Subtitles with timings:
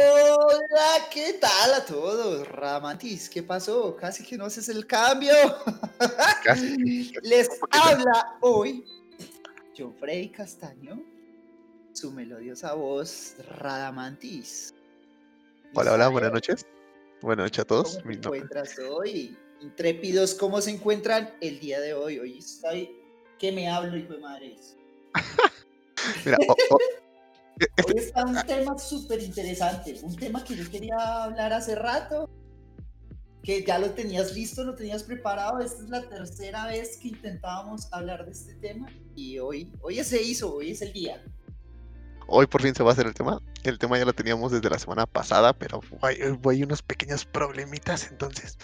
[0.00, 2.46] Hola, ¿qué tal a todos?
[2.46, 3.96] Ramatis, ¿qué pasó?
[3.96, 5.32] Casi que no haces el cambio.
[6.44, 7.12] Casi.
[7.22, 8.84] Les habla hoy
[9.76, 9.96] John
[10.32, 11.02] Castaño,
[11.94, 14.72] su melodiosa voz Radamantis.
[15.74, 16.64] Hola, hola, buenas noches.
[17.20, 17.98] Buenas noches a todos.
[17.98, 19.36] ¿Cómo te encuentras hoy?
[19.60, 22.20] Intrépidos, ¿cómo se encuentran el día de hoy?
[22.20, 22.88] Hoy estoy
[23.40, 24.76] que me hablo, hijo de madres.
[26.24, 27.07] Mira, o- o- e- este-
[27.86, 32.30] Hoy está un tema súper interesante, un tema que yo quería hablar hace rato,
[33.42, 35.60] que ya lo tenías listo, lo tenías preparado.
[35.60, 40.22] Esta es la tercera vez que intentábamos hablar de este tema y hoy, hoy se
[40.22, 41.22] hizo, hoy es el día.
[42.26, 43.40] hoy por fin se va a hacer el tema.
[43.64, 48.08] El tema ya lo teníamos desde la semana pasada, pero hay, hay unos pequeños problemitas,
[48.10, 48.58] entonces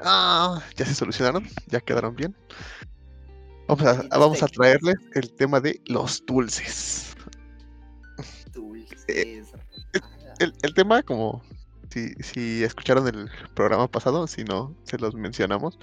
[0.00, 2.34] ah, ya se solucionaron, ya quedaron bien.
[3.66, 7.14] Vamos a, vamos traerles el tema de los dulces.
[9.08, 9.54] Dulces.
[10.38, 11.42] El, el tema, como
[11.90, 15.78] si, si escucharon el programa pasado, si no se los mencionamos,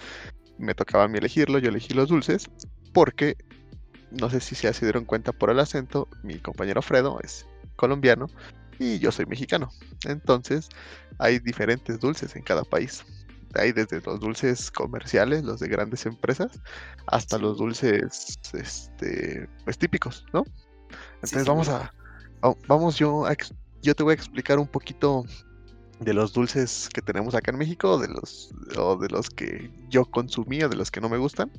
[0.57, 2.49] me tocaba a mí elegirlo, yo elegí los dulces,
[2.93, 3.35] porque
[4.11, 8.27] no sé si se dieron cuenta por el acento, mi compañero Fredo es colombiano
[8.79, 9.69] y yo soy mexicano.
[10.05, 10.69] Entonces
[11.19, 13.03] hay diferentes dulces en cada país.
[13.55, 16.59] Hay desde los dulces comerciales, los de grandes empresas,
[17.07, 20.43] hasta los dulces este, pues, típicos, ¿no?
[21.15, 21.91] Entonces sí, vamos a,
[22.67, 23.35] vamos yo a
[23.81, 25.23] yo te voy a explicar un poquito
[25.99, 30.05] de los dulces que tenemos acá en México, de los o de los que yo
[30.05, 31.51] consumí o de los que no me gustan,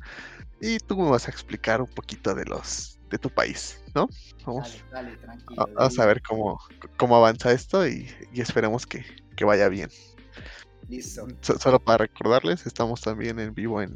[0.61, 4.09] y tú me vas a explicar un poquito de los de tu país, ¿no?
[4.45, 5.63] Vamos, Dale, dale, tranquilo.
[5.63, 6.59] a, vamos a ver cómo,
[6.97, 9.05] cómo avanza esto y, y esperemos que,
[9.37, 9.89] que vaya bien.
[10.89, 11.27] Listo.
[11.43, 13.93] So- solo para recordarles, estamos también en vivo en,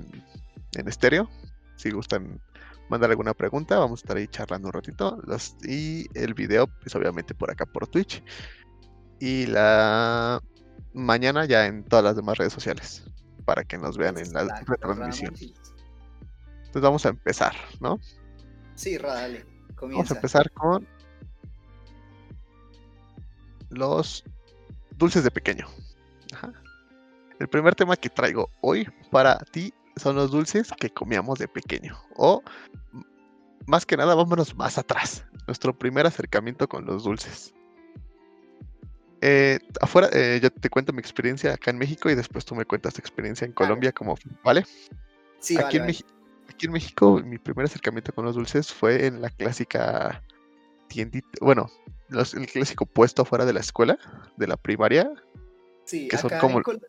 [0.77, 1.29] en estéreo.
[1.77, 2.41] Si gustan
[2.91, 5.19] mandar alguna pregunta, vamos a estar ahí charlando un ratito.
[5.25, 8.23] Los- y el video, pues obviamente por acá por Twitch.
[9.19, 10.43] Y la
[10.93, 13.05] mañana ya en todas las demás redes sociales.
[13.45, 15.35] Para que nos vean en la Exacto, retransmisión.
[15.35, 17.99] Entonces vamos a empezar, ¿no?
[18.75, 19.45] Sí, dale.
[19.45, 20.15] Vamos a Comienza.
[20.15, 20.87] empezar con
[23.71, 24.25] los
[24.97, 25.67] dulces de pequeño.
[26.33, 26.53] Ajá.
[27.39, 31.99] El primer tema que traigo hoy para ti son los dulces que comíamos de pequeño.
[32.17, 32.43] O
[33.67, 35.25] más que nada, vámonos más atrás.
[35.47, 37.53] Nuestro primer acercamiento con los dulces.
[39.23, 42.65] Eh, afuera, eh, yo te cuento mi experiencia acá en México y después tú me
[42.65, 43.53] cuentas tu experiencia en.
[43.53, 44.65] Colombia, como, ¿vale?
[45.41, 45.99] Sí, aquí, vale, en vale.
[46.49, 50.23] Aquí en México, mi primer acercamiento con los dulces fue en la clásica
[50.89, 51.71] tiendita, bueno,
[52.09, 53.99] los- el clásico puesto afuera de la escuela,
[54.37, 55.11] de la primaria.
[55.85, 56.83] Sí, que son acá como- en, Col-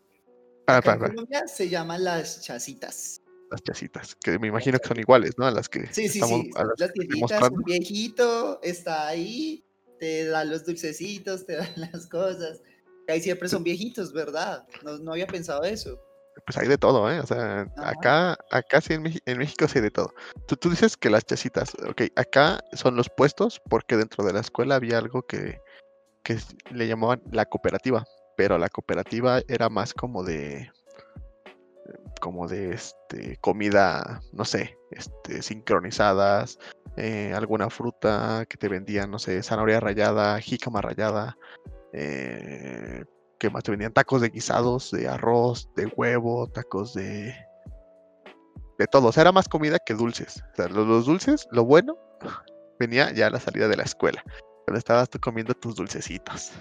[0.77, 3.21] Ah, para, para, Colombia se llaman las chasitas.
[3.49, 5.45] las chasitas, que me imagino que son iguales, ¿no?
[5.45, 6.51] A las que Sí, sí, estamos, sí.
[6.55, 9.63] a las Las tienditas, un viejito está ahí,
[9.99, 12.61] te da los dulcecitos, te dan las cosas.
[13.07, 14.65] Ahí siempre son viejitos, ¿verdad?
[14.83, 15.99] No, no había pensado eso.
[16.45, 17.19] Pues hay de todo, ¿eh?
[17.19, 17.89] O sea, Ajá.
[17.89, 20.13] acá, acá sí en, en México sí hay de todo.
[20.47, 24.39] Tú, tú dices que las chasitas, ok, acá son los puestos porque dentro de la
[24.39, 25.59] escuela había algo que,
[26.23, 26.37] que
[26.71, 28.05] le llamaban la cooperativa,
[28.37, 30.71] pero la cooperativa era más como de,
[32.19, 36.59] como de este, comida, no sé, este, sincronizadas,
[36.97, 41.37] eh, alguna fruta que te vendían, no sé, zanahoria rallada, jícama rallada,
[41.93, 43.03] eh,
[43.39, 43.93] ¿qué más te vendían?
[43.93, 47.35] Tacos de guisados, de arroz, de huevo, tacos de...
[48.77, 50.43] De todo, o sea, era más comida que dulces.
[50.53, 51.97] O sea, los, los dulces, lo bueno,
[52.79, 54.23] venía ya a la salida de la escuela,
[54.65, 56.51] cuando estabas tú comiendo tus dulcecitos.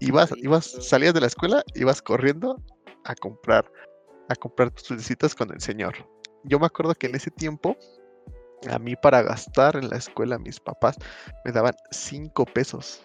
[0.00, 2.60] Ibas, ibas, salías de la escuela, ibas corriendo
[3.04, 3.70] a comprar,
[4.28, 5.94] a comprar tus dulcecitos con el señor.
[6.44, 7.76] Yo me acuerdo que en ese tiempo,
[8.68, 10.96] a mí para gastar en la escuela, mis papás
[11.44, 13.02] me daban cinco pesos.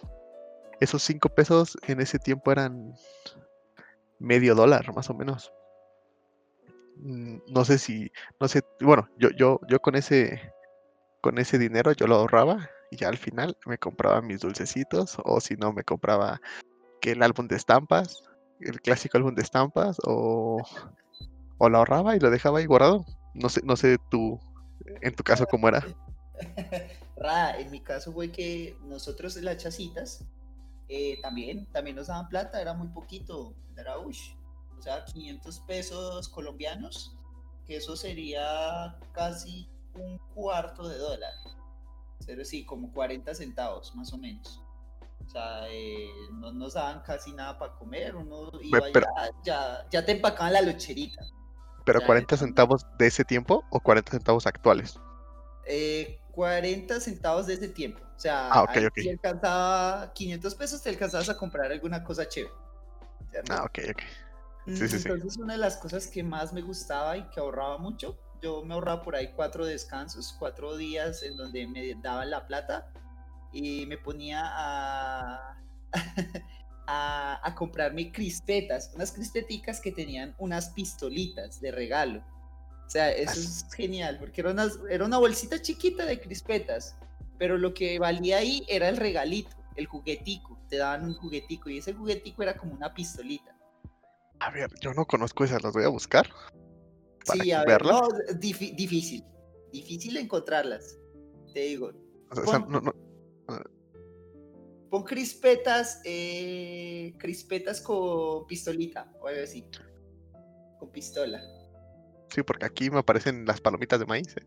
[0.80, 2.94] Esos cinco pesos en ese tiempo eran
[4.18, 5.52] medio dólar, más o menos.
[6.96, 10.52] Mm, No sé si, no sé, bueno, yo, yo, yo con ese,
[11.20, 15.40] con ese dinero yo lo ahorraba y ya al final me compraba mis dulcecitos o
[15.40, 16.40] si no me compraba
[17.00, 18.22] que el álbum de estampas,
[18.60, 20.62] el clásico álbum de estampas o,
[21.58, 23.04] o lo ahorraba y lo dejaba ahí guardado.
[23.34, 24.40] No sé, no sé tú,
[25.00, 25.84] en tu caso cómo era.
[27.16, 30.24] Ra, en mi caso fue que nosotros las chasitas
[30.88, 34.34] eh, también, también nos daban plata, era muy poquito, era ush,
[34.78, 37.16] o sea, 500 pesos colombianos,
[37.66, 41.32] que eso sería casi un cuarto de dólar.
[42.26, 44.62] Pero sí, como 40 centavos más o menos.
[45.28, 49.86] O sea, eh, no nos daban casi nada para comer, uno iba pero- ya, ya,
[49.90, 51.22] ya te empacaban la locherita.
[51.84, 52.40] Pero Ya, 40 ya.
[52.40, 54.98] centavos de ese tiempo o 40 centavos actuales.
[55.66, 58.00] Eh, 40 centavos de ese tiempo.
[58.16, 58.94] O sea, Ah, ok, ahí ok.
[58.96, 62.54] si alcanzaba 500 pesos, te alcanzabas a comprar alguna cosa chévere.
[63.30, 63.52] ¿cierto?
[63.52, 64.02] Ah, ok, ok.
[64.66, 65.08] Mm, sí, sí, sí.
[65.08, 68.72] Entonces, una de las cosas que más me gustaba y que ahorraba mucho, yo me
[68.72, 72.90] ahorraba por ahí cuatro descansos, cuatro días en donde me daban la plata
[73.52, 75.58] y me ponía a,
[76.86, 82.22] a, a comprarme crispetas, unas crispeticas que tenían unas pistolitas de regalo.
[82.86, 86.96] O sea, eso es genial, porque era una, era una bolsita chiquita de crispetas,
[87.38, 90.58] pero lo que valía ahí era el regalito, el juguetico.
[90.68, 93.54] Te daban un juguetico y ese juguetico era como una pistolita.
[94.40, 96.28] A ver, yo no conozco esas, las voy a buscar.
[97.26, 98.00] Para Sí, a ver, verlas.
[98.00, 98.08] no,
[98.40, 99.24] difi- difícil.
[99.72, 100.96] Difícil encontrarlas.
[101.52, 101.92] Te digo.
[102.30, 102.94] O sea, no, no-
[104.90, 109.66] Pon crispetas, eh, crispetas con pistolita o algo así.
[110.78, 111.42] Con pistola.
[112.30, 114.34] sí, porque aquí me aparecen las palomitas de maíz.
[114.36, 114.46] eh.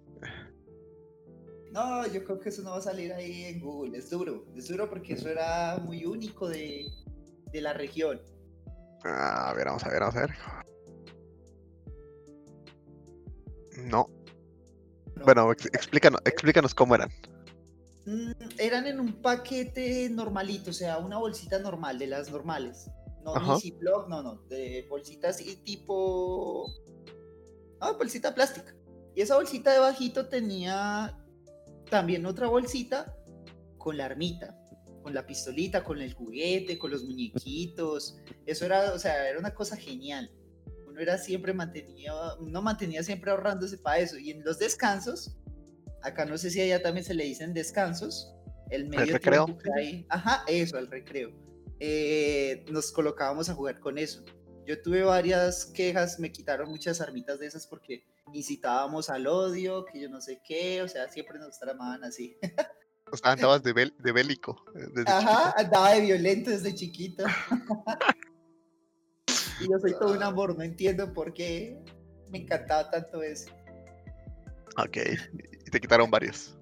[1.71, 3.97] No, yo creo que eso no va a salir ahí en Google.
[3.97, 4.45] Es duro.
[4.55, 6.85] Es duro porque eso era muy único de,
[7.51, 8.21] de la región.
[9.05, 10.31] Ah, A ver, vamos a ver, vamos a ver.
[13.77, 14.09] No.
[15.15, 15.23] ¿no?
[15.23, 17.09] Bueno, ex- explícanos, explícanos cómo eran.
[18.05, 22.89] Mm, eran en un paquete normalito, o sea, una bolsita normal, de las normales.
[23.23, 23.53] No, Ajá.
[23.53, 26.65] ni Ziploc, no, no, de bolsitas así tipo...
[27.79, 28.75] Ah, bolsita plástica.
[29.15, 31.17] Y esa bolsita debajito tenía
[31.89, 33.15] también otra bolsita
[33.77, 34.57] con la armita,
[35.03, 38.17] con la pistolita, con el juguete, con los muñequitos.
[38.45, 40.31] Eso era, o sea, era una cosa genial.
[40.87, 44.17] Uno era siempre mantenía, uno mantenía siempre ahorrándose para eso.
[44.17, 45.35] Y en los descansos,
[46.03, 48.33] acá no sé si allá también se le dicen descansos,
[48.69, 49.45] el medio recreo?
[49.45, 51.31] tiempo que hay- ajá, eso, el recreo.
[51.79, 54.23] Eh, nos colocábamos a jugar con eso.
[54.65, 58.03] Yo tuve varias quejas, me quitaron muchas armitas de esas porque
[58.33, 62.37] incitábamos al odio, que yo no sé qué, o sea, siempre nos tramaban así.
[63.11, 64.63] O sea, andabas de, bel- de bélico.
[64.75, 65.53] eh, desde Ajá, chiquito.
[65.57, 67.23] andaba de violento desde chiquito.
[69.59, 71.77] y yo soy todo un amor, no entiendo por qué
[72.29, 73.51] me encantaba tanto eso.
[74.77, 74.97] Ok.
[75.71, 76.57] Te quitaron varios.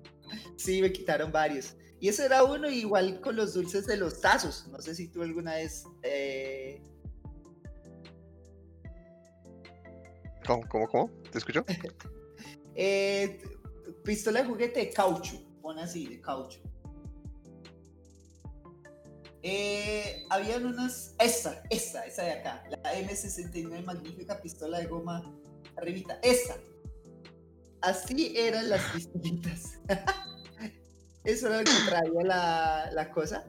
[0.56, 1.76] Sí, me quitaron varios.
[2.00, 4.68] Y ese era uno, igual con los dulces de los tazos.
[4.70, 5.84] No sé si tú alguna vez.
[6.04, 6.82] eh,
[10.46, 11.12] ¿Cómo, cómo, cómo?
[11.32, 11.66] ¿Te escucho?
[12.76, 13.42] eh,
[14.04, 15.42] pistola de juguete de caucho.
[15.62, 16.60] Pon así, de caucho.
[19.42, 21.16] Eh, habían unas.
[21.20, 22.64] Esa, esa, esa de acá.
[22.70, 25.36] La M69 magnífica pistola de goma
[25.76, 26.20] arribita.
[26.22, 26.58] Esa.
[27.82, 29.80] Así eran las pistolitas.
[31.24, 33.46] Eso era lo que traía la, la cosa.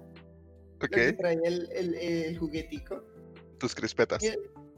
[0.81, 3.05] Lo que traía el, el, el juguetico.
[3.59, 4.23] Tus crispetas.
[4.23, 4.35] Y-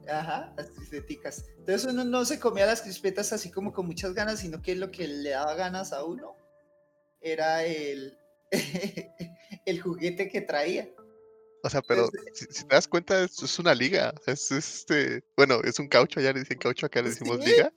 [0.08, 1.44] Ajá, las crispeticas.
[1.58, 4.90] Entonces uno no se comía las crispetas así como con muchas ganas, sino que lo
[4.90, 6.34] que le daba ganas a uno
[7.20, 8.18] era el,
[9.64, 10.88] el juguete que traía.
[11.62, 14.12] O sea, pero si, si te das cuenta, es, es una liga.
[14.26, 15.22] Es, es este.
[15.36, 17.50] Bueno, es un caucho, allá le dicen caucho, acá le decimos Sí.
[17.52, 17.72] liga.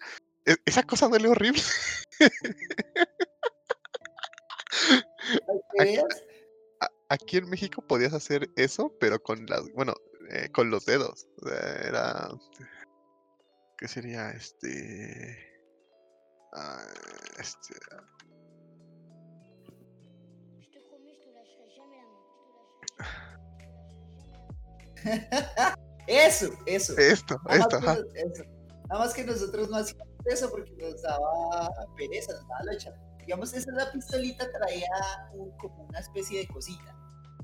[0.45, 1.61] E- esa cosa duele horrible.
[2.19, 2.29] Para
[5.71, 6.23] que Ac- veas.
[6.81, 9.93] a- Aquí en México podías hacer eso, pero con las, bueno,
[10.31, 11.27] eh, con los dedos.
[11.41, 12.29] O sea, era,
[13.77, 14.31] ¿qué sería?
[14.31, 15.37] Este,
[16.53, 16.85] ah,
[17.39, 17.75] este.
[26.07, 26.97] Eso, eso.
[26.97, 27.95] esto, Nada esto, que, ajá.
[27.95, 28.43] nos- eso.
[28.89, 32.93] Nada más que nosotros no hacíamos eso porque nos daba pereza, nos daba locha.
[33.19, 34.87] Digamos, esa la pistolita traía
[35.33, 36.95] un- como una especie de cosita.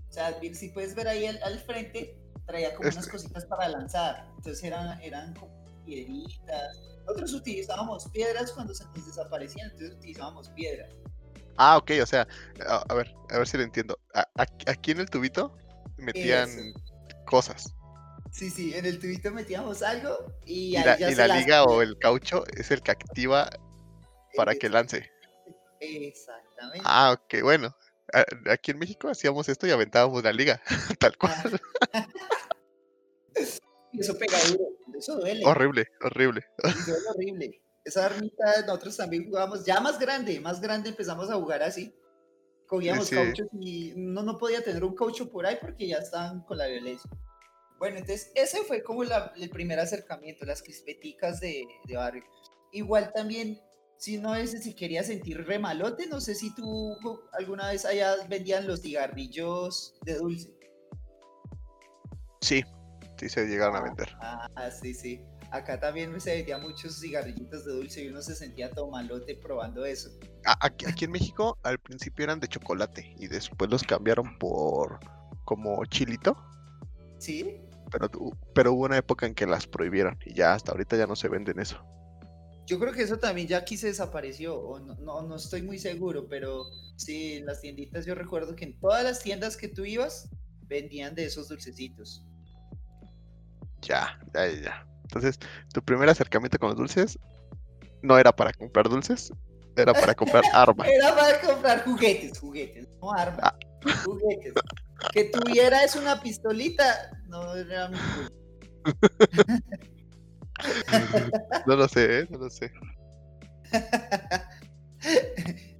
[0.10, 3.12] O sea, si puedes ver ahí al, al frente, traía como unas Este.
[3.12, 4.28] cositas para lanzar.
[4.38, 5.52] Entonces eran, eran como
[5.86, 6.78] piedritas.
[7.06, 10.92] Nosotros utilizábamos piedras cuando se nos desaparecían, entonces utilizábamos piedras.
[11.58, 12.28] Ah, ok, o sea,
[12.68, 13.98] a, a ver, a ver si lo entiendo.
[14.14, 15.56] A- aquí- aquí en el tubito
[15.98, 16.80] metían Eso.
[17.26, 17.74] cosas.
[18.32, 20.10] Sí, sí, en el tubito metíamos algo
[20.46, 22.82] y, Y ahí la, ya y se la las- liga o el caucho es el
[22.82, 23.50] que activa
[24.36, 25.12] para que lance.
[25.80, 26.82] Exactamente.
[26.86, 27.76] Ah, ok, bueno.
[28.50, 30.62] Aquí en México hacíamos esto y aventábamos la liga,
[31.00, 31.34] tal cual.
[33.94, 34.64] Y eso pega duro,
[34.98, 35.46] eso duele.
[35.46, 36.46] Horrible, horrible.
[36.86, 37.62] duele horrible.
[37.84, 41.94] Esa armita nosotros también jugábamos, ya más grande, más grande empezamos a jugar así.
[42.68, 43.16] Cogíamos sí.
[43.16, 46.68] cauchos y no, no podía tener un caucho por ahí porque ya estaban con la
[46.68, 47.10] violencia.
[47.82, 52.24] Bueno, entonces ese fue como la- el primer acercamiento, las crispeticas de, de barrio.
[52.72, 53.60] Igual también,
[53.98, 56.96] si no es si quería sentir remalote, no sé si tú
[57.34, 60.54] alguna vez allá vendían los cigarrillos de dulce.
[62.42, 62.64] Sí,
[63.18, 64.10] sí se llegaron a vender.
[64.22, 65.20] Ah, sí, sí.
[65.50, 69.86] Acá también se vendía muchos cigarrillitos de dulce y uno se sentía todo malote probando
[69.86, 70.12] eso.
[70.60, 75.00] aquí en México al principio eran de chocolate y después los cambiaron por
[75.46, 76.38] como chilito,
[77.22, 77.60] ¿Sí?
[77.92, 78.10] Pero,
[78.54, 81.28] pero hubo una época en que las prohibieron y ya hasta ahorita ya no se
[81.30, 81.84] venden eso.
[82.68, 85.78] Yo creo que eso también ya aquí se desapareció, o no, no, no estoy muy
[85.78, 86.64] seguro, pero
[86.96, 90.30] sí, en las tienditas yo recuerdo que en todas las tiendas que tú ibas
[90.68, 92.24] vendían de esos dulcecitos.
[93.82, 94.88] Ya, ya, ya, ya.
[95.04, 95.40] Entonces,
[95.74, 97.20] tu primer acercamiento con los dulces
[98.02, 99.34] no era para comprar dulces,
[99.76, 100.88] era para comprar armas.
[100.88, 103.58] Era para comprar juguetes, juguetes, no armas, Ah.
[104.06, 104.54] juguetes.
[105.14, 107.90] Que tuvieras una pistolita, no era.
[111.66, 112.28] No lo sé, ¿eh?
[112.30, 112.72] no lo sé.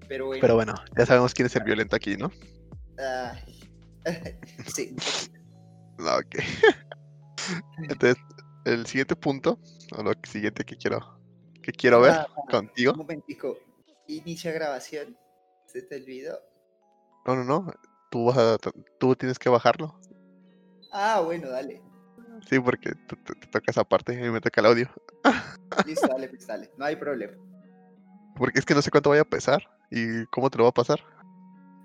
[0.08, 2.32] Pero bueno, Pero bueno, ya sabemos quién es el violento aquí, ¿no?
[4.74, 4.96] sí,
[5.98, 6.36] No, ok.
[7.90, 8.18] Entonces,
[8.66, 9.60] el siguiente punto,
[9.96, 11.20] o lo siguiente que quiero,
[11.62, 12.94] que quiero ver Ah, contigo.
[12.94, 13.58] un momentico.
[14.08, 15.16] Inicia grabación.
[15.68, 16.40] ¿Se te olvidó?
[17.26, 17.72] No, no, no.
[18.12, 18.58] Tú, vas a,
[19.00, 19.96] tú tienes que bajarlo.
[20.92, 21.82] Ah, bueno, dale.
[22.48, 24.90] Sí, porque te, te- te toca esa parte y a mí me toca el audio.
[25.88, 26.70] Listo, dale, pues dale.
[26.78, 27.34] No hay problema.
[28.36, 30.74] Porque es que no sé cuánto vaya a pesar y cómo te lo va a
[30.74, 31.00] pasar.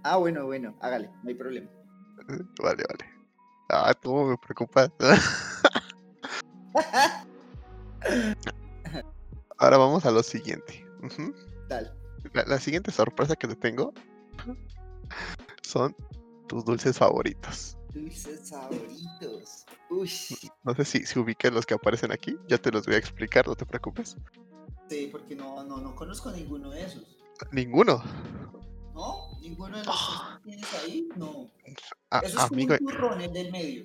[0.02, 1.68] Ah, bueno, bueno, hágale, no hay problema.
[2.62, 3.04] Vale, vale.
[3.68, 4.90] Ah, tú me preocupas.
[9.58, 10.84] Ahora vamos a lo siguiente.
[11.02, 11.34] Ujú.
[11.68, 11.90] Dale.
[12.32, 13.92] la, la siguiente sorpresa que te tengo
[15.76, 15.94] son
[16.48, 17.76] tus dulces favoritos.
[17.92, 19.66] Dulces favoritos.
[19.90, 20.10] Uy,
[20.64, 22.36] No sé si, si ubiques los que aparecen aquí.
[22.48, 24.16] Ya te los voy a explicar, no te preocupes.
[24.88, 27.04] sí, porque no, no, no conozco ninguno de esos.
[27.52, 28.02] Ninguno.
[28.94, 29.38] ¿No?
[29.40, 30.40] ¿Ninguno de los Ah.
[30.42, 31.08] que tienes ahí?
[31.16, 31.50] No.
[32.10, 33.84] A- Eso es como un turrón, el del medio.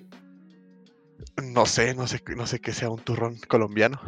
[1.42, 4.00] no sé, no sé, qué- no sé qué sea un turrón colombiano.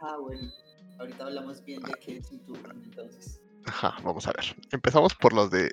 [0.00, 0.50] Ah, bueno.
[0.98, 3.40] Ahorita hablamos bien de qué es un turrón, entonces.
[3.66, 4.56] Ajá, vamos a ver.
[4.72, 5.70] Empezamos por los de.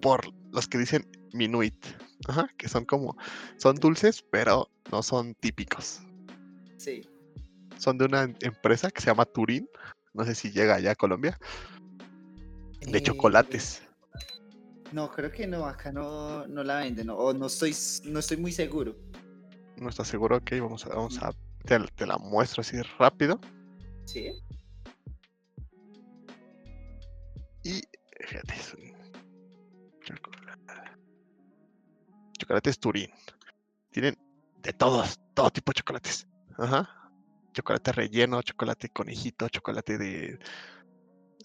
[0.00, 1.74] Por los que dicen Minuit.
[2.28, 3.16] Ajá, que son como.
[3.58, 6.00] Son dulces, pero no son típicos.
[6.78, 7.02] Sí.
[7.76, 9.68] Son de una em- empresa que se llama Turín.
[10.14, 11.36] No sé si llega allá a Colombia.
[12.80, 13.82] De Eh, chocolates.
[14.92, 18.52] No, creo que no, acá no, no la venden, o no estoy, no estoy muy
[18.52, 18.94] seguro.
[19.76, 21.32] No estás seguro, ok, vamos a, vamos a,
[21.64, 23.40] te, te la muestro así rápido.
[24.04, 24.30] ¿Sí?
[27.64, 27.82] Y
[28.20, 28.54] fíjate,
[32.44, 33.10] Chocolates Turín.
[33.90, 34.18] Tienen
[34.62, 36.26] de todos, todo tipo de chocolates.
[36.58, 37.10] Ajá.
[37.54, 40.38] Chocolate relleno, chocolate conejito, chocolate de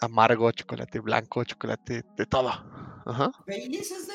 [0.02, 2.50] amargo, chocolate blanco, chocolate de todo.
[3.06, 3.32] Ajá.
[3.48, 4.14] Baileys es de...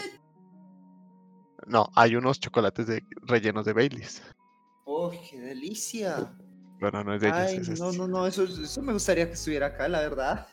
[1.67, 4.23] No, hay unos chocolates de rellenos de Baileys.
[4.85, 6.37] ¡Oh, qué delicia!
[6.81, 7.38] Pero no es de ellos.
[7.41, 7.99] Ay, es no, este.
[7.99, 10.47] no, no, eso, eso me gustaría que estuviera acá, la verdad.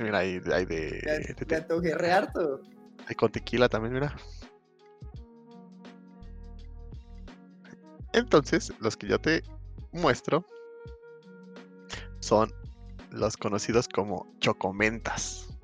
[0.00, 2.60] Mira, hay, hay de, Me, de- me de- antojé re harto.
[3.08, 4.14] hay con tequila también, mira.
[8.16, 9.42] Entonces, los que yo te
[9.92, 10.42] muestro
[12.20, 12.50] son
[13.10, 15.54] los conocidos como chocomentas,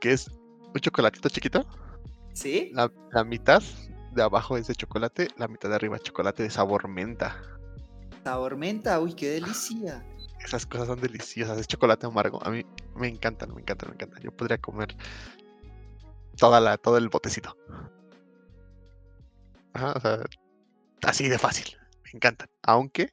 [0.00, 1.64] que es un chocolatito chiquito.
[2.34, 2.70] ¿Sí?
[2.74, 3.62] La, la mitad
[4.12, 7.40] de abajo es de chocolate, la mitad de arriba es chocolate de sabor menta.
[8.24, 10.04] Sabor menta, uy, qué delicia.
[10.44, 12.44] Esas cosas son deliciosas, es chocolate amargo.
[12.44, 12.66] A mí
[12.96, 14.20] me encantan, me encantan, me encantan.
[14.24, 14.96] Yo podría comer
[16.36, 17.56] toda la, todo el botecito.
[19.72, 20.24] Ajá, o sea,
[21.06, 21.76] así de fácil.
[22.04, 22.48] Me encantan.
[22.62, 23.10] Aunque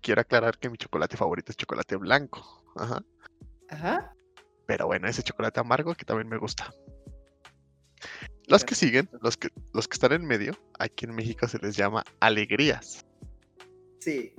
[0.00, 2.64] quiero aclarar que mi chocolate favorito es chocolate blanco.
[2.76, 3.02] Ajá.
[3.70, 4.14] Ajá.
[4.66, 6.72] Pero bueno, ese chocolate amargo que también me gusta.
[8.48, 11.76] Los que siguen, los que, los que están en medio, aquí en México se les
[11.76, 13.06] llama alegrías.
[14.00, 14.34] Sí.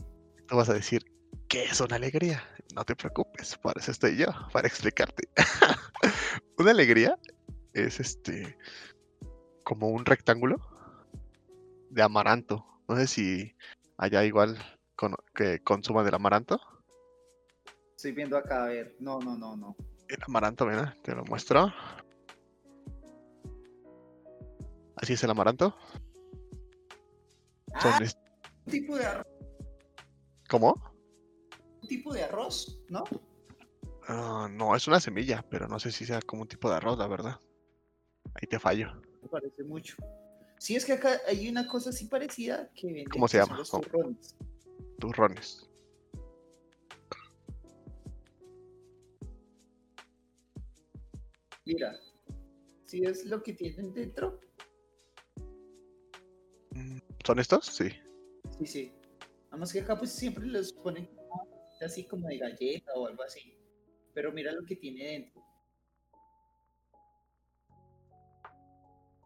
[0.47, 1.05] Tú vas a decir,
[1.47, 2.43] ¿qué es una alegría?
[2.75, 5.29] No te preocupes, para eso estoy yo, para explicarte.
[6.57, 7.17] una alegría
[7.73, 8.57] es este
[9.63, 10.72] como un rectángulo
[11.93, 12.65] de amaranto.
[12.87, 13.55] No sé si
[13.97, 14.57] allá igual
[14.95, 16.59] con- que consuman del amaranto.
[17.95, 18.95] Estoy viendo acá, a ver.
[18.99, 19.75] No, no, no, no.
[20.07, 21.71] El amaranto, mira, te lo muestro.
[24.95, 25.75] Así es el amaranto.
[27.79, 28.17] Son Ah, es-
[28.65, 29.25] un tipo de arroz,
[30.49, 30.75] ¿Cómo?
[31.81, 33.03] un tipo de arroz, ¿no?
[34.07, 36.97] Ah, no, es una semilla, pero no sé si sea como un tipo de arroz,
[36.97, 37.39] la verdad.
[38.35, 39.01] Ahí te fallo.
[39.21, 39.95] Me parece mucho.
[40.63, 43.57] Sí, es que acá hay una cosa así parecida que venden, ¿Cómo se llama?
[43.57, 44.37] los turrones.
[44.97, 45.69] Turrones.
[51.65, 51.99] Mira,
[52.85, 54.39] si es lo que tienen dentro,
[56.75, 57.65] Mm, ¿Son estos?
[57.67, 57.89] Sí.
[58.57, 58.91] sí, sí.
[59.45, 61.07] Nada más que acá pues siempre los ponen
[61.85, 63.55] así como de galleta o algo así.
[64.15, 65.42] pero mira lo que tiene dentro.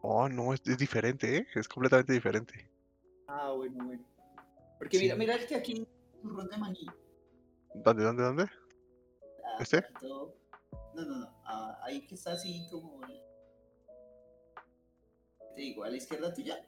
[0.10, 1.48] Oh, no, es, es diferente, ¿eh?
[1.54, 2.72] Es completamente diferente.
[3.28, 4.06] Ah, bueno, bueno.
[4.78, 5.20] Porque mira, Sí.
[5.20, 5.86] mira el que aquí
[6.22, 6.86] turrón de maní.
[7.74, 8.44] ¿Dónde, dónde, dónde?
[9.44, 9.84] Ah, ¿Este?
[10.02, 10.34] No,
[10.96, 11.42] no, no.
[11.44, 13.02] ah, ahí que está así como.
[15.56, 16.66] Te digo, a la izquierda tuya.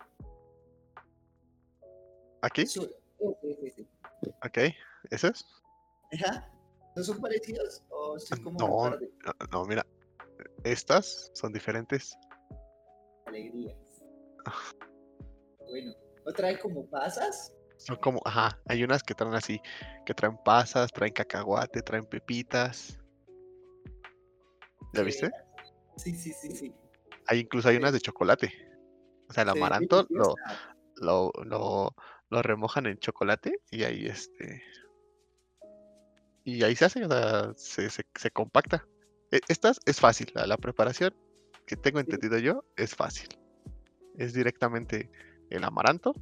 [2.41, 2.65] ¿Aquí?
[2.67, 2.89] Sur.
[3.19, 4.57] Ok,
[5.11, 5.45] ¿ese es?
[6.11, 6.51] Ajá.
[6.93, 7.83] ¿No son parecidos?
[7.89, 8.97] ¿O sí es como un No,
[9.51, 9.85] no, mira.
[10.65, 12.17] Estas son diferentes.
[13.29, 13.77] Alegrías?
[15.69, 15.93] Bueno,
[16.25, 17.53] ¿no trae como pasas?
[17.77, 19.61] Son como, ajá, hay unas que traen así,
[20.05, 22.99] que traen pasas, traen cacahuate, traen pepitas.
[24.93, 25.31] ¿Ya viste?
[25.95, 26.75] Sí, sí, sí, sí.
[27.27, 28.51] Hay incluso hay unas de chocolate.
[29.29, 30.35] O sea, el amaranto lo,
[30.95, 31.95] lo, lo,
[32.29, 34.61] lo remojan en chocolate y ahí este.
[36.43, 38.87] Y ahí se hace, o sea, se, se, se compacta.
[39.31, 41.15] E- Estas es fácil, la, la preparación
[41.69, 43.29] que tengo entendido yo es fácil.
[44.17, 45.11] Es directamente
[45.51, 46.15] el amaranto,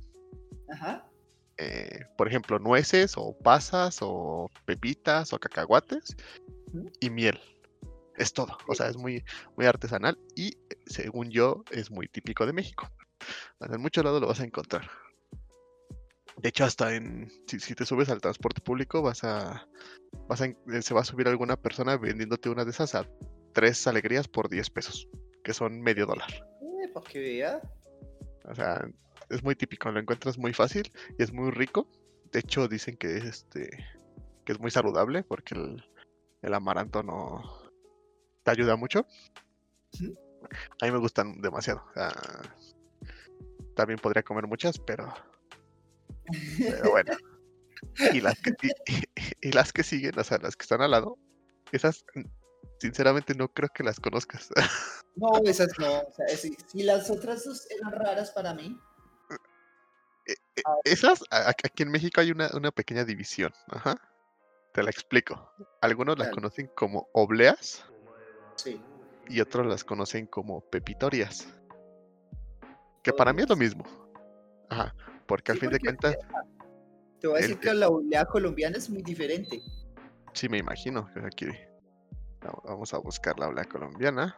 [0.69, 1.09] Ajá.
[1.57, 6.17] eh, por ejemplo, nueces o pasas o pepitas o cacahuates
[6.99, 7.39] y miel.
[8.17, 8.57] Es todo.
[8.67, 9.23] O sea, es muy,
[9.55, 12.91] muy artesanal y según yo es muy típico de México.
[13.61, 14.89] En muchos lados lo vas a encontrar.
[16.35, 19.65] De hecho, hasta en si, si te subes al transporte público vas a,
[20.27, 23.07] vas a eh, se va a subir alguna persona vendiéndote una de esas a
[23.53, 25.07] tres alegrías por 10 pesos,
[25.47, 26.29] que son medio dólar.
[26.61, 27.61] Eh, para que vea.
[28.43, 28.85] O sea,
[29.29, 31.89] es muy típico, lo encuentras muy fácil y es muy rico.
[32.33, 33.69] De hecho, dicen que es este
[34.43, 35.85] que es muy saludable porque el,
[36.41, 37.41] el amaranto no
[38.43, 39.07] te ayuda mucho.
[40.81, 41.81] A mí me gustan demasiado.
[41.89, 42.11] o sea,
[43.73, 45.13] también podría comer muchas, pero,
[46.57, 47.13] pero bueno.
[48.11, 49.01] Y las, que, y,
[49.49, 51.17] y las que siguen, o sea, las que están al lado,
[51.71, 52.03] esas
[52.79, 54.49] sinceramente no creo que las conozcas.
[55.19, 56.01] No, esas no.
[56.01, 58.79] O sea, si, si las otras dos eran raras para mí.
[60.83, 63.51] Esas, a- a- aquí en México hay una, una pequeña división.
[63.69, 63.95] Ajá.
[64.73, 65.51] Te la explico.
[65.81, 67.83] Algunos las conocen como obleas
[68.57, 68.79] Sí.
[69.27, 71.47] y otros las conocen como pepitorias.
[73.01, 73.85] Que para mí es lo mismo.
[74.69, 74.93] Ajá.
[75.27, 76.15] Porque al Sí, fin de cuentas,
[77.19, 79.59] Te voy a El- decir que la oleada colombiana es muy diferente.
[80.33, 81.47] sí me imagino aquí
[82.63, 84.37] vamos a buscar la oblea colombiana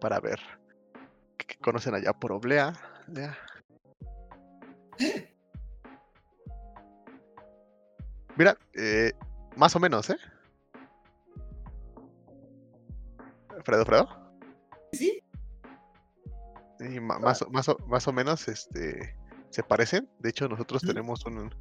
[0.00, 0.40] para ver
[1.36, 2.72] qué qué conocen allá por oblea.
[3.08, 3.36] Ya.
[8.36, 9.12] Mira, eh,
[9.56, 10.16] más o menos, ¿eh?
[13.64, 14.08] Fredo, Fredo.
[14.92, 15.22] ¿Sí?
[16.80, 19.14] Y ma- más, o- más, o, más o menos este,
[19.50, 20.08] se parecen.
[20.20, 21.54] De hecho, nosotros tenemos un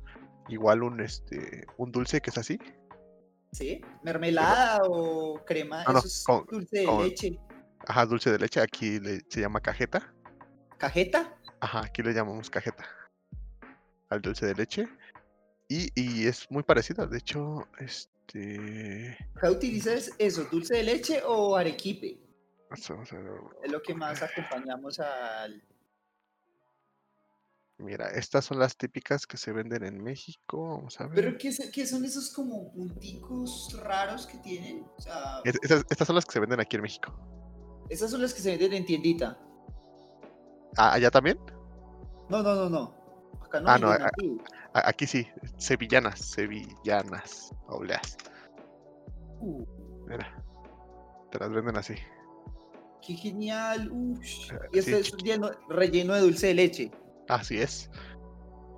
[0.48, 2.58] igual un este un dulce que es así.
[3.52, 3.82] ¿Sí?
[4.04, 5.84] ¿Mermelada o crema?
[5.86, 7.40] No, no, Eso es con- dulce de leche.
[7.88, 8.62] Ajá, dulce de leche.
[8.62, 10.14] Aquí le- se llama cajeta.
[10.78, 11.36] ¿Cajeta?
[11.60, 12.86] Ajá, aquí le llamamos cajeta
[14.10, 14.88] al dulce de leche.
[15.68, 17.06] Y, y es muy parecido.
[17.08, 19.18] De hecho, este.
[19.36, 22.20] ¿Acá utilizas eso, dulce de leche o arequipe?
[22.72, 25.64] Es lo que más acompañamos al...
[27.80, 30.76] Mira, estas son las típicas que se venden en México.
[30.78, 31.16] Vamos a ver.
[31.16, 34.84] ¿Pero qué, son esos como punticos raros que tienen?
[34.98, 37.14] O sea, Es- Estas, estas son las que se venden aquí en México.
[37.90, 39.40] esas son las que se venden en tiendita.
[40.78, 41.40] Ah, ¿allá también?
[42.30, 42.94] No, no, no, no.
[43.42, 44.12] Acá no Ah, no, a-.
[44.74, 45.26] A- Aquí sí,
[45.58, 48.18] sevillanas, sevillanas, obleas.
[49.40, 49.64] Uh,
[50.06, 50.44] Mira,
[51.32, 51.96] te las venden así.
[53.02, 53.90] qué genial.
[53.90, 54.52] Ush.
[54.52, 55.12] Eh, Y sí, este es
[55.70, 56.92] relleno de dulce de leche.
[57.30, 57.90] Así es.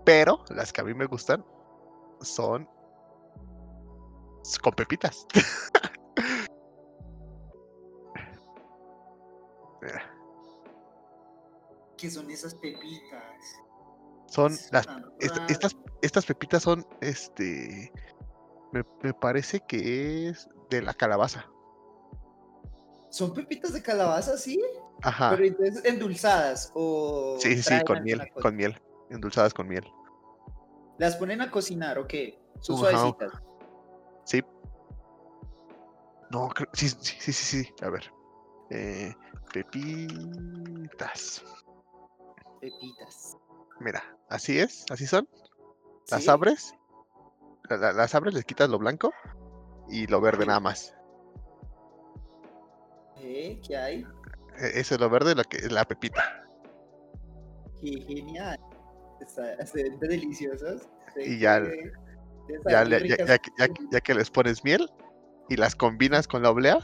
[0.05, 1.43] Pero las que a mí me gustan
[2.21, 2.67] son
[4.61, 5.25] con pepitas.
[11.97, 13.21] ¿Qué son esas pepitas?
[14.27, 14.87] son Es las
[15.19, 17.91] est- estas estas pepitas son este
[18.71, 21.45] me, me parece que es de la calabaza.
[23.09, 24.59] ¿Son pepitas de calabaza, sí?
[25.03, 25.31] Ajá.
[25.31, 29.85] Pero entonces endulzadas o Sí, sí, sí, con miel, con miel, endulzadas con miel.
[30.97, 32.39] ¿Las ponen a cocinar o qué?
[32.59, 32.91] Son Ajá.
[32.97, 33.41] suavecitas.
[34.25, 34.43] Sí.
[36.29, 37.73] No, creo- sí, sí, sí, sí, sí.
[37.83, 38.11] A ver.
[38.69, 39.13] Eh,
[39.51, 41.43] pepitas.
[42.61, 43.37] Pepitas.
[43.79, 45.27] Mira, así es, así son.
[46.09, 46.29] Las ¿Sí?
[46.29, 46.73] abres.
[47.69, 49.13] la- la- las abres, les quitas lo blanco
[49.89, 50.93] y lo verde nada más.
[53.17, 53.61] ¿Eh?
[53.65, 54.05] ¿Qué hay?
[54.61, 56.43] E- Ese es lo verde, lo que es la pepita.
[57.81, 58.59] Qué genial.
[59.19, 60.87] Está, se ven deliciosas.
[61.17, 61.91] Y ya- que-
[63.57, 64.89] Ya, que- ya les pones miel,
[65.49, 66.79] y las combinas con la oblea,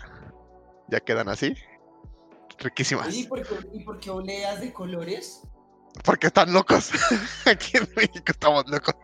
[0.90, 1.56] ya quedan así.
[2.60, 3.14] Riquísimas.
[3.16, 5.42] ¿y por, qué, ¿y por qué oleas de colores?
[6.04, 6.90] Porque están locos.
[7.46, 8.96] Aquí en México estamos locos.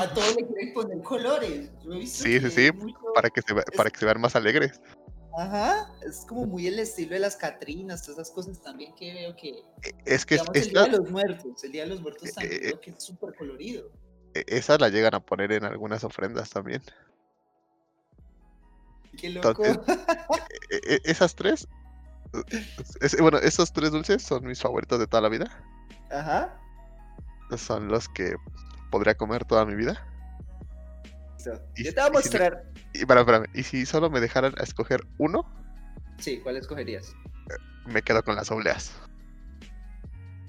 [0.00, 1.70] A todos le quieren poner colores.
[1.82, 4.34] Yo he visto Sí, sí, sí, mucho- Para que se, para que se vean más
[4.36, 4.80] alegres.
[5.38, 9.36] Ajá, es como muy el estilo de las Catrinas, todas esas cosas también que veo
[9.36, 9.48] que.
[9.82, 11.64] E- Es que es- Digamos, el Día de los Muertos.
[11.64, 13.90] El Día de los Muertos también eh, veo que es súper colorido.
[14.34, 16.82] e- esas la llegan a poner en algunas ofrendas también.
[19.18, 19.64] Qué loco.
[19.64, 19.98] entonces-
[20.70, 21.66] E- e- esas tres,
[23.00, 25.46] es- bueno, esos tres dulces son mis favoritos de toda la vida.
[26.10, 26.56] Ajá.
[27.56, 28.34] Son los que
[28.90, 30.06] podría comer toda mi vida.
[31.76, 32.28] Y- Yo te voy a y si.
[32.92, 35.44] Y, espérame, espérame, y si solo me dejaran a escoger uno,
[36.18, 37.14] Sí, ¿cuál escogerías?
[37.86, 38.92] me quedo con las obleas.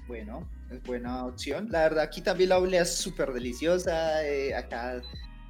[0.06, 1.68] Bueno, es buena opción.
[1.70, 4.24] La verdad, aquí también la oblea es súper deliciosa.
[4.26, 5.00] eh, acá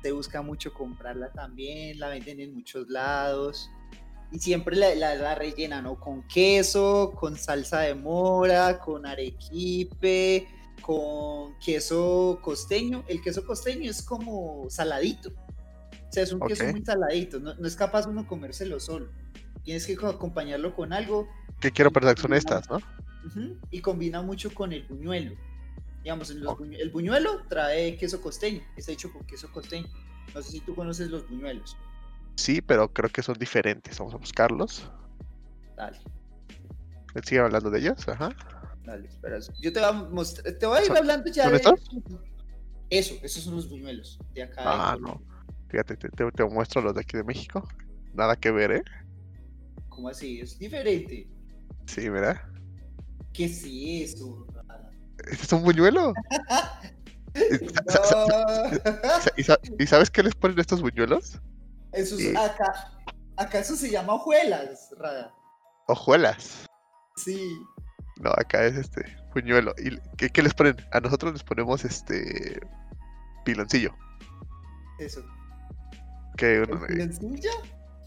[0.03, 1.99] se busca mucho comprarla también.
[1.99, 3.69] La venden en muchos lados.
[4.31, 5.99] Y siempre la, la, la rellenan ¿no?
[5.99, 10.47] con queso, con salsa de mora, con arequipe,
[10.83, 13.05] con queso costeño.
[13.09, 15.31] El queso costeño es como saladito.
[15.31, 17.41] O sea, es un queso muy saladito.
[17.41, 19.11] No, no es capaz uno comérselo solo.
[19.65, 21.29] Tienes que co- acompañarlo con algo
[21.61, 22.79] Que quiero que son estas, ¿no?
[23.71, 25.37] Y combina mucho con el buñuelo.
[26.03, 29.87] Digamos, en los el buñuelo trae queso costeño, está hecho con queso costeño.
[30.35, 31.77] No sé si tú conoces los buñuelos.
[32.35, 33.99] Sí, pero creo que son diferentes.
[33.99, 34.91] Vamos a buscarlos.
[35.77, 35.99] Dale,
[37.25, 38.31] Sigue hablando de ellos, ajá.
[38.85, 39.39] Dale, espera.
[39.61, 41.61] Yo te voy a mostrar, te voy a ir ¿Son- hablando ya de...
[42.91, 44.63] Eso, esos son los buñuelos de acá.
[44.65, 45.23] Ah, no.
[45.71, 47.67] Fíjate, te, te- te muestro los de aquí de México.
[48.13, 48.83] Nada que ver, ¿eh?
[49.89, 50.41] ¿Cómo así?
[50.41, 51.27] Es diferente.
[51.87, 52.47] Sí, mira.
[53.33, 54.47] ¿Qué es eso?
[55.27, 56.13] ¿Este es un buñuelo?
[57.89, 59.21] Sa- sa- No.
[59.21, 61.41] sa- ¿Y, sa- y sabes qué les ponen estos buñuelos?
[61.93, 62.37] Eso es- Sí.
[62.37, 62.93] acá,
[63.39, 65.33] acá eso se llama hojuelas, Rada.
[65.89, 66.67] Hojuelas.
[67.17, 67.41] Sí.
[68.23, 69.05] No, acá es este
[69.35, 69.75] buñuelo.
[69.79, 70.77] ¿Y qué, qué les ponen?
[70.93, 72.61] A nosotros les ponemos este
[73.45, 73.95] piloncillo.
[74.99, 75.25] Eso.
[76.37, 77.51] Que ¿El uno- piloncillo?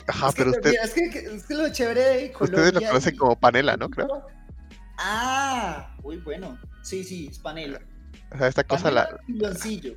[0.07, 2.59] Ajá, es, que, pero usted, mira, es, que, que- es que lo chévere de Colombia.
[2.63, 3.89] ustedes lo conocen y- como panela, ¿no?
[3.89, 4.25] Creo.
[4.97, 6.57] Ah, muy bueno.
[6.83, 7.81] Sí, sí, es panela.
[8.33, 9.95] O sea, esta cosa la, piloncillo.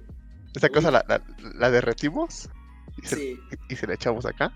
[0.54, 1.22] esta cosa la, la,
[1.54, 2.48] la derretimos
[3.02, 4.52] y se, Sí, y se la echamos acá.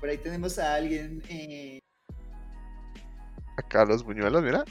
[0.00, 1.22] por ahí tenemos a alguien.
[1.28, 1.80] eh,
[3.58, 4.64] Acá los buñuelos, mira.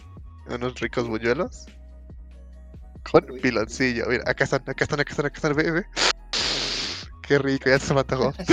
[0.50, 1.66] Unos ricos buñuelos.
[3.12, 4.06] Con piloncillo.
[4.08, 5.86] Mira, acá están, acá están, acá están, acá están, ve.
[7.24, 8.34] Qué rico, ya se me antojó.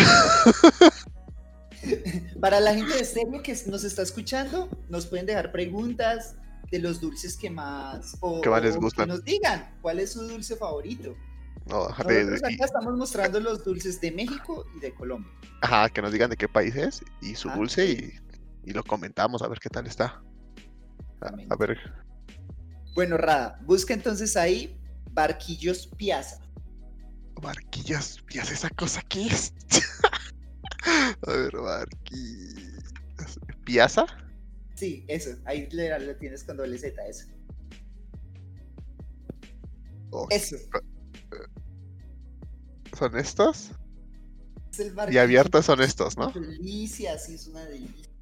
[2.40, 6.34] Para la gente de serio que nos está escuchando, nos pueden dejar preguntas
[6.70, 8.16] de los dulces que más.
[8.20, 9.06] O, Que más les gustan.
[9.06, 11.14] Que nos digan cuál es su dulce favorito.
[11.66, 15.30] No, de- Nosotros acá estamos mostrando los dulces de México y de Colombia.
[15.62, 18.12] ajá, que nos digan de qué país es y su Ah, dulce sí.
[18.64, 20.22] Y, lo comentamos a ver qué tal está.
[21.20, 21.78] A, ver,
[22.94, 24.78] Bueno, Rada, busca entonces ahí
[25.12, 26.40] Barquillos Piazza.
[27.40, 29.28] barquillas, ¿qué hace esa cosa aquí?
[29.28, 29.52] es?
[31.26, 33.40] a ver, barquillas.
[33.64, 34.06] ¿Piazza?
[34.74, 37.26] Sí, eso, ahí le, le tienes con doble Z, eso.
[40.10, 40.56] Oh, Eso.
[42.96, 43.72] ¿Son estos?
[44.70, 46.30] Es el Y abiertos son estos, ¿no?
[46.30, 48.13] Delicia, sí, es una delicia.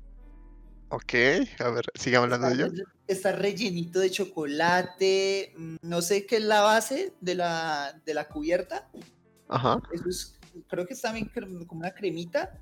[0.94, 1.14] Ok,
[1.60, 2.72] a ver, sigue hablando de Está, ello.
[2.74, 5.52] relle- está rellenito de chocolate.
[5.56, 8.90] mm, No sé qué es la base de la, de la cubierta.
[9.48, 9.80] Ajá.
[9.92, 11.30] Eso es, creo que es también
[11.66, 12.60] como una cremita,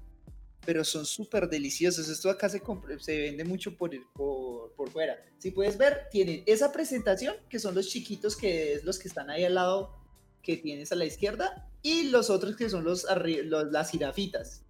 [0.64, 2.08] pero son súper deliciosos.
[2.08, 2.62] Esto acá se,
[3.00, 5.16] se vende mucho por, el- por, por fuera.
[5.38, 9.28] Si puedes ver, tienen esa presentación, que son los chiquitos, que es los que están
[9.30, 9.98] ahí al lado,
[10.40, 13.04] que tienes a la izquierda, y los otros que son los,
[13.44, 14.62] los las jirafitas.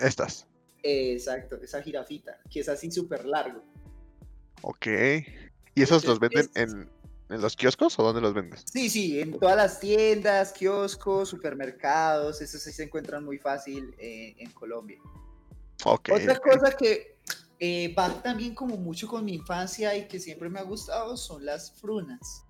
[0.00, 0.46] Estas.
[0.82, 3.62] Exacto, esa jirafita, que es así súper largo.
[4.62, 4.86] Ok.
[5.74, 6.90] ¿Y esos los venden es- en,
[7.28, 8.64] en los kioscos o dónde los vendes?
[8.72, 14.34] Sí, sí, en todas las tiendas, kioscos, supermercados, eso sí se encuentran muy fácil eh,
[14.38, 14.98] en Colombia.
[15.84, 16.10] Ok.
[16.12, 16.42] Otra ok.
[16.50, 17.18] cosa que
[17.60, 21.44] eh, va también como mucho con mi infancia y que siempre me ha gustado son
[21.44, 22.44] las frunas.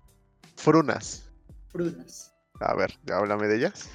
[0.55, 1.29] Frunas.
[1.69, 2.33] Frunas.
[2.59, 3.89] A ver, háblame de ellas.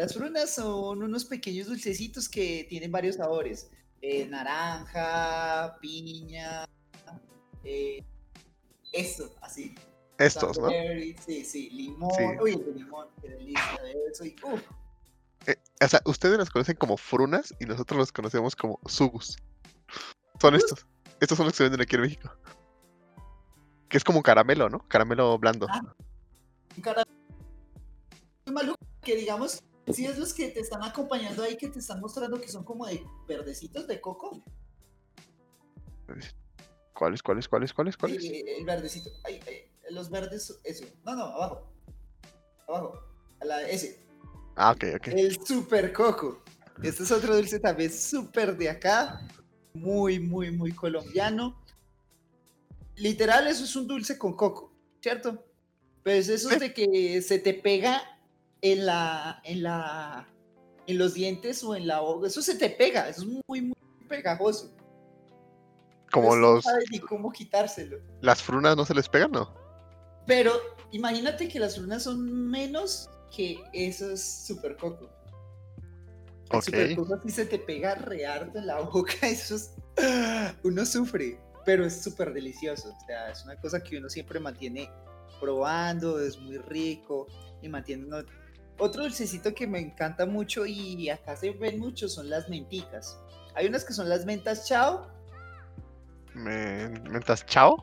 [0.00, 3.70] Las frunas son unos pequeños dulcecitos que tienen varios sabores.
[4.00, 6.64] eh, naranja, piña,
[7.64, 8.02] eh,
[8.94, 9.74] eso, así.
[10.16, 10.70] Estos, ¿no?
[11.26, 12.10] Sí, sí, limón.
[12.16, 12.24] Sí.
[12.40, 14.24] Uy, el limón, qué delicia de eso.
[14.24, 14.62] Y, uf,
[15.46, 19.36] Eh, o sea, ustedes los conocen como frunas y nosotros los conocemos como sugus.
[20.40, 20.86] Son estos.
[21.20, 22.30] Estos son los que se venden aquí en México.
[23.90, 24.78] Que es como caramelo, ¿no?
[24.88, 25.66] Caramelo blando.
[25.68, 25.82] Ah.
[26.74, 27.04] un cara-
[28.46, 32.00] muy maluco que digamos Sí, es los que te están acompañando ahí, que te están
[32.00, 34.42] mostrando que son como de verdecitos de coco.
[36.94, 38.24] ¿Cuáles, cuáles, cuáles, cuáles, cuáles?
[38.24, 39.10] Eh, el verdecito.
[39.24, 40.84] Ay, ay, los verdes, eso.
[41.04, 41.72] No, no, abajo.
[42.68, 43.02] Abajo.
[43.40, 44.04] A la, ese.
[44.56, 45.08] Ah, ok, ok.
[45.08, 46.42] El super coco.
[46.82, 49.26] Este es otro dulce también súper de acá.
[49.72, 51.60] Muy, muy, muy colombiano.
[52.96, 55.44] Literal, eso es un dulce con coco, ¿cierto?
[56.02, 58.02] Pues eso es de que se te pega
[58.62, 60.28] en la, en la,
[60.86, 62.26] en los dientes o en la boca.
[62.26, 63.74] Eso se te pega, eso es muy, muy
[64.08, 64.74] pegajoso.
[66.12, 66.64] Como Entonces, no los.
[66.64, 67.98] sabes ni cómo quitárselo.
[68.20, 69.54] Las frunas no se les pegan, ¿no?
[70.26, 70.52] Pero
[70.92, 75.08] imagínate que las frunas son menos que esos super coco.
[76.50, 76.64] El Ok.
[76.64, 79.74] super coco sí se te pega re harto en la boca, eso es...
[80.64, 82.90] Uno sufre, pero es súper delicioso.
[82.90, 84.90] O sea, es una cosa que uno siempre mantiene
[85.40, 87.28] probando, es muy rico
[87.62, 88.04] y mantiene...
[88.06, 88.24] uno-
[88.80, 93.18] Otro dulcecito que me encanta mucho y acá se ven mucho son las menticas.
[93.54, 95.06] Hay unas que son las mentas chao,
[96.34, 97.76] Men- ¿Mentas chao?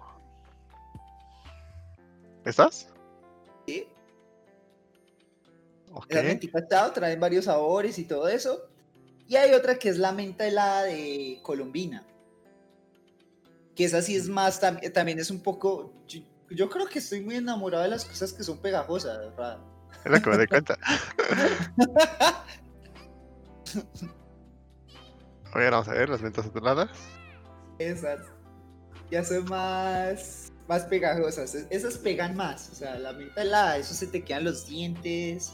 [2.45, 2.87] ¿Estás?
[3.67, 3.87] ¿sí?
[5.91, 6.05] Ok.
[6.13, 8.69] Las menticas chao traen varios sabores y todo eso.
[9.27, 12.05] Y hay otra que es la menta helada de Colombina.
[13.75, 15.91] Que esa sí es más, tam- también es un poco...
[16.07, 19.59] Yo, yo creo que estoy muy enamorado de las cosas que son pegajosas, ¿verdad?
[20.05, 20.77] Es lo que me doy cuenta.
[25.55, 26.89] Ver, vamos a ver las mentas atoladas.
[27.79, 28.19] Esas
[29.09, 31.55] ya son más, más pegajosas.
[31.55, 32.69] es- Esas pegan más.
[32.71, 35.51] O sea, la menta helada, eso se te quedan los dientes.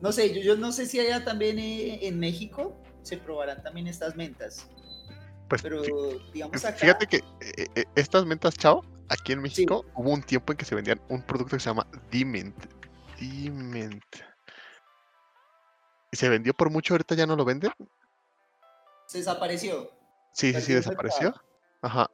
[0.00, 3.86] No sé, yo, yo no sé si allá también eh, en México se probarán también
[3.88, 4.66] estas mentas.
[5.48, 5.82] Pues Pero
[6.32, 6.76] digamos acá...
[6.78, 10.64] fíjate que eh, eh, estas mentas chao, aquí en México, hubo un tiempo en que
[10.64, 12.54] se vendían un producto que se llama Diment.
[13.20, 13.50] Y
[16.16, 17.70] se vendió por mucho, ahorita ya no lo venden.
[19.06, 19.90] Se desapareció.
[20.32, 21.34] Sí, sí, sí, desapareció.
[21.82, 22.10] Ajá.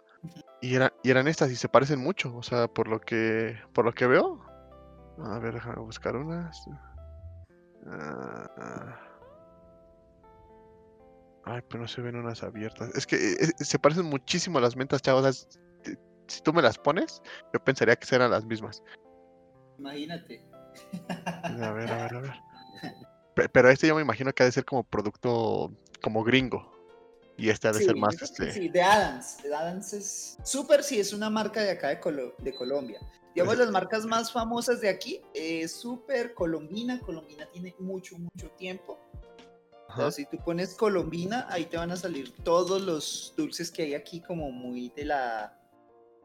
[0.61, 3.85] Y, era, y eran estas y se parecen mucho, o sea, por lo que por
[3.85, 4.45] lo que veo.
[5.19, 6.64] A ver, déjame buscar unas.
[7.87, 9.01] Ah.
[11.45, 12.90] Ay, pero no se ven unas abiertas.
[12.97, 15.49] Es que eh, eh, se parecen muchísimo a las mentas chavos.
[16.27, 18.83] si tú me las pones, yo pensaría que serán las mismas.
[19.79, 20.45] Imagínate.
[21.09, 22.33] A ver, a ver, a ver.
[23.35, 26.73] Pe- Pero este yo me imagino que ha de ser como producto como gringo.
[27.39, 28.51] Y este ha de Sí, ser más este.
[28.53, 29.43] sí, de Adams.
[29.43, 30.39] De Adams es.
[30.43, 32.99] Super, sí, es una marca de acá de, Colo- de Colombia.
[33.35, 36.99] Digamos, Ese- las marcas más famosas de aquí es Super Colombina.
[37.01, 38.99] Colombina tiene mucho, mucho tiempo.
[40.11, 44.21] Si tú pones Colombina, ahí te van a salir todos los dulces que hay aquí,
[44.21, 45.59] como muy de la.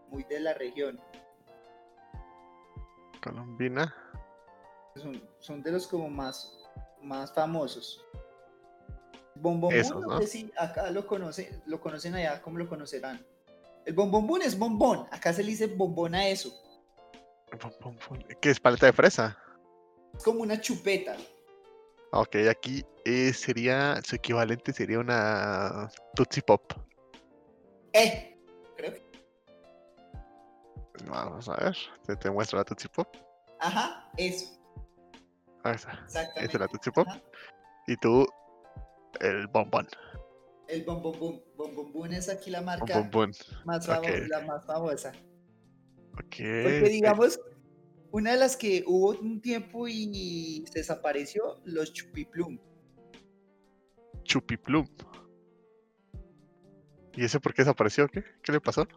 [0.09, 0.99] Muy de la región.
[3.23, 3.93] Colombina.
[4.95, 6.57] Son, son de los como más,
[7.01, 8.03] más famosos.
[9.35, 13.25] Bombón Esos, no si acá lo conocen, lo conocen allá, ¿cómo lo conocerán?
[13.85, 16.53] El bombombún es bombón, acá se le dice bombón a eso.
[18.39, 19.37] ¿Qué es paleta de fresa?
[20.15, 21.17] Es como una chupeta.
[22.11, 26.73] Ok, aquí eh, sería, su equivalente sería una Tootsie Pop.
[27.93, 28.37] Eh,
[28.75, 29.01] creo que.
[31.07, 33.15] Vamos a ver, te, te muestro la Tootsie Pop.
[33.59, 34.60] Ajá, eso,
[35.63, 36.59] Ahí está, exactamente.
[36.59, 37.07] la Tootsie Pop.
[37.07, 37.21] Ajá.
[37.87, 38.25] Y tú,
[39.19, 39.87] el bombón.
[40.67, 41.43] El bombombún.
[41.55, 43.31] Bombombún es aquí la marca bombón.
[43.65, 43.95] más, ok.
[43.95, 45.11] famo- la más famosa.
[46.13, 46.21] Ok.
[46.21, 47.39] Porque digamos,
[48.11, 52.57] una de las que hubo un tiempo y se desapareció, los chupiplum.
[54.23, 54.85] Chupiplum.
[57.13, 58.07] ¿Y ese por qué desapareció?
[58.07, 58.23] ¿Qué?
[58.41, 58.87] ¿Qué le pasó?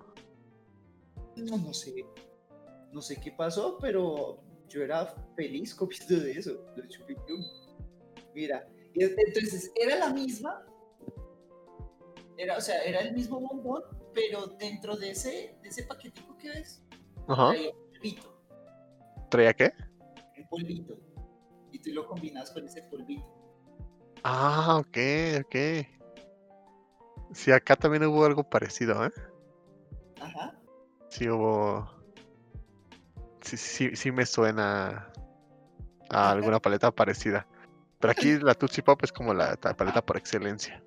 [1.36, 2.04] No, no sé.
[2.92, 4.40] No sé qué pasó, pero
[4.74, 5.06] yo era
[5.36, 7.40] feliz comiendo de eso, los chupiplum.
[8.34, 10.64] Mira, entonces era la misma.
[12.36, 13.82] Era, o sea, era el mismo bombón,
[14.12, 16.82] pero dentro de ese, de ese paquetico que ves,
[17.28, 17.50] Ajá.
[17.50, 18.40] traía un polvito,
[19.30, 19.72] ¿Traía qué?
[20.36, 20.98] un polvito.
[21.70, 23.24] Y tú lo combinas con ese polvito.
[24.24, 24.98] Ah, ok,
[25.44, 25.86] ok.
[27.32, 29.12] Sí, acá también hubo algo parecido, ¿eh?
[30.20, 30.60] Ajá.
[31.10, 31.88] Sí hubo.
[33.44, 35.08] Sí, sí, sí me suena
[36.10, 37.46] a alguna paleta parecida.
[38.00, 40.82] Pero aquí la Tootsie Pop es como la, la paleta por excelencia.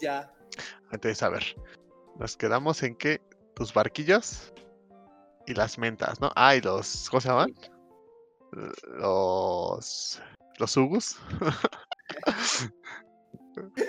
[0.00, 0.32] Ya.
[0.90, 1.44] Entonces, a ver.
[2.18, 3.20] Nos quedamos en que
[3.54, 4.52] tus barquillos
[5.46, 6.30] y las mentas, ¿no?
[6.36, 7.08] Ah, y los.
[7.10, 7.54] ¿Cómo se llaman?
[8.98, 10.20] Los.
[10.58, 11.16] Los Ugus.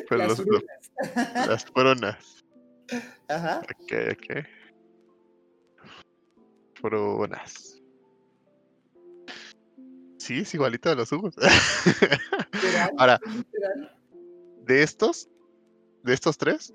[0.09, 0.63] Pero Las los, los-
[1.47, 2.43] las frunas.
[3.29, 3.61] Ajá.
[3.61, 4.45] Ok, ok.
[6.75, 7.81] Frunas.
[10.25, 11.11] Sí, es igualito de los.
[11.11, 11.31] Literal,
[12.97, 13.19] Ahora,
[14.63, 15.29] de estos,
[16.01, 16.73] de estos tres,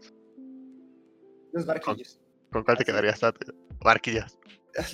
[1.52, 2.20] Los barquillos.
[2.52, 2.86] ¿con cuál te es.
[2.86, 3.20] quedarías?
[3.80, 4.38] Barquillas.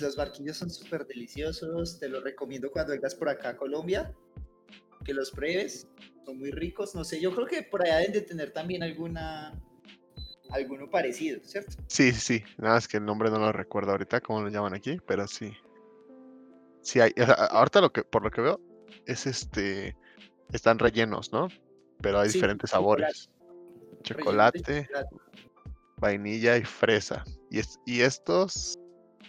[0.01, 1.99] Los barquillos son súper deliciosos.
[1.99, 4.15] Te los recomiendo cuando vengas por acá a Colombia.
[5.05, 5.87] Que los pruebes.
[6.25, 6.95] Son muy ricos.
[6.95, 9.53] No sé, yo creo que por allá deben de tener también alguna.
[10.49, 11.73] Alguno parecido, ¿cierto?
[11.87, 12.43] Sí, sí, sí.
[12.57, 15.53] Nada más que el nombre no lo recuerdo ahorita, cómo lo llaman aquí, pero sí.
[16.87, 17.11] Sí hay.
[17.21, 18.61] o sea, a- ahorita lo que, por lo que veo,
[19.05, 19.97] es este.
[20.53, 21.49] Están rellenos, ¿no?
[22.01, 23.29] Pero hay Sí, diferentes sabores.
[23.91, 25.15] De Chocolate, chocolate.
[25.97, 27.25] vainilla y fresa.
[27.51, 28.79] Y, es, y estos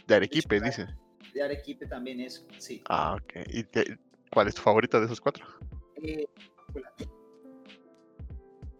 [0.07, 0.83] de Arequipe, chocolate.
[0.85, 0.95] dice.
[1.35, 2.81] De Arequipe también eso, sí.
[2.89, 3.45] Ah, ok.
[3.49, 3.99] ¿Y te-
[4.31, 5.45] cuál es tu favorito de esos cuatro?
[5.97, 6.25] Eh,
[6.69, 7.09] chocolate.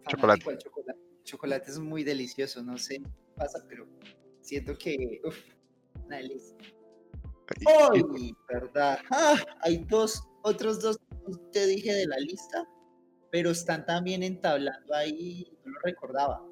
[0.07, 0.45] Chocolate.
[1.25, 3.89] Chocolate es muy delicioso, no sé qué pasa, pero
[4.41, 5.21] siento que.
[5.25, 5.37] Uf,
[6.07, 6.57] una delicia.
[7.57, 8.35] Y- y- ¡Ay!
[8.49, 8.99] ¿Verdad?
[9.11, 10.99] Ah, hay dos, otros dos
[11.53, 12.65] te dije de la lista,
[13.31, 16.45] pero están también entablando ahí, no lo recordaba.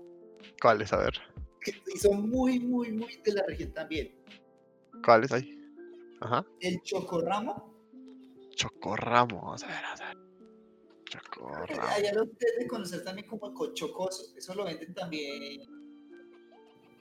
[0.61, 0.93] ¿Cuáles?
[0.93, 1.15] A ver.
[1.95, 4.15] Y son muy, muy, muy de la región también.
[5.05, 5.53] ¿Cuáles hay?
[6.21, 6.45] Ajá.
[6.61, 7.75] El chocorramo,
[8.55, 9.53] Chocorramo.
[9.53, 10.17] A ver, a ver.
[11.05, 11.83] Chocorramo.
[11.89, 14.35] allá lo deben conocer también como cochocoso.
[14.37, 15.61] Eso lo venden también.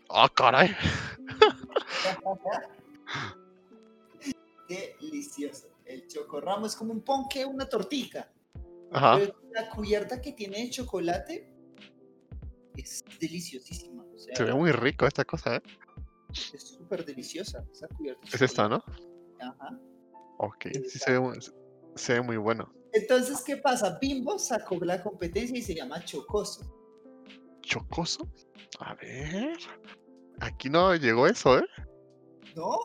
[0.09, 0.75] ¡Ah, caray!
[4.67, 5.69] Delicioso.
[5.85, 8.31] El chocorramo es como un ponque, una tortica.
[8.91, 9.17] Ajá.
[9.19, 11.49] Pero la cubierta que tiene de chocolate
[12.75, 14.03] es deliciosísima.
[14.03, 15.61] O sea, Se ve muy rico esta cosa, ¿eh?
[16.31, 17.63] es súper deliciosa.
[17.71, 18.67] Esa cubierta Es esta.
[18.67, 18.83] ¿no?
[19.39, 19.79] Ajá.
[20.39, 21.39] Ok, sí se ve, muy-
[21.95, 22.71] se ve muy bueno.
[22.93, 23.97] Entonces, ¿qué pasa?
[24.01, 26.63] Bimbo sacó la competencia y se llama Chocoso.
[27.61, 28.27] ¿Chocoso?
[28.79, 29.57] A ver.
[30.39, 31.65] Aquí no llegó eso, ¿eh?
[32.55, 32.79] ¿No?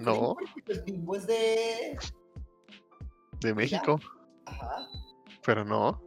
[0.00, 0.36] No,
[0.86, 1.96] Bimbo es de.
[3.40, 4.00] de México,
[4.46, 4.88] Ajá.
[5.44, 6.02] pero no.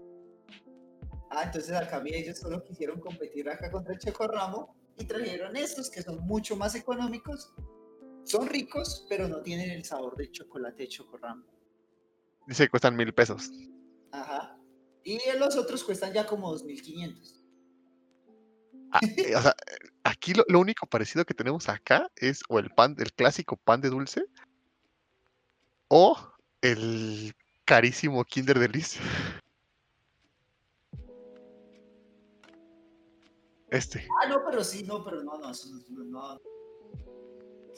[1.30, 5.90] Ah, entonces acá mira, ellos solo quisieron competir acá contra el Chocorramo y trajeron estos
[5.90, 7.54] que son mucho más económicos.
[8.24, 11.46] Son ricos, pero no tienen el sabor del chocolate de Chocorramo.
[12.48, 13.52] Dice que cuestan mil pesos.
[14.12, 14.58] Ajá.
[15.04, 17.34] Y los otros cuestan ya como 2.500.
[17.36, 17.37] Ah,
[19.38, 22.96] o sea, eh, aquí lo, lo único parecido que tenemos acá es o el pan,
[23.00, 24.26] el clásico pan de dulce,
[25.90, 26.18] o
[26.62, 27.34] el
[27.66, 29.00] carísimo Kinder Delice.
[33.70, 35.52] Este, Ah, no, pero sí, no, pero no, no,
[36.06, 36.40] no.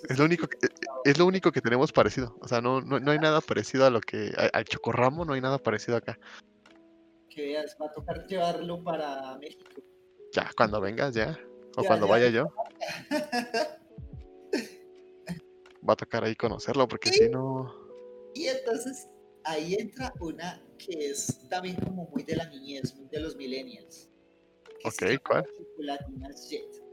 [0.07, 0.69] es lo único que, eh,
[1.03, 2.35] es lo único que tenemos parecido.
[2.41, 5.33] O sea, no, no, no hay nada parecido a lo que, a- al chocorramo, no
[5.33, 6.17] hay nada parecido acá.
[7.29, 9.81] Que veas, va a tocar llevarlo para México.
[10.33, 11.39] Ya, cuando vengas, ya.
[11.75, 12.11] O Ya, cuando ya.
[12.11, 12.51] vaya yo,
[15.87, 17.73] va a tocar ahí conocerlo, porque si no.
[18.33, 19.07] Y entonces
[19.43, 24.09] ahí entra una que es también como muy de la niñez, muy de los millennials.
[24.85, 25.45] Ok, ¿cuál?
[25.57, 26.83] Chocolatinas Jet.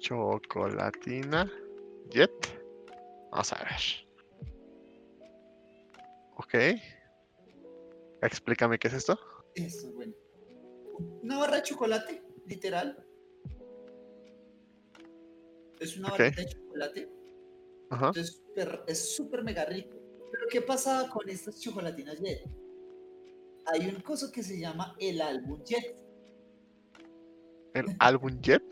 [0.00, 1.50] Chocolatina
[2.10, 2.30] Jet.
[3.30, 3.80] Vamos a ver.
[6.36, 6.54] Ok.
[8.22, 9.18] Explícame qué es esto.
[9.54, 10.14] Eso, bueno.
[11.22, 13.06] Una barra de chocolate, literal.
[15.80, 16.18] Es una Ok.
[16.18, 17.08] barrita de chocolate.
[17.90, 18.06] Ajá.
[18.08, 18.42] Entonces
[18.86, 19.96] es súper mega rico.
[20.30, 22.42] Pero ¿qué pasaba con estas chocolatinas Jet?
[23.66, 25.96] Hay un coso que se llama el álbum Jet.
[27.74, 28.62] El álbum Jet.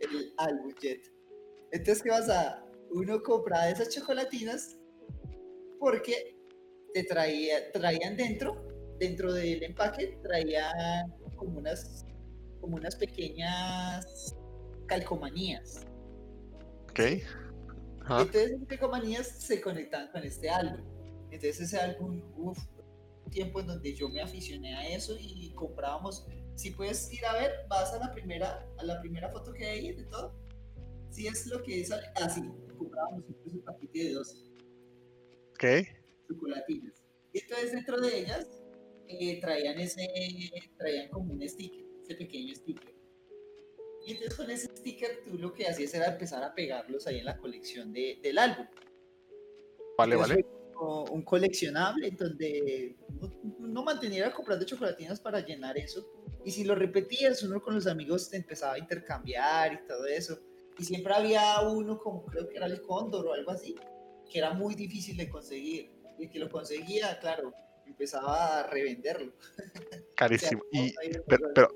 [0.00, 1.12] el álbum Jet.
[1.72, 2.64] Entonces, ¿qué pasa?
[2.90, 4.78] Uno compraba esas chocolatinas
[5.78, 6.36] porque
[6.94, 8.66] te traía, traían dentro,
[8.98, 12.05] dentro del empaque, traían como unas,
[12.66, 14.34] como unas pequeñas
[14.86, 15.86] calcomanías.
[16.90, 16.98] Ok.
[16.98, 20.84] Entonces, esas calcomanías se conectaban con este álbum.
[21.30, 22.58] Entonces, ese álbum, uff,
[23.30, 26.26] tiempo en donde yo me aficioné a eso y comprábamos.
[26.56, 29.92] Si puedes ir a ver, vas a la primera, a la primera foto que hay
[29.92, 30.34] de todo.
[31.10, 32.42] Si es lo que es así,
[32.76, 34.36] comprábamos incluso un paquete de 12
[35.52, 35.64] Ok.
[36.28, 36.94] chocolatinas.
[37.32, 38.48] Y entonces dentro de ellas
[39.08, 40.08] eh, traían ese,
[40.78, 42.94] traían como un sticker, ese pequeño sticker.
[44.06, 47.24] Y entonces con ese sticker tú lo que hacías era empezar a pegarlos ahí en
[47.24, 48.66] la colección de- del álbum.
[49.98, 51.10] Vale, Entonces vale.
[51.10, 52.96] un coleccionable en donde
[53.58, 56.06] uno mantenía comprando chocolatinas para llenar eso.
[56.44, 60.38] Y si lo repetías, uno con los amigos te empezaba a intercambiar y todo eso.
[60.78, 63.74] Y siempre había uno, como creo que era el cóndor o algo así,
[64.30, 65.90] que era muy difícil de conseguir.
[66.18, 67.52] Y el que lo conseguía, claro,
[67.86, 69.32] empezaba a revenderlo.
[70.16, 70.62] Carísimo.
[70.62, 70.94] O sea, Y,
[71.26, 71.68] pero, pero,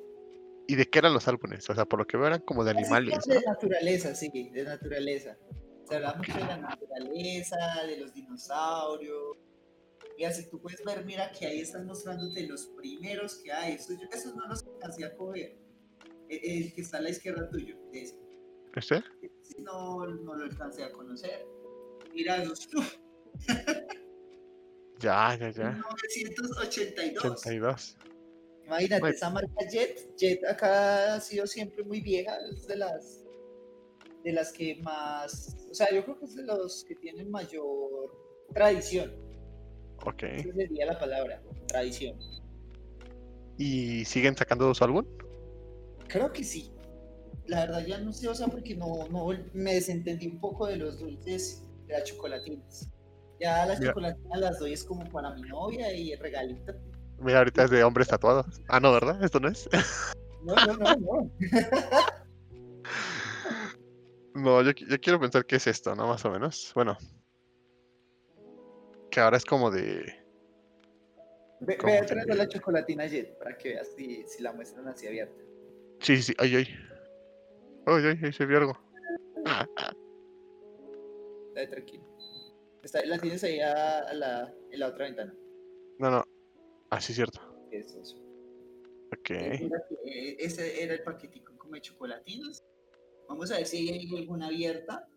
[0.72, 1.68] ¿y de qué eran los álbumes?
[1.70, 3.34] O sea, por lo que veo eran como de animales, ¿no?
[3.34, 5.36] De naturaleza, sí, de naturaleza.
[5.88, 7.56] Se hablaba mucho de la naturaleza,
[7.86, 9.36] de los dinosaurios.
[10.16, 13.74] Y así tú puedes ver, mira que ahí están mostrándote los primeros que hay.
[13.74, 15.58] Esos, yo- esos no los alcancé a coger.
[16.28, 18.16] E- El, que está a la izquierda tuyo, ese.
[18.76, 19.02] ¿Este?
[19.42, 21.44] Sí, no, no lo alcancé a conocer.
[22.14, 22.68] Mira esos.
[22.74, 22.94] uf,
[25.00, 25.70] Ya, ya, ya.
[26.60, 27.36] 982.
[27.36, 27.96] 82.
[28.70, 29.16] Imagínate, Bueno.
[29.16, 33.24] esa marca Jet, Jet acá ha sido siempre muy vieja, es de las
[34.22, 37.66] de las que más, o sea, yo creo que es de los que tienen mayor
[38.52, 39.12] tradición,
[40.04, 40.22] Ok.
[40.24, 42.18] esa sería la palabra, tradición.
[43.56, 45.06] ¿Y siguen sacando su álbum?
[46.08, 46.70] Creo que sí.
[47.46, 50.76] La verdad ya no sé, o sea, porque no, no me desentendí un poco de
[50.76, 52.90] los dulces de las chocolatinas.
[53.40, 53.92] Ya las Mira.
[53.92, 56.74] chocolatinas las doy es como para mi novia y regalito.
[57.20, 58.46] Mira, ahorita es de hombres tatuados.
[58.68, 59.22] Ah, no, ¿verdad?
[59.22, 59.68] Esto no es.
[60.42, 61.30] No, no, no, no.
[64.32, 66.06] No, yo, yo quiero pensar que es esto, ¿no?
[66.06, 66.72] Más o menos.
[66.74, 66.96] Bueno.
[69.10, 70.14] Que ahora es como de.
[71.60, 74.86] Ve, ¿Cómo ve atrás de la chocolatina Jet para que veas si, si la muestran
[74.88, 75.42] así abierta.
[75.98, 76.34] Sí, sí, sí.
[76.38, 76.68] Ay, ay.
[77.86, 78.78] Ay, ay, ahí se vio algo.
[79.44, 79.92] Ah, ah.
[81.54, 82.04] Dale, tranquilo.
[82.82, 85.34] Está- la tienes ahí a la, en la otra ventana.
[85.98, 86.24] No, no.
[86.90, 87.40] Ah, sí, cierto.
[87.70, 88.16] Eso, eso.
[89.12, 89.30] Ok.
[89.30, 92.64] Eh, Ese era el paquetico como de chocolatinas.
[93.28, 95.08] Vamos a ver si hay alguna abierta.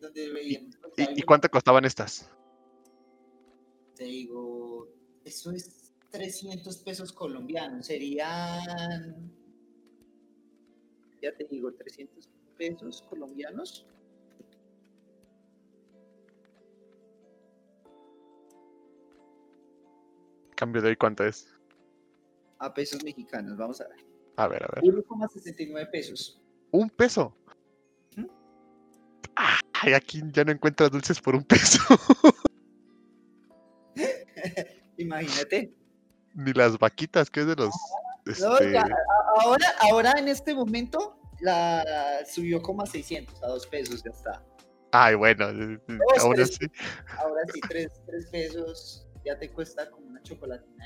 [0.00, 0.76] Donde veíamos.
[0.76, 2.28] pues, ¿Y, y cuánto costaban estas?
[3.96, 4.88] Te digo,
[5.24, 7.86] eso es 300 pesos colombianos.
[7.86, 9.32] Serían.
[11.20, 12.28] Ya te digo, 300
[12.58, 13.86] pesos colombianos.
[20.54, 21.48] Cambio de hoy, ¿cuánto es?
[22.58, 23.96] A pesos mexicanos, vamos a ver.
[24.36, 24.84] A ver, a ver.
[24.84, 26.40] 1,69 pesos.
[26.70, 27.36] Un peso.
[28.16, 28.30] Ujú.
[29.82, 31.80] Ay, aquí ya no encuentras dulces por un peso.
[34.96, 35.72] Imagínate.
[36.34, 37.74] Ni las vaquitas, que es de los.
[38.40, 41.84] No, Este, ya, a- ahora, ahora en este momento la
[42.30, 44.44] subió como a 600, a 2 pesos, ya está.
[44.92, 46.50] Ay, bueno, eh, eh, tres.
[46.50, 46.66] así.
[47.18, 47.90] Ahora sí, 3,
[48.30, 50.84] pesos ya te cuesta como chocolatina.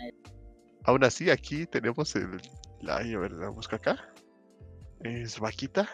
[0.84, 2.40] Aún así, aquí tenemos el.
[2.80, 3.96] La, a ver, la busco acá.
[5.00, 5.88] Es vaquita.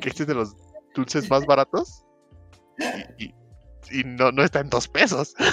[0.00, 0.54] Que este es de los
[0.94, 2.04] dulces más baratos.
[3.18, 3.34] Y, y-
[3.92, 5.34] y no, no está en dos pesos.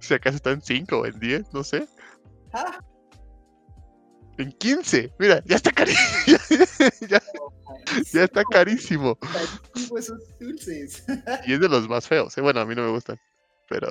[0.00, 1.86] si acaso está en cinco o en diez, no sé.
[2.52, 2.78] Ah,
[4.38, 5.12] En 15.
[5.18, 6.38] Mira, ya está carísimo.
[7.08, 7.20] ya,
[8.12, 9.18] ya está carísimo.
[9.88, 11.04] Carísimo esos dulces.
[11.46, 12.36] Y es de los más feos.
[12.36, 12.40] ¿eh?
[12.40, 13.18] Bueno, a mí no me gustan.
[13.68, 13.88] Pero.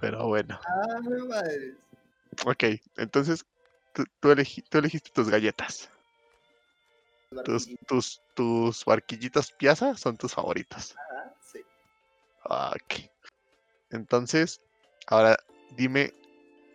[0.00, 0.58] Pero bueno.
[0.66, 1.74] Ah, madre.
[2.46, 2.64] Ok,
[2.96, 3.44] entonces
[3.92, 5.88] tú, tú elegi- tú elegiste tus galletas.
[7.44, 10.96] Tus, tus, tus barquillitos piazza son tus favoritos.
[11.10, 11.60] Ah, sí.
[12.44, 13.10] Ok.
[13.90, 14.60] Entonces,
[15.06, 15.36] ahora
[15.76, 16.12] dime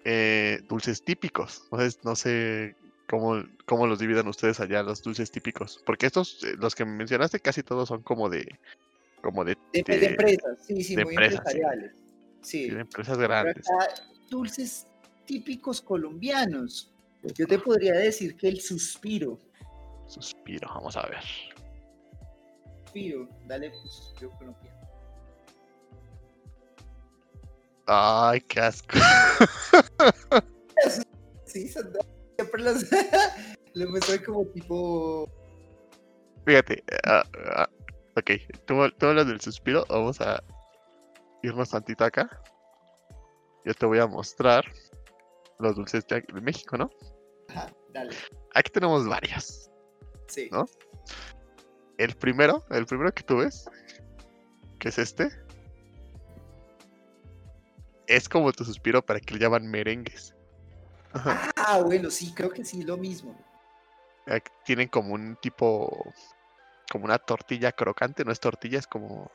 [0.05, 1.63] eh, dulces típicos.
[2.03, 2.75] No sé
[3.09, 5.81] cómo, cómo los dividan ustedes allá, los dulces típicos.
[5.85, 8.59] Porque estos, eh, los que mencionaste, casi todos son como de.
[9.21, 11.57] como de, De, de de- empresas, sí, sí, de muy empresas, sí.
[11.57, 11.95] empresariales.
[12.41, 12.69] Sí.
[12.69, 13.65] de empresas grandes.
[13.69, 13.93] acá,
[14.29, 14.87] dulces
[15.25, 16.91] típicos colombianos.
[17.35, 19.39] Yo te podría decir que el suspiro.
[20.07, 21.23] Suspiro, vamos a ver.
[22.83, 24.77] Suspiro, dale pues, suspiro colombiano.
[27.85, 28.97] Ay, qué asco.
[31.45, 31.93] Sí, son-
[32.37, 32.85] siempre los
[33.73, 35.29] le muestran como tipo.
[36.45, 37.23] Fíjate, ah,
[37.55, 37.69] ah,
[38.17, 38.31] ok,
[38.65, 40.43] tú, tú hablas del suspiro, vamos a
[41.41, 42.29] irnos tantito acá.
[43.65, 44.65] Yo te voy a mostrar
[45.59, 46.89] los dulces de, México, ¿no?
[47.49, 48.13] Ajá, dale.
[48.55, 49.71] Aquí tenemos varios.
[50.27, 50.49] Sí.
[50.51, 50.65] ¿No?
[51.97, 53.69] El primero, el primero que tú ves,
[54.79, 55.29] que es este,
[58.07, 60.32] es como tu suspiro para que le llaman merengues.
[61.13, 61.51] Ajá.
[61.55, 63.35] Ah, bueno, sí, creo que sí, lo mismo.
[64.25, 66.13] Aquí Tienen como un tipo,
[66.91, 69.31] como una tortilla crocante, no es tortilla, es como,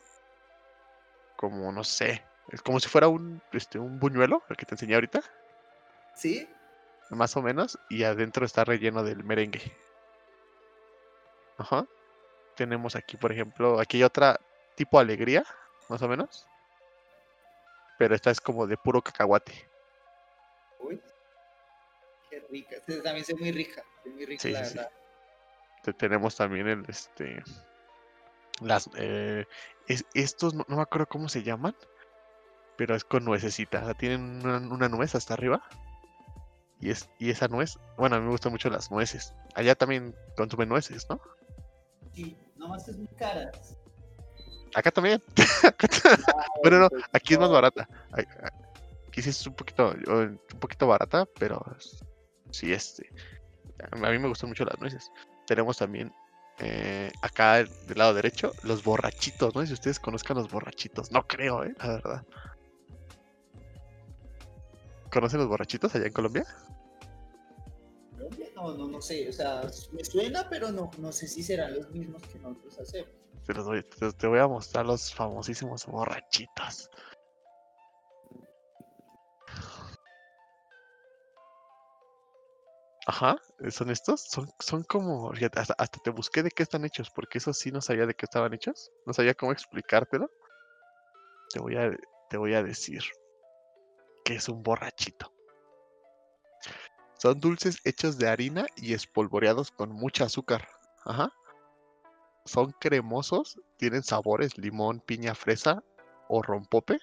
[1.37, 4.95] como no sé, es como si fuera un, este, un buñuelo, el que te enseñé
[4.95, 5.23] ahorita,
[6.15, 6.49] ¿Sí?
[7.11, 9.61] más o menos, y adentro está relleno del merengue.
[11.59, 11.87] Ajá.
[12.57, 14.41] Tenemos aquí, por ejemplo, aquí hay otra
[14.75, 15.45] tipo alegría,
[15.89, 16.47] más o menos,
[17.99, 19.68] pero esta es como de puro cacahuate.
[22.51, 22.77] Rica.
[22.77, 23.83] Esta también es muy rica.
[24.05, 24.91] Es muy rica, Sí, la sí, verdad.
[25.83, 27.43] Te- tenemos también el este
[28.61, 29.47] las eh,
[29.87, 31.75] es- estos no, no me acuerdo cómo se llaman
[32.77, 35.63] pero es con nuececita o sea, tienen una, una nuez hasta arriba
[36.81, 40.13] y es y esa nuez bueno a mí me gustan mucho las nueces allá también
[40.37, 41.21] consumen nueces no
[42.15, 43.49] Sí, nomás es muy cara.
[44.75, 45.23] Acá también.
[46.63, 47.89] Bueno, no, pues, aquí es más barata.
[49.07, 51.65] Aquí sí es un poquito, un poquito barata, pero
[52.51, 53.11] sí, este.
[53.91, 55.11] A mí me gustan mucho las nueces.
[55.47, 56.13] Tenemos también
[56.59, 59.55] eh, acá del lado derecho los borrachitos.
[59.55, 61.13] No sé si ustedes conozcan los borrachitos.
[61.13, 61.75] No creo, ¿eh?
[61.79, 62.27] La verdad.
[65.13, 66.47] ¿Conocen los borrachitos allá en Colombia?
[68.13, 71.75] Colombia, No, no, no sé, o sea, me suena, pero no, no sé si serán
[71.75, 73.11] los mismos que nosotros hacemos.
[73.47, 76.91] Te, los voy, te, te voy a mostrar los famosísimos borrachitos.
[83.09, 87.39] Ajá, eh, son estos, son, son como, hasta te busqué de qué están hechos, porque
[87.39, 90.31] eso sí no sabía de qué estaban hechos, no sabía cómo explicártelo.
[91.49, 91.91] Te voy a,
[92.29, 93.03] te voy a decir
[94.27, 95.33] que es un borrachito.
[97.17, 100.69] Son dulces hechos de harina y espolvoreados con mucha azúcar.
[101.07, 101.33] Ajá.
[102.45, 105.83] Son cremosos, tienen sabores limón, piña, fresa
[106.29, 106.99] o rompope.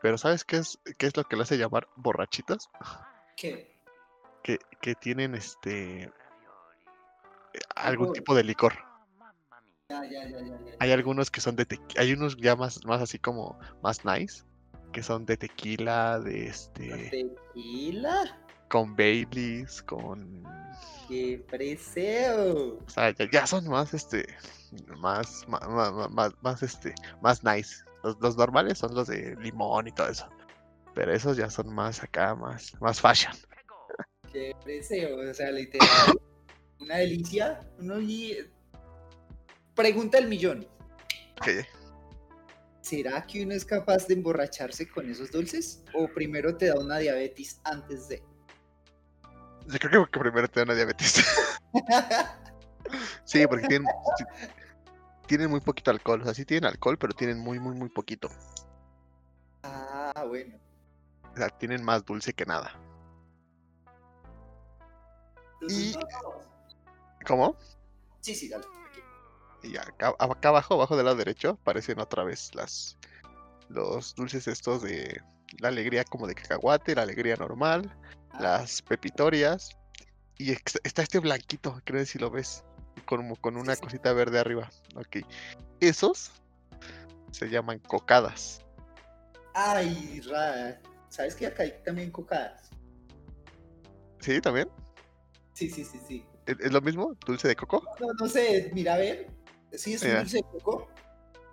[0.00, 2.70] Pero ¿sabes qué es, qué es lo que le hace llamar borrachitos?
[3.36, 3.73] ¿Qué?
[4.44, 6.12] Que, que tienen este
[7.74, 8.74] algún tipo de licor.
[10.80, 14.44] Hay algunos que son de tequila, hay unos ya más, más así como más nice,
[14.92, 18.38] que son de tequila, de este, Tequila,
[18.68, 20.44] con Baileys, con
[21.08, 22.78] qué preseo.
[22.86, 24.26] O sea, ya, ya son más, este,
[24.98, 27.82] más, ma- ma- más, más, este, más nice.
[28.02, 30.28] Los, los normales son los de limón y todo eso.
[30.94, 33.32] Pero esos ya son más acá, más, más fashion.
[34.34, 35.88] Qué preseo, o sea, literal.
[36.80, 37.60] una delicia.
[37.78, 38.36] Uno y...
[39.76, 40.66] Pregunta el millón.
[41.42, 41.64] Que
[42.80, 45.84] ¿Será que uno es capaz de emborracharse con esos dulces?
[45.94, 48.22] ¿O primero te da una diabetes antes de?
[49.66, 51.24] yo creo que primero te da una diabetes.
[53.24, 53.88] sí, porque tienen,
[55.28, 56.22] tienen muy poquito alcohol.
[56.22, 58.28] O sea, sí tienen alcohol, pero tienen muy, muy, muy poquito.
[59.62, 60.56] ah, bueno.
[61.32, 62.72] O sea, tienen más dulce que nada.
[65.68, 65.96] Y-.
[67.26, 67.56] ¿Cómo?
[68.20, 68.64] Sí, sí, dale.
[69.62, 72.98] Y acá, acá abajo, abajo del lado derecho, aparecen otra vez las
[73.68, 75.22] los dulces estos de
[75.58, 77.90] la alegría como de cacahuate, la alegría normal,
[78.34, 79.76] Ah, las pepitorias.
[80.38, 82.64] Y está este blanquito, creo si lo ves,
[83.04, 83.82] como con una sí.
[83.82, 84.68] cosita verde arriba.
[84.96, 85.18] Ok.
[85.80, 86.32] Esos
[87.30, 88.60] se llaman cocadas.
[89.54, 90.80] Ay, ra.
[91.08, 92.70] ¿Sabes que acá hay también cocadas?
[94.18, 94.40] ¿Sí?
[94.40, 94.68] ¿También?
[95.54, 96.26] Sí, sí, sí, sí.
[96.46, 97.16] ¿Es, es lo mismo?
[97.24, 97.82] ¿Dulce de coco?
[98.00, 99.30] No, no sé, mira a ver.
[99.72, 100.88] Sí, es un dulce de coco.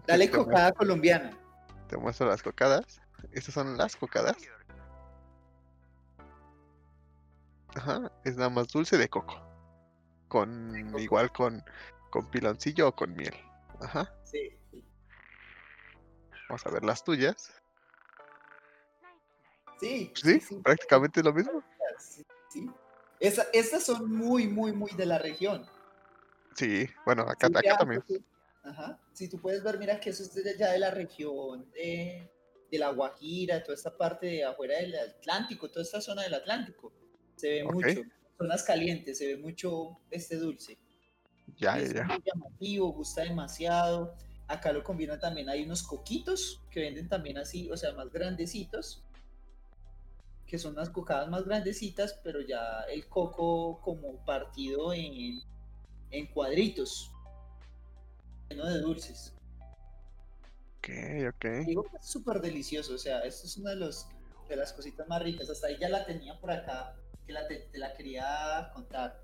[0.06, 0.46] Dale muestro.
[0.46, 1.38] cocada colombiana.
[1.88, 3.02] Te muestro las cocadas.
[3.32, 4.36] Estas son las cocadas.
[7.76, 9.40] Ajá, es nada más dulce de coco.
[10.28, 11.00] Con coco.
[11.00, 11.64] igual con,
[12.10, 13.34] con piloncillo o con miel.
[13.80, 14.14] Ajá.
[14.24, 14.58] Sí.
[16.50, 17.52] Vamos a ver las tuyas.
[19.80, 21.64] Sí, Sí, prácticamente lo mismo.
[21.98, 22.70] sí, sí.
[23.22, 25.66] Esa- estas son muy, muy, muy de la región.
[26.56, 28.02] Sí, bueno, acá, Sí, acá ya, también.
[28.06, 28.22] tú-
[28.64, 29.00] Ajá.
[29.14, 32.30] Si tú puedes ver, mira que eso es de, ya de la región de,
[32.70, 36.92] de La Guajira, toda esta parte de afuera del Atlántico, toda esta zona del Atlántico.
[37.36, 37.74] Se ve Ok.
[37.74, 38.02] mucho.
[38.38, 40.78] Zonas calientes, se ve mucho este dulce.
[41.58, 42.06] Ya, es ya, ya.
[42.08, 44.16] muy llamativo, gusta demasiado.
[44.48, 49.04] Acá lo combinan también, hay unos coquitos que venden también así, o sea, más grandecitos,
[50.52, 55.40] que son unas cocadas más grandecitas, pero ya el coco como partido en,
[56.12, 57.10] en cuadritos,
[58.50, 59.34] lleno de dulces.
[60.80, 60.90] Ok,
[61.30, 61.46] ok.
[61.66, 64.10] Digo que es súper delicioso, o sea, esto es una de, los,
[64.50, 65.50] de las cositas más ricas.
[65.50, 69.24] Hasta ahí ya la tenía por acá, que la, te, te la quería contar.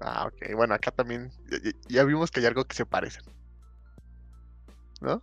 [0.00, 0.54] Ah, ok.
[0.56, 1.30] Bueno, acá también.
[1.50, 3.22] Ya, ya- ya vimos que hay algo que se parecen.
[5.02, 5.22] ¿No?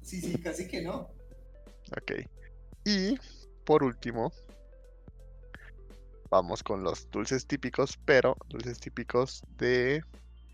[0.00, 1.10] Sí, sí, casi que no.
[1.92, 2.12] Ok.
[2.86, 3.18] Y
[3.66, 4.32] por último,
[6.30, 10.02] vamos con los dulces típicos, pero dulces típicos de.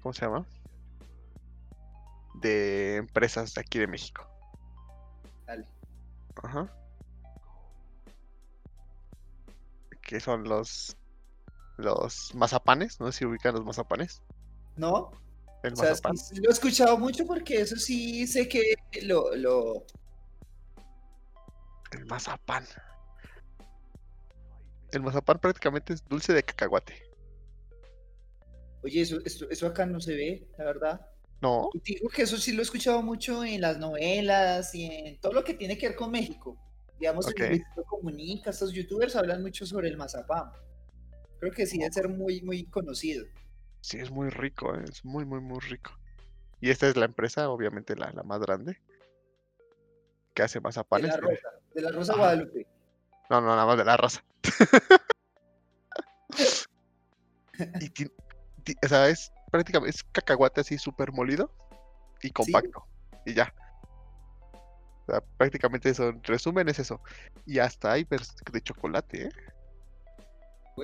[0.02, 0.46] ¿Cómo se llama?
[2.34, 4.26] De empresas de aquí de México.
[5.46, 5.66] Dale.
[6.42, 6.72] Ajá.
[10.02, 10.96] Que son los.
[11.76, 12.98] Los mazapanes.
[13.00, 14.22] No sé si ubican los mazapanes.
[14.76, 15.10] ¿No?
[15.62, 16.16] El O sea, mazapán.
[16.16, 19.84] sí, sí lo he escuchado mucho porque eso sí sé que lo, lo...
[21.90, 22.64] El mazapán.
[24.96, 26.94] El mazapán prácticamente es dulce de cacahuate.
[28.82, 31.06] Oye, eso, eso, eso acá no se ve, la verdad.
[31.42, 35.34] No, Digo que eso sí lo he escuchado mucho en las novelas y en todo
[35.34, 36.56] lo que tiene que ver con México.
[36.98, 37.40] Digamos, Ok.
[37.40, 40.50] en Luisito Comunica, estos youtubers hablan mucho sobre el mazapán.
[41.40, 43.26] Creo que sí debe ser muy, muy conocido.
[43.82, 45.90] sí es muy rico, eh, es muy, muy, muy rico.
[46.62, 48.80] Y esta es la empresa, obviamente la, la más grande,
[50.32, 51.08] que hace De mazapanes.
[51.10, 52.14] la eh, Rosa, de la Rosa.
[52.16, 52.66] Guadalupe.
[53.30, 54.22] No, no, nada más de la raza.
[57.80, 58.10] y ti-
[58.64, 61.50] ti- o sea, es prácticamente es cacahuate así súper molido
[62.22, 62.84] y compacto.
[63.24, 63.52] Y ya.
[64.52, 67.00] O sea, prácticamente eso, en resumen es eso.
[67.46, 69.30] Y hasta hay de chocolate, ¿eh?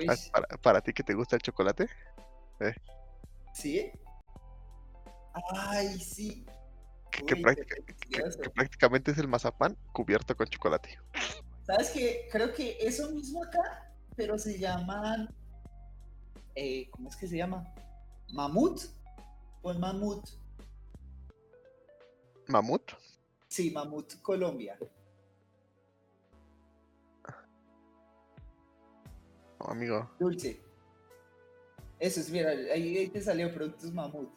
[0.09, 1.87] Ah, Para, para ti que te gusta el chocolate.
[3.53, 3.91] ¿Sí?
[5.55, 6.45] Ay, sí.
[7.11, 7.75] Que, práctica-
[8.09, 10.97] que prácticamente es el mazapán cubierto con chocolate.
[11.65, 12.27] ¿Sabes qué?
[12.31, 15.33] Creo que eso mismo acá, pero se llaman.
[16.55, 17.73] eh, ¿Cómo es que se llama?
[18.31, 18.81] ¿Mamut?
[19.61, 20.27] Pues Mamut.
[22.47, 22.91] Mamut.
[23.47, 24.77] Sí, Mamut Colombia.
[29.59, 30.09] Amigo.
[30.19, 30.61] Dulce.
[31.99, 34.29] Eso es, mira, ahí, ahí te salió productos Mamut.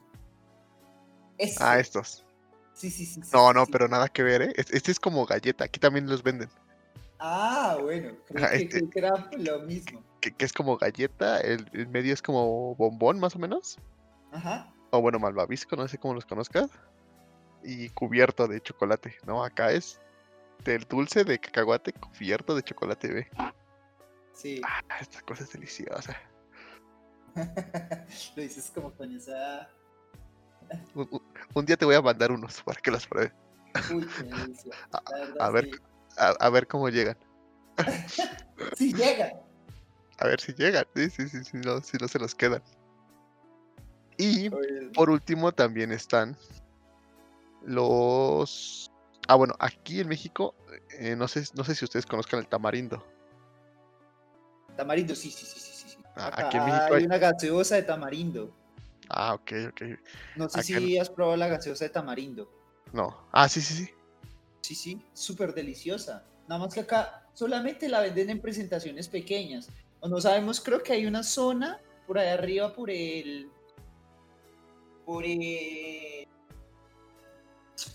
[1.59, 2.25] Ah, estos.
[2.73, 3.21] Sí, sí, sí.
[3.33, 3.73] No, sí, no, sí.
[3.73, 4.53] pero nada que ver, ¿eh?
[4.57, 5.65] Es- Este es como galleta.
[5.65, 6.49] Aquí también los venden.
[7.19, 8.13] Ah, bueno.
[8.27, 10.03] Creo que, este- creo que era lo mismo.
[10.21, 11.41] Que, que es como galleta.
[11.41, 13.79] El, el medio es como bombón, más o menos.
[14.33, 14.73] Ajá.
[14.91, 16.71] O bueno, malvavisco, no sé cómo los conozcas.
[17.63, 19.17] Y cubierto de chocolate.
[19.27, 20.01] No, acá es
[20.65, 23.29] del dulce de cacahuate cubierto de chocolate, ve.
[24.33, 24.61] Sí.
[24.65, 26.17] Ah, esta cosa es deliciosa.
[28.37, 29.71] lo dices como con esa.
[31.55, 33.33] Un, día te voy a mandar unos para que los pruebes.
[33.93, 34.73] Uy, qué delicia.
[35.41, 35.71] A ver, sí.
[36.19, 37.17] A, a ver cómo llegan.
[38.79, 39.33] Sí, llega.
[40.19, 40.87] A ver si llegan.
[40.95, 42.63] Sí, sí, sí, sí, no, si no se los quedan.
[44.17, 44.49] Y
[44.95, 46.37] por último también están
[47.63, 48.91] los...
[49.29, 50.55] Ah, bueno, aquí en México,
[50.99, 53.05] eh, no, sé, no sé si ustedes conozcan el tamarindo.
[54.77, 55.89] Tamarindo, sí, sí, sí, sí, sí.
[55.91, 55.99] sí.
[56.15, 58.55] Ah, Acá aquí en México hay hay- una gaseosa de tamarindo.
[59.09, 59.83] Ah, ok, ok.
[60.37, 62.51] No sé Acá si has probado la gaseosa de tamarindo.
[62.93, 63.17] No.
[63.33, 63.91] Ah, sí, sí, sí.
[64.67, 66.25] Sí, sí, súper deliciosa.
[66.49, 69.69] Nada más que acá solamente la venden en presentaciones pequeñas.
[70.01, 73.49] O no sabemos, creo que hay una zona por ahí arriba, por el.
[75.05, 76.27] Por el.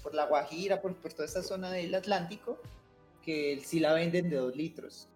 [0.01, 2.57] Por la Guajira, por, por toda esta zona del Atlántico,
[3.21, 5.09] que sí la venden de dos litros.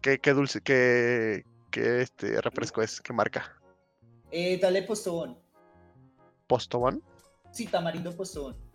[0.00, 3.02] ¿Qué, qué dulce, qué, qué este refresco es?
[3.02, 3.60] ¿Qué marca?
[4.30, 5.36] Eh, dale postobón.
[6.46, 7.02] ¿Postobón?
[7.52, 8.69] Sí, tamarindo postobón.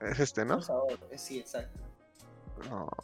[0.00, 0.58] Es este, ¿no?
[1.10, 1.80] eh, Sí, exacto.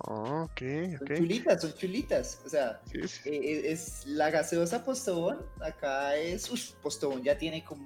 [0.09, 0.61] Ok,
[0.99, 2.41] Son chulitas, son chulitas.
[2.45, 3.29] O sea, Sí, sí.
[3.29, 5.47] eh, eh, es la gaseosa Postobón.
[5.61, 6.51] Acá es.
[6.51, 7.85] Uf, Postobón ya tiene como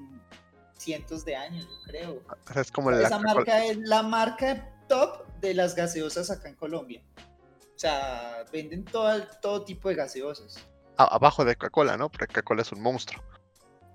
[0.79, 2.23] cientos de años, yo creo.
[2.49, 6.49] O sea, es como la Esa marca es la marca top de las gaseosas acá
[6.49, 7.03] en Colombia.
[7.19, 10.57] O sea, venden todo, todo tipo de gaseosas.
[10.97, 12.09] abajo de Coca-Cola, ¿no?
[12.09, 13.23] Porque Coca-Cola es un monstruo.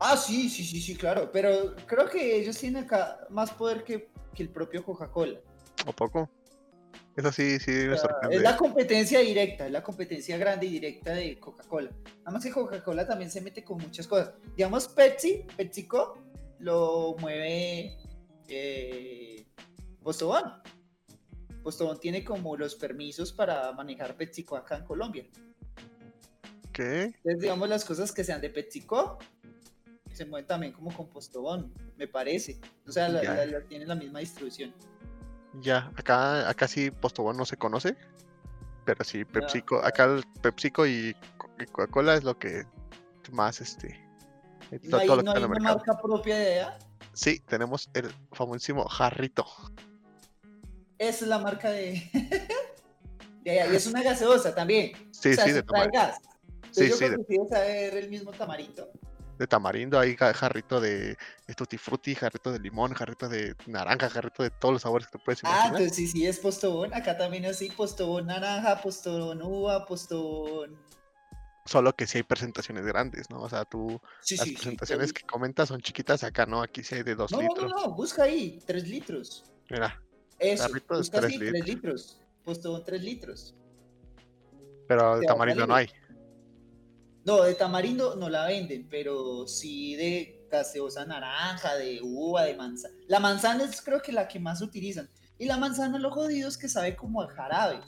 [0.05, 1.29] Ah, sí, sí, sí, sí, claro.
[1.31, 5.39] Pero creo que ellos tienen acá más poder que, que el propio Coca-Cola.
[5.87, 6.29] ¿O poco?
[7.15, 8.35] Eso sí, sí me sorprende.
[8.35, 11.89] es la competencia directa, es la competencia grande y directa de Coca-Cola.
[12.17, 14.33] Nada más que Coca-Cola también se mete con muchas cosas.
[14.57, 16.17] Digamos, Pepsi, PepsiCo,
[16.59, 17.97] lo mueve
[18.49, 19.45] eh,
[20.01, 20.51] Postobón.
[21.63, 25.25] Postobón tiene como los permisos para manejar PepsiCo acá en Colombia.
[26.73, 27.03] ¿Qué?
[27.03, 29.17] Entonces, digamos, las cosas que sean de PepsiCo
[30.13, 32.59] se mueven también como con Postobón, me parece.
[32.87, 34.73] O sea, la, la- la- tienen la misma distribución.
[35.61, 37.95] Ya, acá, acá sí Postobón no se conoce.
[38.85, 42.63] Pero sí, PepsiCo, acá el PepsiCo y Co- y Coca-Cola es lo que
[43.31, 43.87] más este.
[44.71, 45.77] eh, No hay, todo lo no que hay una mercado.
[45.77, 46.79] marca propia de allá.
[47.13, 49.45] Sí, tenemos el famosísimo jarrito.
[50.97, 52.01] Esa es la marca de.
[53.43, 53.71] de allá.
[53.73, 54.91] Y es una gaseosa también.
[55.11, 56.17] Sí, o sea, sí, de, gas.
[56.71, 57.17] sí, yo sí, de,
[57.49, 58.89] saber el mismo tamarindo.
[59.37, 61.17] De tamarindo, hay jarrito de,
[61.47, 65.17] de tutti frutti, jarrito de limón, jarrito de naranja, jarrito de todos los sabores que
[65.17, 65.81] te puedes Ah, imaginar.
[65.81, 66.93] entonces sí, sí, es postobón.
[66.93, 70.77] Acá también así, postobón naranja, postobón uva, postobón.
[71.65, 73.41] Solo que sí hay presentaciones grandes, ¿no?
[73.41, 75.13] O sea, tú, Sí, las sí, presentaciones sí.
[75.13, 77.71] que comentas son chiquitas, acá no, aquí sí hay de dos No, no, no, litros.
[77.71, 79.45] no, busca ahí, 3 litros.
[79.69, 79.99] Mira,
[80.39, 82.19] Eso, Jarrito de tres así, 3 litros.
[82.43, 83.55] Postobón 3 litros.
[84.87, 85.89] pero a tamarindo no hay.
[87.25, 92.93] No, de tamarindo no la venden, pero sí de gaseosa naranja, de uva, de manzana.
[93.07, 95.09] La manzana es creo que la que más utilizan.
[95.37, 97.79] Y la manzana, lo jodido es que sabe como a jarabe.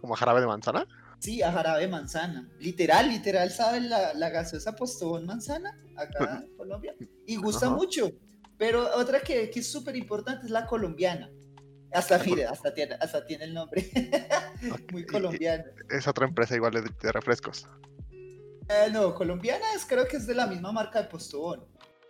[0.00, 0.86] ¿Como jarabe de manzana?
[1.18, 2.48] Sí, a jarabe de manzana.
[2.58, 6.94] Literal, literal, sabe la, la gaseosa postobón manzana acá en Colombia.
[7.26, 7.74] Y gusta Ajá.
[7.76, 8.10] mucho.
[8.58, 11.30] Pero otra que, que es súper importante es la colombiana.
[11.92, 13.90] Hasta, mire, hasta tiene, hasta tiene el nombre.
[14.92, 15.64] Muy colombiano.
[15.88, 17.66] Es otra empresa igual de, de refrescos.
[18.68, 21.64] Eh, no, colombiana es, creo que es de la misma marca de Postobón.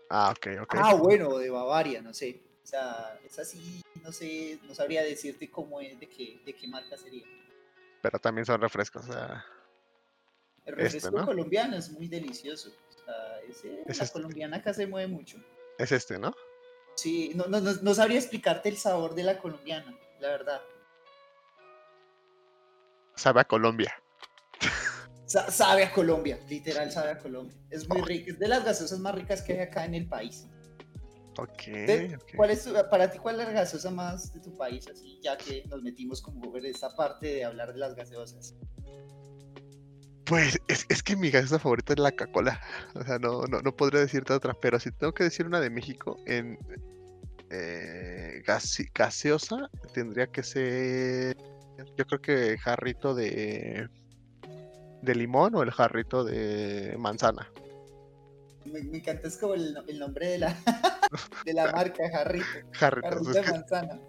[0.08, 0.74] Ah, ok, ok.
[0.78, 2.42] Ah, bueno, de Bavaria, no sé.
[2.62, 6.66] O sea, es así, no sé, no sabría decirte cómo es, de qué, de qué
[6.66, 7.26] marca sería.
[8.02, 9.08] Pero también son refrescos.
[9.08, 9.44] o sea,
[10.64, 11.26] El Este, refresco ¿no?
[11.26, 12.70] colombiano es muy delicioso.
[12.88, 14.12] O sea, ese- Es la este.
[14.14, 15.38] colombiana acá se mueve mucho.
[15.78, 16.34] es este, ¿no?
[16.96, 20.62] Sí, no, no, no, no sabría explicarte el sabor de la colombiana, la verdad.
[23.14, 23.94] Sabe a Colombia.
[25.26, 27.54] Sa- sabe a Colombia, literal sabe a Colombia.
[27.70, 30.46] Es muy rico, es de las gaseosas más ricas que hay acá en el país.
[31.38, 32.32] Ok, De- ok.
[32.36, 34.86] ¿Cuál es tu- para ti cuál es la gaseosa más de tu país?
[34.88, 38.54] Así, ya que nos metimos como en esta parte de hablar de las gaseosas.
[40.24, 42.60] Pues es, es que mi gaseosa favorita es la Coca-Cola.
[42.94, 44.54] O sea, no, no, no podría decirte otra.
[44.54, 46.58] Pero si tengo que decir una de México, en
[47.50, 51.36] eh, gase- gaseosa tendría que ser.
[51.96, 53.88] Yo creo que jarrito de.
[55.06, 57.50] De limón o el jarrito de manzana.
[58.66, 60.56] Me, me encanta, es como el, no- el nombre de la,
[61.44, 62.44] de la marca, Jarrito.
[62.72, 64.00] Jarrito es de manzana.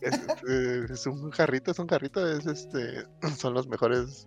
[0.00, 0.14] es,
[0.48, 3.04] eh, es un jarrito, es un jarrito, es este.
[3.38, 4.26] Son los mejores.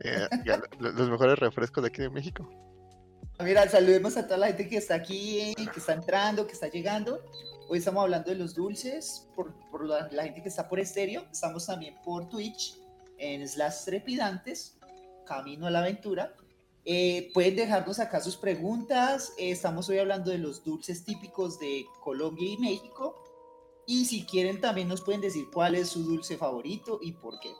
[0.00, 2.50] eh, ya, los mejores refrescos de aquí de México.
[3.38, 7.24] Mira, saludemos a toda la gente que está aquí, que está entrando, que está llegando.
[7.68, 11.24] Hoy estamos hablando de los dulces, por, por la, la gente que está por estéreo.
[11.30, 12.76] Estamos también por Twitch,
[13.16, 14.76] en Slash Trepidantes,
[15.30, 16.34] Camino a la Aventura.
[16.84, 19.32] Eh, pueden dejarnos acá sus preguntas.
[19.38, 23.14] Eh, estamos hoy hablando de los dulces típicos de Colombia y México.
[23.86, 27.52] Y si quieren, también nos pueden decir cuál es su dulce favorito y por qué.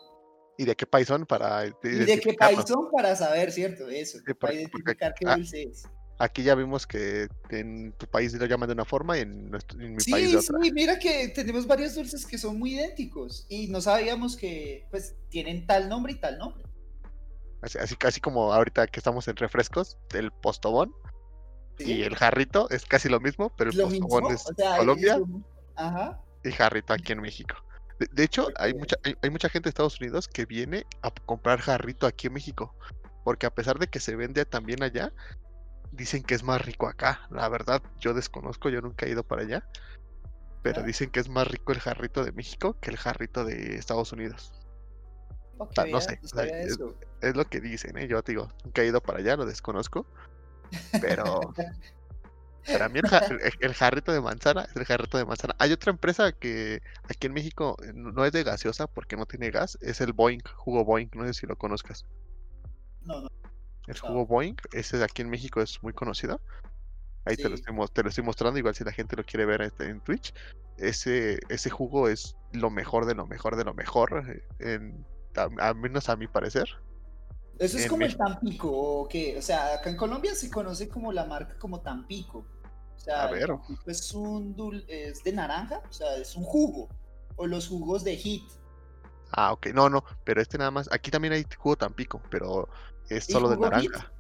[0.59, 1.27] ¿Y de qué país son?
[1.27, 3.89] Para Y de qué país son para saber, ¿cierto?
[3.89, 5.85] Eso, Sí, para identificar qué ah, dulce es.
[6.19, 9.81] Aquí ya vimos que en tu país lo llaman de una forma y en, nuestro-
[9.81, 10.59] en mi Sí, país de otra.
[10.61, 15.15] sí, mira que tenemos varios dulces que son muy idénticos y no sabíamos que pues
[15.31, 16.65] tienen tal nombre y tal nombre.
[17.63, 20.95] Así, así, así como ahorita que estamos en refrescos, el postobón
[21.79, 21.93] ¿sí?
[21.93, 24.79] y el jarrito es casi lo mismo, pero el Lo mismo, postobón es o sea,
[24.79, 25.43] Colombia es lo-
[25.77, 26.21] Ajá.
[26.45, 27.55] y jarrito aquí en México.
[27.99, 31.11] De, de hecho, hay mucha, hay, hay mucha gente de Estados Unidos que viene a
[31.27, 32.75] comprar jarrito aquí en México,
[33.25, 35.13] porque a pesar de que se vende también allá,
[35.93, 37.21] dicen que es más rico acá.
[37.31, 39.67] La verdad, yo desconozco, yo nunca he ido para allá,
[40.63, 40.85] pero Ah.
[40.85, 44.55] dicen que es más rico el jarrito de México que el jarrito de Estados Unidos.
[45.91, 46.79] No sé, es-
[47.37, 48.09] lo que dicen, ¿eh?
[48.09, 50.07] Yo te digo, nunca he ido para allá, lo desconozco.
[51.01, 51.41] Pero
[52.67, 55.55] para mí el, ja- el- el jarrito de manzana es el jarrito de manzana.
[55.59, 59.51] Hay otra empresa que aquí en México no no es de gaseosa porque no tiene
[59.51, 62.07] gas, es el Boeing, jugo Boeing, no sé si lo conozcas.
[63.03, 63.29] No, no.
[63.87, 64.09] El No.
[64.09, 66.41] jugo Boeing, ese de aquí en México es muy conocido.
[67.27, 67.63] Ahí te, lo Sí.
[67.63, 70.01] estoy, mos- te lo estoy mostrando, igual si la gente lo quiere ver este, en
[70.01, 70.33] Twitch.
[70.79, 75.05] Ese, ese jugo es lo mejor de lo mejor de lo mejor, eh, en,
[75.37, 76.69] a, a menos a mi parecer.
[77.59, 78.17] Eso es En como el.
[78.17, 79.37] Tampico, o qué?
[79.39, 82.39] O sea, acá en Colombia se conoce como la marca como Tampico.
[82.97, 83.49] O sea, A ver.
[83.49, 86.89] Tampico es un dul- es de naranja, o sea, es un jugo.
[87.37, 88.45] O los jugos de Hit.
[89.33, 90.91] Ah, ok, no, no, pero este nada más.
[90.93, 92.69] Aquí también hay jugo Tampico, pero
[93.09, 93.91] es ¿Y solo de Hit?
[93.91, 94.13] naranja.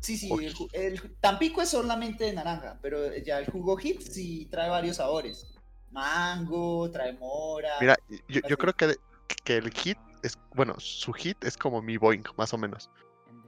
[0.00, 0.30] Sí, sí,
[0.72, 5.46] el, Tampico es solamente de naranja, pero ya el jugo Hit sí trae varios sabores.
[5.90, 7.74] Mango, trae mora.
[7.80, 7.96] Mira,
[8.28, 8.96] yo, yo creo que,
[9.44, 12.90] que el hit es, bueno, su hit es como mi Boeing, más o menos.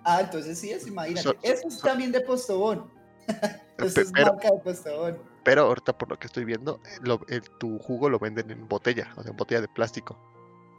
[0.04, 1.22] Ah, entonces sí es, imagínate.
[1.22, 2.90] So- Eso es so- también de Postobón.
[3.78, 5.18] Eso es pero- marca de Postobón.
[5.44, 8.66] Pero ahorita por lo que estoy viendo, eh, lo- el- tu jugo lo venden en
[8.68, 10.18] botella, o sea, en botella de plástico.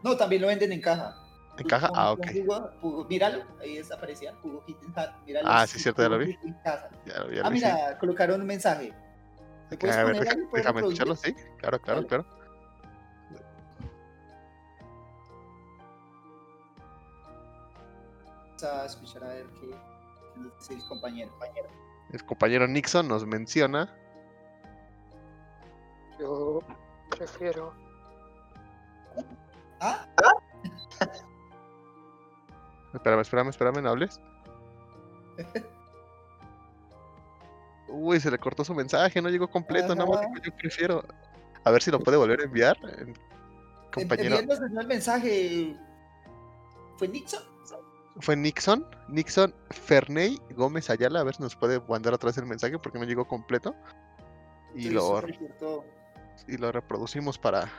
[0.04, 1.16] No, también lo venden en caja.
[1.58, 1.90] ¿En caja?
[1.96, 2.28] Ah, ok.
[2.34, 4.78] jugo- jugo- míralo, ahí desaparecía, jugo hit.
[5.26, 6.38] Míralo, Ah, sí, cierto, ya lo vi.
[6.66, 6.90] Ya,
[7.24, 8.94] lo- ya Ah, mira, colocaron un mensaje.
[9.72, 10.20] ¿Me puedes A ver,
[10.54, 11.34] déjame escucharlo, sí.
[11.60, 12.26] Claro, claro, claro.
[18.64, 21.32] A escuchar a ver qué, qué nos dice el compañero.
[21.32, 21.70] compañero.
[22.12, 23.94] El compañero Nixon nos menciona.
[26.20, 26.62] Yo
[27.10, 27.74] prefiero.
[29.82, 30.08] Ah,
[32.94, 34.22] Espérame, espérame, espérame, no hables.
[37.90, 40.30] Uy, se le cortó su mensaje, no llegó completo, nada más Ajá.
[40.42, 41.04] yo prefiero.
[41.64, 42.78] A ver si lo puede volver a enviar.
[43.94, 45.76] Compañero, el mensaje.
[46.98, 47.55] ¿Fue Nixon?
[48.20, 52.46] Fue Nixon, Nixon Ferney Gómez Ayala, a ver si nos puede mandar otra vez el
[52.46, 53.76] mensaje porque no llegó completo.
[54.74, 55.22] Y Sí, lo,
[56.48, 57.70] y lo reproducimos para,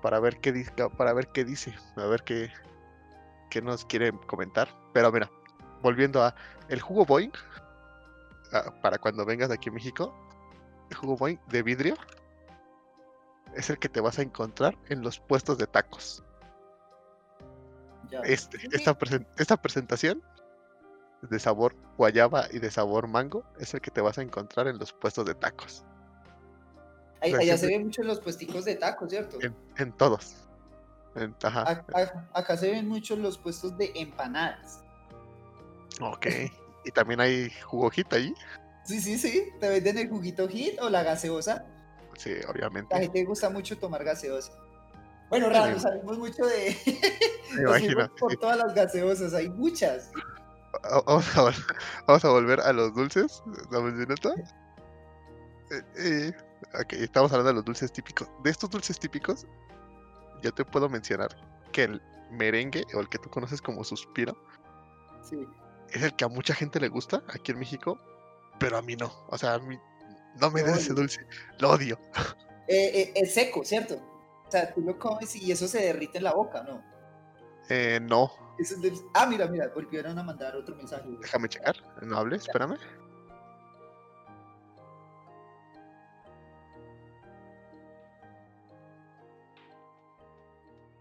[0.00, 2.50] para ver qué dice, para ver qué dice, a ver qué,
[3.50, 4.68] qué nos quiere comentar.
[4.92, 5.30] Pero mira,
[5.82, 6.34] volviendo a
[6.68, 7.32] el jugo Boeing,
[8.52, 10.14] ah, para cuando vengas aquí a México,
[10.90, 11.96] el jugo Boeing de vidrio
[13.54, 16.22] es el que te vas a encontrar en los puestos de tacos.
[18.24, 20.22] Este, esta, presen- esta presentación
[21.22, 24.78] de sabor guayaba y de sabor mango es el que te vas a encontrar en
[24.78, 25.84] los puestos de tacos.
[27.20, 29.38] Ahí- allá se ve mucho en los puesticos de tacos, ¿cierto?
[29.40, 30.34] En, en todos.
[31.14, 31.62] En- ajá.
[31.62, 34.82] A- a- acá se ven mucho los puestos de empanadas.
[36.00, 36.26] Ok.
[36.84, 38.34] Y también hay jugojita ahí.
[38.84, 39.44] Sí, sí, sí.
[39.60, 41.64] Te venden el juguito hit o la gaseosa.
[42.18, 42.94] Sí, La obviamente.
[42.98, 44.52] gente le gusta mucho tomar gaseosa.
[45.32, 45.80] Bueno, Ra, Sí.
[45.80, 46.76] salimos mucho de.
[47.96, 50.10] Nos por todas las gaseosas, hay muchas.
[50.84, 51.76] Va- Vamos a, vol-
[52.06, 53.42] vamos a volver a los dulces.
[53.70, 54.34] Dame un minuto.
[55.70, 56.32] Eh, eh,
[56.78, 58.28] ok, estamos hablando de los dulces típicos.
[58.44, 59.46] De estos dulces típicos,
[60.42, 61.34] yo te puedo mencionar
[61.72, 64.36] que el merengue, o el que tú conoces como suspiro,
[65.28, 65.46] Sí.
[65.90, 67.98] es el que a mucha gente le gusta aquí en México,
[68.58, 69.10] pero a mí no.
[69.28, 69.78] O sea, a mí
[70.40, 71.26] no me des ese dulce.
[71.58, 71.98] Lo odio.
[72.68, 73.98] Eh, eh, es seco, ¿cierto?
[74.52, 76.84] O sea, tú lo comes y eso se derrite en la boca, ¿no?
[77.70, 81.04] Eh, no, Eso es del- Ah, mira, mira, volvieron a mandar otro mensaje.
[81.08, 81.16] güey.
[81.22, 81.74] déjame checar.
[82.02, 82.76] No hables, espérame.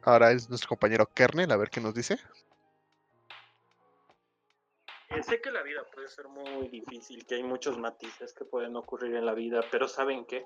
[0.03, 2.17] Ahora es nuestro compañero Kernel, a ver qué nos dice.
[5.09, 8.75] Eh, sé que la vida puede ser muy difícil, que hay muchos matices que pueden
[8.75, 10.45] ocurrir en la vida, pero ¿saben qué?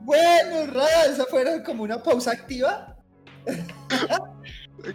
[0.00, 2.96] Bueno, Ra, esa fuera como una pausa activa.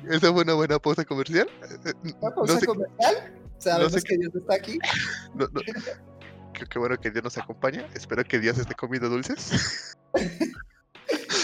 [0.09, 1.47] Esa fue una buena pausa comercial.
[2.03, 3.33] Una No pausa sé, comercial.
[3.57, 4.79] Sabemos sé que Dios está aquí.
[5.35, 5.61] no- no-
[6.53, 7.87] qué, qué bueno que Dios nos acompaña.
[7.93, 9.97] Espero que Dios esté comiendo dulces.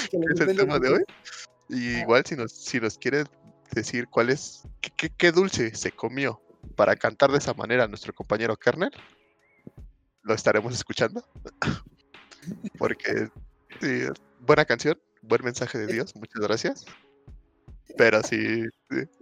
[0.11, 1.03] es el tema de hoy.
[1.69, 3.25] Y igual si nos, si nos quiere
[3.71, 4.63] decir cuál es,
[4.95, 6.41] qué, qué- dulce se comió
[6.75, 8.91] para cantar de esa manera a nuestro compañero Kernel,
[10.23, 11.27] lo estaremos escuchando.
[12.77, 13.29] Porque
[13.81, 14.03] sí,
[14.39, 16.85] buena canción, buen mensaje de Dios, muchas gracias.
[17.97, 18.63] Pero sí,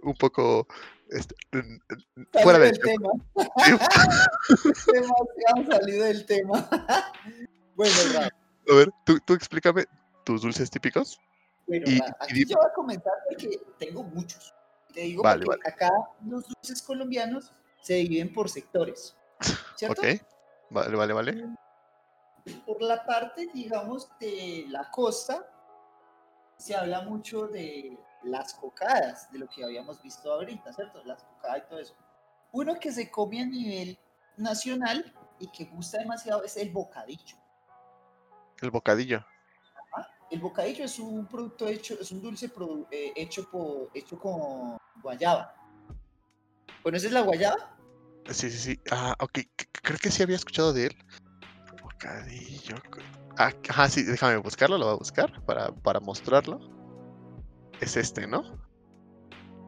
[0.02, 0.68] un poco
[1.10, 1.34] este,
[2.42, 3.10] fuera del tema.
[4.92, 6.68] Demasiado salido del tema.
[7.74, 8.26] bueno, Ra,
[8.70, 9.84] A ver, tú, tú explícame
[10.24, 11.18] tus dulces típicos.
[11.66, 14.52] bueno, Y- y aquí di- yo voy a comentar porque tengo muchos.
[14.92, 15.90] Te digo Vale, porque acá
[16.26, 17.52] los dulces colombianos
[17.82, 19.14] se dividen por sectores.
[19.76, 20.00] ¿Cierto?
[20.00, 20.08] Ok,
[20.70, 21.44] vale, vale, vale.
[22.64, 25.46] por la parte, digamos, de la costa,
[26.56, 31.02] se habla mucho de las cocadas, de lo que habíamos visto ahorita, ¿cierto?
[31.04, 31.94] Las cocadas y todo eso.
[32.52, 33.98] Uno que se come a nivel
[34.36, 37.36] nacional y que gusta demasiado es el bocadillo.
[38.60, 39.24] El bocadillo.
[40.30, 44.76] El bocadillo es un producto hecho, es un dulce produ- eh, hecho, por, hecho con
[45.00, 45.54] guayaba.
[46.82, 47.76] ¿Conoces la guayaba?
[48.30, 48.80] Sí, sí, sí.
[48.90, 49.38] Ah, ok.
[49.82, 50.96] Creo que sí había escuchado de él.
[51.82, 52.76] Bocadillo.
[53.38, 56.58] Ah, ajá, sí, déjame buscarlo, lo voy a buscar para, para mostrarlo.
[57.80, 58.42] Es este, ¿no?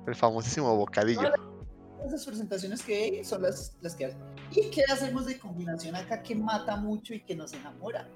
[0.07, 1.31] El famosísimo bocadillo.
[2.07, 4.21] Esas presentaciones que hay son las, las que hacen.
[4.53, 8.09] ¿Y qué hacemos de combinación acá que mata mucho y que nos enamora?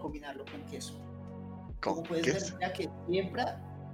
[0.00, 0.94] Combinarlo con queso.
[1.82, 2.46] Como ¿Con puedes queso?
[2.46, 3.44] ver, mira que siempre,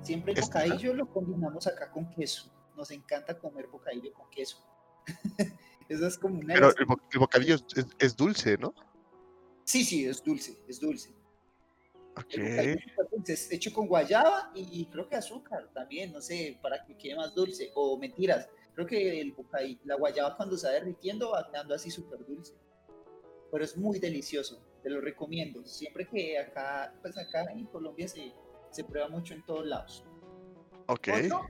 [0.03, 2.53] siempre el bocadillo lo combinamos acá con queso.
[2.77, 4.59] Nos encanta comer bocadillo con queso.
[5.89, 8.73] Eso es como una Pero el, bo- el bocadillo es, es- es dulce, ¿no?
[9.65, 11.13] Sí, sí, es dulce, es dulce.
[12.17, 12.35] Ok.
[12.35, 16.97] El bocadillo es hecho con guayaba y creo que azúcar también, no sé, para que
[16.97, 17.71] quede más dulce.
[17.75, 21.91] O mentiras, creo que el bocadillo, la guayaba cuando se va derritiendo va quedando así
[21.91, 22.55] súper dulce.
[23.53, 25.65] Pero es muy delicioso, te lo recomiendo.
[25.65, 28.33] Siempre que acá, pues acá en Colombia se,
[28.71, 30.05] se prueba mucho en todos lados.
[30.87, 31.09] Ok.
[31.25, 31.47] Otro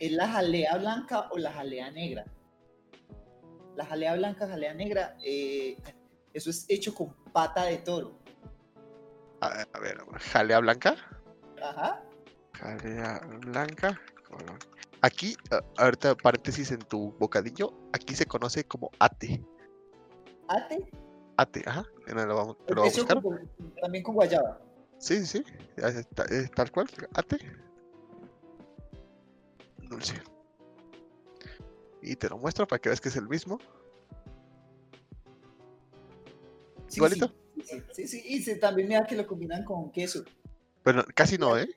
[0.00, 2.24] es la jalea blanca o la jalea negra.
[3.76, 5.76] La jalea blanca, jalea negra, eh,
[6.32, 8.18] eso es hecho con pata de toro.
[9.44, 9.98] A, a ver,
[10.32, 10.96] jalea blanca.
[11.62, 12.02] Ajá.
[12.54, 14.00] Jalea blanca.
[14.28, 14.58] color-
[15.02, 15.36] aquí,
[15.76, 19.44] ahorita paréntesis en tu bocadillo, aquí se conoce como ate.
[20.48, 20.90] Ate,
[21.36, 21.84] Ate, ajá.
[22.06, 23.22] en lo vamos- te lo voy a eso buscar.
[23.22, 23.50] con-
[23.82, 24.60] también con guayaba.
[24.98, 25.44] Sí, sí,
[25.76, 26.88] eh, tal cual.
[27.14, 27.38] Ate.
[29.88, 30.14] Dulce.
[32.00, 33.58] Y te lo muestro para que veas que es el mismo.
[36.88, 37.28] Sí, Igualito.
[37.28, 37.34] Sí,
[37.64, 40.24] sí, sí, sí, y se- también mira que lo combinan con queso.
[40.84, 41.68] Bueno, casi no, ¿eh?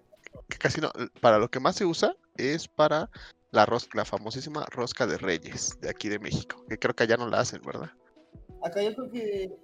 [0.59, 0.91] Casi no.
[1.21, 3.09] Para lo que más se usa es para
[3.51, 6.63] la rosca, la famosísima rosca de Reyes de aquí de México.
[6.69, 7.89] Que creo que allá no la hacen, ¿verdad?
[8.63, 9.55] Acá yo creo que.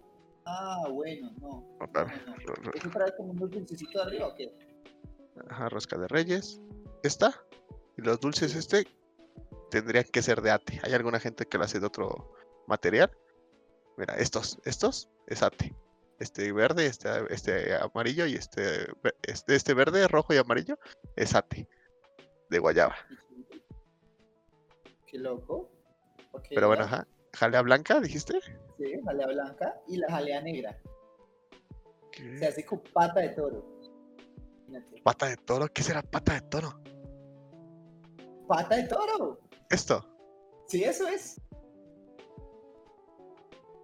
[0.46, 1.78] Ah, bueno, no.
[1.80, 2.72] A no, no.
[2.74, 4.52] ¿Eso trae como unos dulcecitos arriba o qué?
[5.50, 6.60] Ajá, rosca de Reyes.
[7.04, 7.34] Esta.
[7.98, 8.88] Y los dulces este
[9.72, 10.80] tendrían que ser de ate.
[10.84, 12.34] Hay alguna gente que lo hace de otro
[12.68, 13.12] material.
[13.98, 15.76] Mira, estos, estos es ate.
[16.24, 18.88] Este verde, este, este amarillo y este,
[19.24, 20.80] este, este verde, rojo y amarillo
[21.18, 21.68] es ate.
[22.50, 22.96] De guayaba.
[25.06, 25.70] Qué loco.
[26.50, 27.06] Pero bueno, ajá.
[27.34, 28.40] Jalea blanca, dijiste.
[28.78, 30.80] Sí, jalea blanca y la jalea negra.
[32.14, 32.38] ¿Qué?
[32.40, 33.66] Se hace con pata de toro.
[34.70, 35.02] Imagínate.
[35.02, 36.82] Pata de toro, ¿qué será pata de toro?
[38.48, 39.42] ¡Pata de toro!
[39.70, 40.10] Esto.
[40.70, 41.42] Sí, eso es.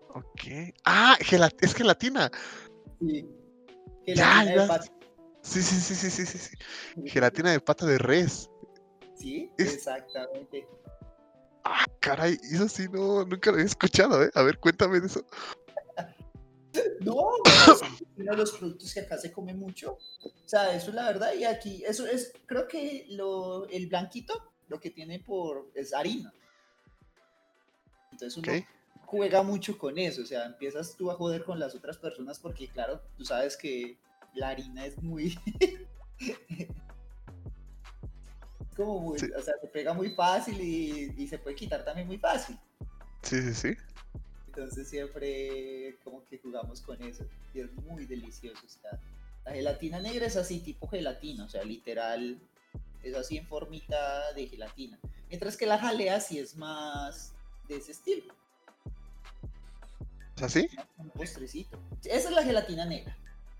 [0.09, 0.73] Ok.
[0.85, 2.31] Ah, es gelatina.
[2.99, 3.25] Sí.
[4.07, 4.67] Ya, Gelatina de ya.
[4.67, 4.85] pata.
[5.41, 6.57] Sí, sí, sí, sí, sí, sí.
[7.05, 8.49] Gelatina de pata de res.
[9.15, 10.67] Sí, Es- exactamente.
[11.63, 14.31] Ah, caray, eso sí, no, nunca lo había escuchado, ¿eh?
[14.33, 15.25] A ver, cuéntame de eso.
[17.01, 17.81] No, es
[18.15, 19.93] uno de los productos que acá se come mucho.
[20.23, 21.33] O sea, eso es la verdad.
[21.33, 26.31] Y aquí, eso es, creo que lo, el blanquito, lo que tiene por, es harina.
[28.11, 28.45] Entonces uno.
[29.09, 30.21] Juega mucho con eso.
[30.21, 33.97] O sea, empiezas tú a joder con las otras personas porque, claro, tú sabes que
[34.35, 35.37] la harina es muy...
[38.75, 39.25] como muy, Sí.
[39.35, 42.57] o sea, se pega muy fácil y, y se puede quitar también muy fácil.
[43.23, 43.75] Sí, sí, sí.
[44.47, 48.65] Entonces siempre como que jugamos con eso y es muy delicioso.
[48.65, 48.99] o sea,
[49.45, 52.39] la gelatina negra es así, tipo gelatina, o sea, literal,
[53.01, 54.99] es así en formita de gelatina.
[55.29, 57.33] Mientras que la jalea sí es más
[57.67, 58.33] de ese estilo,
[60.39, 60.69] ¿Es así?
[60.97, 61.77] un postrecito.
[62.03, 63.15] Esa es la gelatina negra.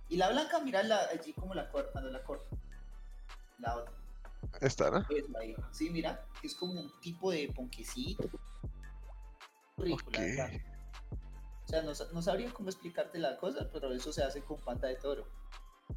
[0.08, 2.56] Y la blanca, mira la, allí como la corta, cuando la corta.
[3.60, 3.94] La otra.
[4.62, 5.00] Esta, ¿no?
[5.10, 5.56] es ahí.
[5.72, 8.30] Sí, mira, es como un tipo de ponquecito.
[9.78, 10.14] Rico, Ok.
[10.14, 10.50] la verdad.
[11.66, 14.88] O sea, no, no sabría cómo explicarte la cosa, pero eso se hace con pata
[14.88, 15.28] de toro.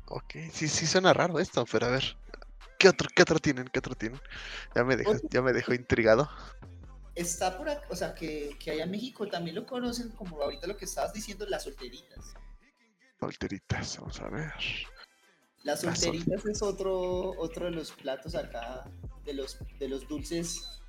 [0.07, 2.17] Ok, sí, sí suena raro esto, pero a ver.
[2.79, 3.69] ¿Qué otro, qué otro tienen?
[3.69, 4.21] ¿Qué otro tienen?
[4.75, 6.29] Ya me dejó, ya me dejó intrigado.
[7.15, 10.67] Está por acá, o sea, que, que allá en México también lo conocen como ahorita
[10.67, 12.33] lo que estabas diciendo, las solteritas.
[13.21, 14.53] Solteritas, vamos a ver.
[15.63, 18.85] Las Las sol- solteritas es otro, otro de los platos acá,
[19.25, 20.81] de los, de los dulces,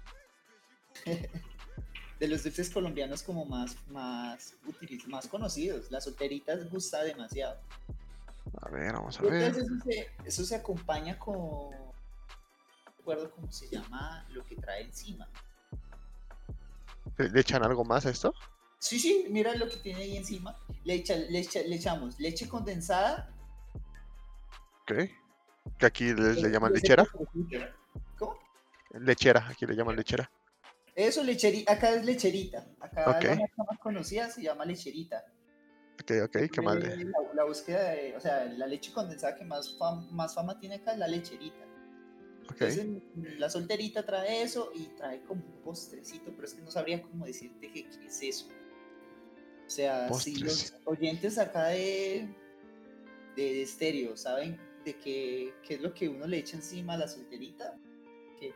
[1.06, 5.92] de los dulces colombianos como más, más útiles, más conocidos.
[5.92, 7.60] Las solteritas gusta demasiado.
[8.62, 9.34] A ver, vamos a ver.
[9.44, 11.94] entonces eso se, eso se acompaña con, no
[12.98, 15.30] recuerdo cómo se llama lo que trae encima.
[17.18, 18.34] ¿Le echan algo más a esto?
[18.80, 20.58] Sí, sí, mira lo que tiene ahí encima.
[20.84, 23.30] Le, echa- le, echa- le echamos leche condensada.
[24.82, 24.94] Ok.
[25.78, 27.06] Que aquí le, le llaman lechera.
[28.18, 28.38] ¿Cómo?
[28.92, 30.30] Lechera, aquí le llaman lechera.
[30.96, 31.72] Eso, lecherita.
[31.74, 32.66] Acá es lecherita.
[32.82, 33.24] Acá Ok.
[33.24, 35.24] la marca más conocida se llama lecherita.
[36.02, 36.84] Ok, ok, qué mal.
[36.84, 40.60] Eh, La, la búsqueda de, o sea, la leche condensada que más, fam- más fama
[40.60, 41.66] tiene acá es la lecherita.
[42.50, 42.88] Entonces,
[43.40, 47.26] la solterita trae eso y trae como un postrecito, pero es que no sabría cómo
[47.26, 48.48] decirte que qué es eso.
[49.66, 52.28] O sea, si los oyentes acá de,
[53.36, 57.08] de estéreo saben de qué, qué es lo que uno le echa encima a la
[57.08, 57.78] solterita,
[58.40, 58.54] que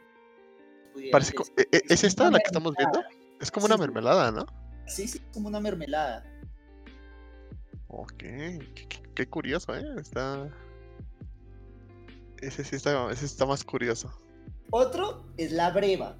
[1.11, 1.33] Parece.
[1.55, 3.01] ¿e- e- ¿Es esta la que estamos viendo?
[3.39, 4.45] Es como una Sí, mermelada, ¿no?
[4.87, 6.23] Sí, sí, es como una mermelada.
[7.87, 8.59] Ok, qué,
[8.89, 9.85] qué- qué curioso, ¿eh?
[9.99, 10.49] Está...
[12.41, 14.11] Ese sí está, ese está más curioso.
[14.71, 16.17] Otro es la breva,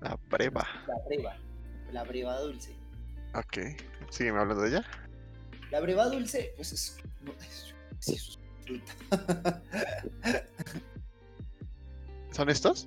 [0.00, 0.66] La breva.
[0.86, 1.36] la breva,
[1.92, 2.74] la breva dulce.
[3.34, 3.58] Ok.
[4.10, 4.84] Sígueme hablando de ella.
[5.70, 7.74] La breva dulce, pues es, no, es-
[8.06, 8.38] es.
[12.32, 12.86] ¿Son estos?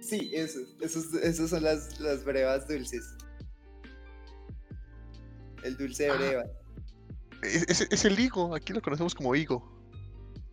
[0.00, 3.04] Sí, esos, esos, esos son las, las brevas dulces.
[5.64, 6.14] El dulce de Ah.
[6.16, 6.44] breva.
[7.42, 9.68] Es, es- es el higo, aquí lo conocemos como higo.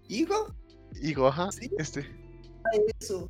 [0.07, 0.53] ¿Higo?
[1.01, 1.51] Higo, ajá.
[1.51, 1.69] Sí.
[1.77, 2.05] Este.
[2.99, 3.29] Eso.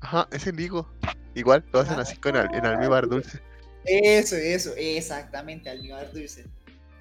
[0.00, 0.88] Ajá, es el higo.
[1.34, 3.40] Igual, lo hacen así con al- en almíbar dulce.
[3.84, 6.46] Eso, eso, exactamente, almíbar dulce.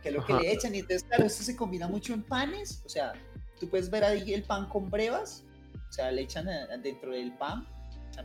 [0.04, 0.76] Que lo que le echan.
[0.76, 2.82] Y entonces, claro, esto se combina mucho en panes.
[2.86, 3.14] O sea,
[3.60, 5.44] tú puedes ver ahí el pan con brevas.
[5.90, 7.68] O sea, le echan a- dentro del pan.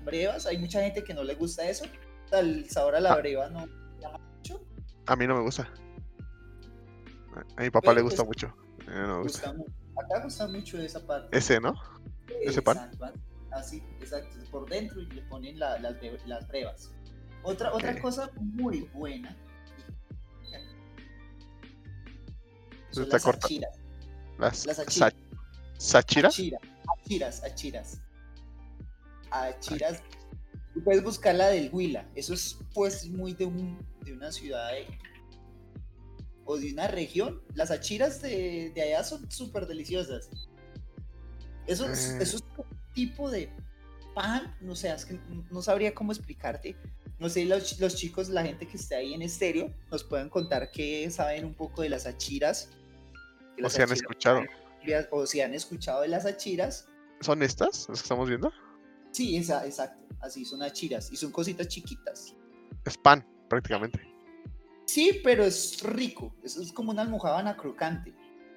[0.05, 0.47] brevas.
[0.47, 1.85] Hay mucha gente que no le gusta eso.
[2.27, 3.17] O sea, el sabor a la Ah.
[3.17, 3.67] breva no
[4.37, 4.65] mucho.
[5.07, 5.69] A mí no me gusta.
[7.57, 8.57] A- mi papá le Pero, gusta pues, mucho.
[8.87, 9.51] No me gusta.
[9.51, 9.67] Gusta mu-
[10.05, 11.37] Acá gusta mucho esa parte.
[11.37, 11.75] Ese, ¿no?
[12.43, 12.91] ese pan.
[13.53, 14.37] Así, exacto.
[14.51, 15.97] Por dentro y le ponen la- las,
[16.27, 16.91] las brevas.
[17.43, 19.37] Otra, otra cosa muy buena.
[22.91, 23.47] Son Está las corta.
[23.47, 23.79] achiras.
[24.39, 25.15] Las Las achiras.
[25.79, 26.29] ¿Sachira?
[26.29, 26.59] Achira,
[27.05, 28.01] achiras, achiras.
[29.31, 30.03] Achiras.
[30.85, 32.07] Puedes buscar la del Huila.
[32.15, 34.87] Eso es pues muy de, un, de una ciudad de-
[36.51, 37.43] o de una región.
[37.55, 40.29] Las achiras de, de allá son súper deliciosas.
[41.67, 42.23] Eso, es- Mm.
[42.23, 43.51] eso es un tipo de
[44.15, 45.19] pan, no sé, es que
[45.51, 46.77] no- sabría cómo explicarte.
[47.19, 50.71] No sé, los, los chicos, la gente que está ahí en estéreo, nos pueden contar
[50.71, 52.71] que saben un poco de las achiras.
[53.63, 54.43] O si han escuchado.
[55.11, 56.89] o si han escuchado de las achiras.
[57.21, 57.87] ¿Son estas?
[57.91, 58.51] ¿Las que estamos viendo?
[59.13, 60.03] Sí, esa, exacto.
[60.21, 62.35] Así son achiras y son cositas chiquitas.
[62.87, 64.01] Es pan, prácticamente.
[64.93, 66.35] Sí, pero es rico.
[66.43, 68.13] Eso es como una almojábana crocante.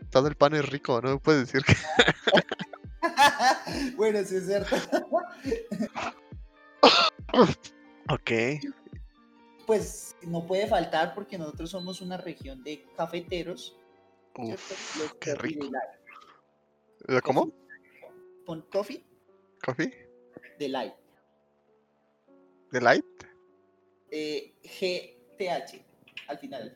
[0.10, 1.76] Todo el pan es rico, no me puedes decir que.
[3.96, 4.76] bueno, sí es cierto.
[8.10, 8.32] Ok.
[9.68, 13.78] Pues no puede faltar porque nosotros somos una región de cafeteros.
[14.36, 15.68] Uf, Los qué Coffee rico.
[15.68, 17.24] Delight.
[17.24, 17.52] ¿Cómo?
[18.46, 19.06] Pon coffee
[19.64, 20.10] ¿Coffee?
[20.58, 20.94] delight.
[22.72, 23.06] ¿De light?
[24.10, 25.93] Eh, GTH.
[26.28, 26.76] Al final.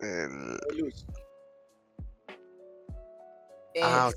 [0.00, 1.06] El- luz.
[3.82, 4.10] Ah,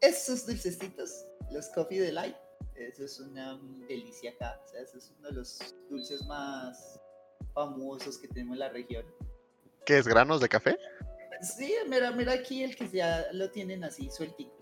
[0.00, 2.36] Es- Esos dulcecitos, los coffee delight,
[2.74, 3.58] eso es una
[3.88, 4.60] delicia acá.
[4.64, 7.00] O sea, eso es uno de los dulces más
[7.54, 9.04] famosos que tenemos en la región.
[9.84, 10.06] ¿Qué es?
[10.06, 10.78] ¿Granos de café?
[11.40, 14.52] Sí, mira, mira aquí el que ya lo tienen así sueltito.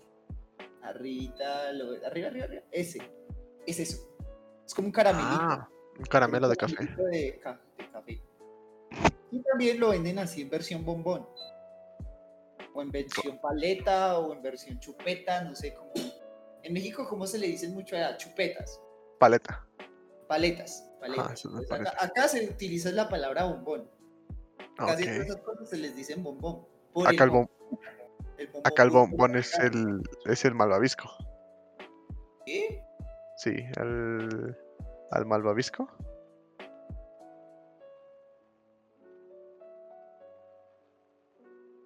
[0.83, 2.63] Arribita, lo, arriba, arriba, arriba.
[2.71, 2.99] Ese,
[3.65, 4.14] es eso.
[4.65, 5.31] Es como un caramelito.
[5.39, 6.85] Ah, un caramelo de café.
[7.11, 8.21] De, ca- de café.
[9.31, 11.27] Y también lo venden así en versión bombón.
[12.73, 15.91] O en versión paleta o en versión chupeta, no sé cómo.
[16.63, 18.81] En México, ¿cómo se le dicen mucho a chupetas?
[19.19, 19.65] Paleta.
[20.27, 20.83] Paletas.
[20.99, 21.45] paletas.
[21.45, 22.05] Ah, una Pues acá, paleta.
[22.05, 23.89] acá se utiliza la palabra bombón.
[24.75, 25.09] Casi Ok.
[25.09, 26.65] todas esas cosas se les dicen bombón.
[26.93, 27.49] Por Acá el, bom-
[28.37, 31.09] el bombón acá el dulce, bombón es el, es el malvavisco.
[32.45, 32.83] ¿Qué?
[33.45, 33.63] Sí,
[35.11, 35.87] al malvavisco.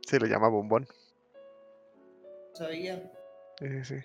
[0.07, 0.88] Se le llama bombón.
[2.53, 3.12] Sabía.
[3.60, 3.95] Sí, sí, sí.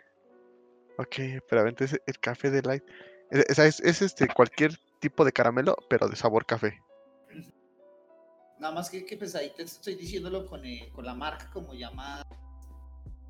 [0.98, 2.82] Ok, pero entonces el café de light.
[3.30, 6.82] Es, es- es- es, este cualquier tipo de caramelo, pero de sabor café.
[8.59, 12.20] Nada más que, que ahí te estoy diciéndolo con, eh, con la marca como llama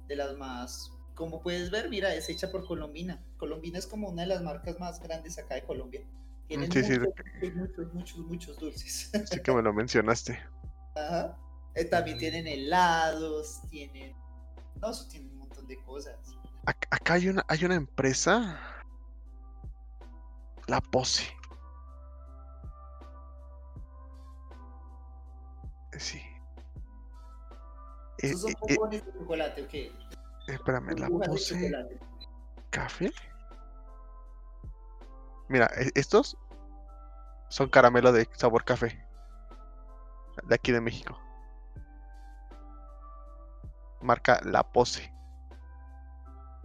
[0.06, 3.22] de las más, como puedes ver, mira, es hecha por Colombina.
[3.36, 6.02] Colombina es como una de las marcas más grandes acá de Colombia.
[6.48, 9.10] Tienen sí, muchos, muchos, muchos, muchos, muchos dulces.
[9.30, 10.38] Sí que me lo mencionaste.
[10.94, 11.38] Ajá.
[11.74, 14.14] Eh, también tienen helados, tienen,
[14.80, 16.16] no, eso tienen un montón de cosas.
[16.66, 18.60] Ac- Acá hay una, hay una empresa.
[20.66, 21.24] La Pose.
[25.98, 26.18] Sí.
[28.18, 29.92] Eh, Esos son eh, eh, de chocolate, ¿o qué?
[30.46, 32.00] Espérame, la chocolate.
[32.70, 33.12] ¿Café?
[35.48, 36.36] Mira, e- estos
[37.48, 39.06] son caramelo de sabor café.
[40.44, 41.18] De aquí de México.
[44.00, 45.12] Marca La Pose.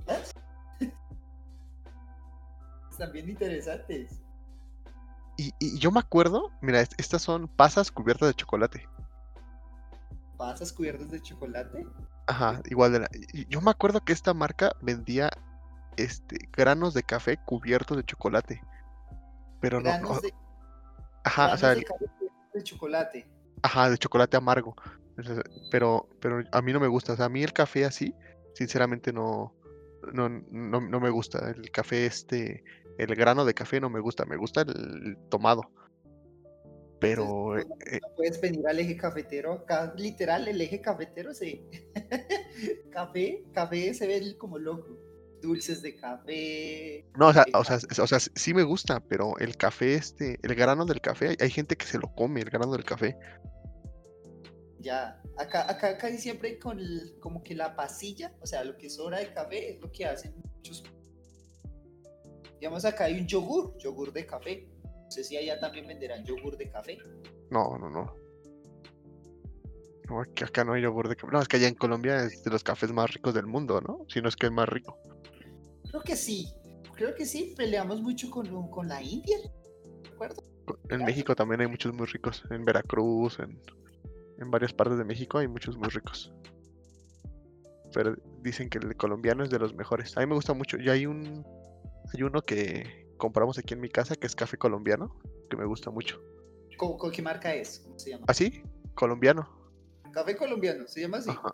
[2.91, 4.22] Están bien interesantes.
[5.38, 8.89] Y, y yo me acuerdo, mira, est- estas son pasas cubiertas de chocolate.
[10.38, 11.85] ¿Pasas cubiertas de chocolate?
[12.30, 13.10] Ajá, igual de la.
[13.49, 15.31] Yo me acuerdo que esta marca vendía
[15.97, 18.61] este granos de café cubiertos de chocolate.
[19.60, 20.34] Pero no, Granos no- de,
[21.23, 22.06] ajá, o sea, de café
[22.64, 23.27] chocolate.
[23.64, 24.76] ajá, de chocolate amargo.
[25.72, 27.14] Pero, pero a mí no me gusta.
[27.14, 28.14] O sea, a mí el café así,
[28.53, 29.56] sinceramente no,
[30.14, 31.49] no, no, no me gusta.
[31.49, 32.64] El café este,
[32.99, 34.23] el grano de café no me gusta.
[34.26, 35.72] Me gusta el tomado.
[36.99, 41.34] Pero Entonces, eh, eh, No puedes venir al eje cafetero acá, literal, el eje cafetero
[41.34, 41.63] se.
[42.91, 44.97] café, café se ve como loco.
[45.41, 47.05] Dulces de café.
[47.17, 50.38] no, o sea, eh, o sea, o sea, sí me gusta, pero el café este,
[50.43, 53.15] el grano del café, hay, gente que se lo come, el grano del café.
[54.80, 55.21] Ya.
[55.38, 59.19] Acá, acá casi siempre con el- como que la pasilla, o sea, lo que sobra
[59.19, 60.84] de café es lo que hacen muchos.
[62.59, 64.67] Digamos, acá hay un yogur, yogur de café.
[65.10, 66.99] No sé si allá también venderán yogur de café.
[67.49, 68.15] No, no, no.
[70.07, 71.34] No, que acá no hay yogur de café.
[71.34, 74.06] No, es que allá en Colombia es de los cafés más ricos del mundo, ¿no?
[74.07, 74.99] Si no es que el más rico.
[75.90, 76.53] Creo que sí.
[76.94, 77.56] Creo que sí.
[77.57, 79.38] Peleamos mucho con, con la India.
[80.11, 80.44] ¿Recuerdo?
[80.90, 82.44] En México también hay muchos muy ricos.
[82.52, 83.60] En Veracruz, en,
[84.38, 86.31] en varias partes de México hay muchos muy ricos.
[87.95, 90.15] Pero dicen que el colombiano es de los mejores.
[90.18, 90.77] A mí me gusta mucho.
[90.77, 91.44] Y hay un
[92.14, 95.16] hay uno que compramos aquí en mi casa que es café colombiano,
[95.52, 96.20] que me gusta mucho.
[96.78, 97.82] ¿Con, con qué marca es?
[97.82, 98.26] ¿Cómo se llama?
[98.28, 98.64] ¿Así?
[98.96, 99.48] Colombiano.
[100.12, 101.30] Café colombiano, se llama así.
[101.30, 101.54] Ajá.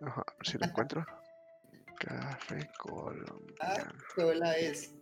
[0.00, 1.04] Ajá, a ver si lo encuentro.
[2.00, 3.92] Café Ah, colombiano.
[4.16, 4.94] qué hola es.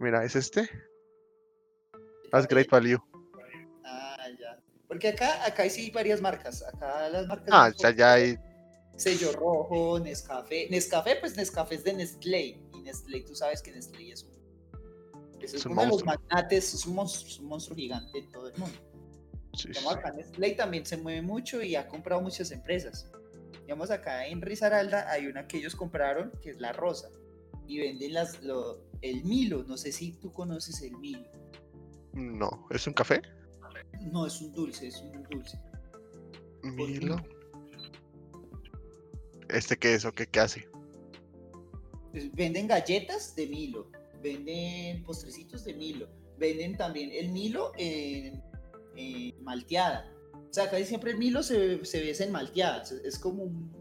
[0.00, 0.70] Mira, ¿es este?
[2.30, 2.98] That's great value.
[3.84, 4.58] Ah, ya.
[4.86, 6.62] Porque acá, acá sí hay varias marcas.
[6.62, 7.48] Acá las marcas.
[7.50, 8.38] Ah, sea, ya hay.
[8.96, 10.68] Sello rojo, Nescafé.
[10.70, 12.60] Nescafé, pues Nescafé es de Nestlé.
[12.74, 14.37] Y Nestlé, tú sabes que Nestlé es un.
[15.40, 18.28] Es, Es un uno de los magnates, es un monstruo, es un monstruo gigante en
[18.30, 18.76] todo el mundo.
[19.54, 19.98] Sí, sí, Digamos, sí.
[19.98, 23.10] acá Nestlé también se mueve mucho y ha comprado muchas empresas.
[23.62, 27.08] Digamos, acá en Risaralda hay una que ellos compraron, que es la Rosa.
[27.66, 29.62] Y venden las, lo- el Milo.
[29.64, 31.26] No sé si tú conoces el Milo.
[32.14, 33.20] No, ¿es un café?
[34.10, 35.58] No, es un dulce, es un dulce.
[36.62, 37.16] Milo.
[39.48, 40.68] ¿Este qué es o qué, qué hace?
[42.12, 43.90] Pues, Venden galletas de Milo,
[44.22, 46.08] venden postrecitos de Milo,
[46.38, 48.42] venden también el Milo en,
[49.42, 50.12] malteada.
[50.34, 52.82] O sea, casi siempre el Milo se, se ve en malteada.
[52.82, 53.72] Es, es como un,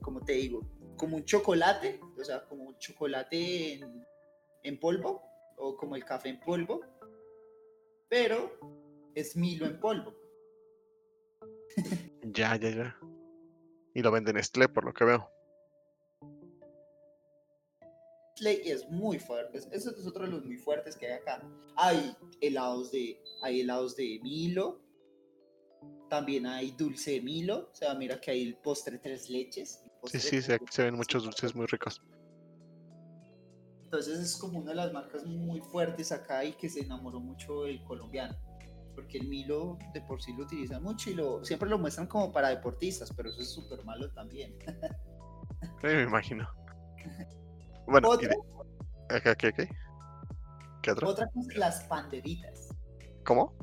[0.00, 0.60] como te digo,
[0.96, 4.06] como un chocolate, o sea, como un chocolate en,
[4.62, 5.22] en polvo,
[5.56, 6.80] o como el café en polvo,
[8.08, 8.58] pero
[9.14, 10.14] es Milo en polvo.
[12.22, 12.98] Ya, ya, ya.
[13.94, 15.30] Y lo venden Nestlé, por lo que veo.
[18.36, 19.58] Slay es muy fuerte.
[19.58, 21.42] Eso es otro de los muy fuertes que hay acá.
[21.76, 24.80] Hay helados de, hay helados de Milo.
[26.10, 27.70] También hay dulce de Milo.
[27.72, 29.82] O sea, mira que hay el postre tres leches.
[30.04, 32.02] Sí, sí, se, ven muchos dulces muy ricos.
[33.84, 37.64] Entonces es como una de las marcas muy fuertes acá y que se enamoró mucho
[37.66, 38.36] el colombiano.
[38.94, 42.32] Porque el Milo de por sí lo utilizan mucho y lo, siempre lo muestran como
[42.32, 44.54] para deportistas, pero eso es súper malo también.
[45.80, 46.48] Sí, me imagino.
[47.86, 49.68] Bueno, Otra, de- ¿qué, qué, qué?
[50.82, 51.08] ¿Qué otro?
[51.08, 52.68] otra cosa, las panderitas.
[53.24, 53.54] ¿Cómo?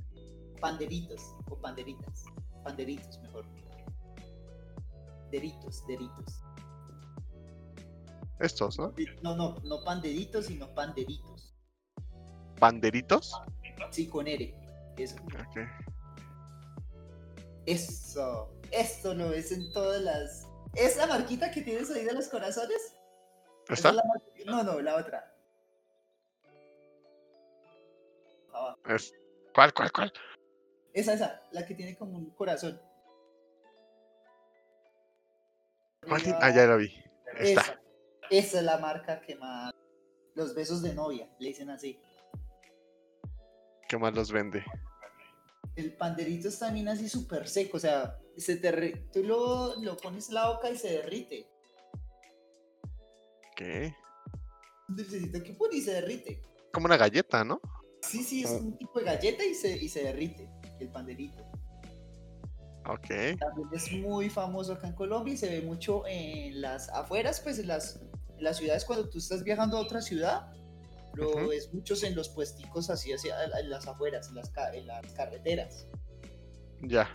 [0.60, 2.24] Panderitos o panderitas.
[2.64, 3.46] Panderitos, mejor.
[5.32, 6.42] Deritos, deritos.
[8.40, 8.94] Estos, ¿no?
[9.22, 11.56] No, no, no panderitos, sino panderitos.
[12.60, 13.34] ¿Banderitos?
[13.92, 14.54] Sí, con R.
[14.98, 15.16] Eso.
[17.66, 18.54] Eso.
[18.72, 20.48] Esto lo ves en todas las.
[20.76, 22.96] ¿Es la marquita que tienes ahí de los corazones?
[23.70, 23.90] ¿Está?
[23.90, 24.04] es la
[24.46, 25.36] No, no, la otra.
[28.52, 28.78] Abajo.
[28.90, 29.14] Es-
[29.54, 30.14] ¿Cuál, cuál, cuál?
[30.94, 32.80] Esa, esa, la que tiene como un corazón.
[36.42, 36.94] Ah, ya lo vi.
[37.40, 37.62] Está.
[37.62, 37.82] Esa,
[38.30, 39.74] esa es la marca que más.
[40.36, 42.00] Los besos de novia, le dicen así.
[43.88, 44.64] ¿Qué más los vende?
[45.76, 49.98] El panderito es también así súper seco, o sea, se te re- tú lo, lo
[49.98, 51.48] pones en la boca y se derrite.
[54.88, 56.42] Dulcecito que pone y se derrite.
[56.72, 57.60] Como una galleta, ¿no?
[58.02, 60.50] Sí, sí, es un tipo de galleta y se, y se derrite,
[60.80, 61.44] el panderito.
[62.86, 63.08] Ok.
[63.40, 67.60] También es muy famoso acá en Colombia y se ve mucho en las afueras, pues
[67.60, 68.02] en las,
[68.38, 70.52] en las ciudades cuando tú estás viajando a otra ciudad.
[71.16, 74.88] Lo ves muchos en los puesticos así hacia en las afueras, en las, ca- en
[74.88, 75.88] las carreteras.
[76.82, 77.08] Ya.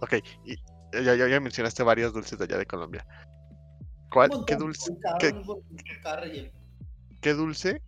[0.00, 0.14] Ok.
[0.44, 0.56] Y
[0.92, 3.06] ya, ya, ya mencionaste varios dulces de allá de Colombia.
[4.10, 4.30] ¿Cuál?
[4.46, 4.92] ¿Qué dulce?
[5.18, 6.50] qué- uno con- con cada relleno.
[7.20, 7.82] ¿Qué dulce?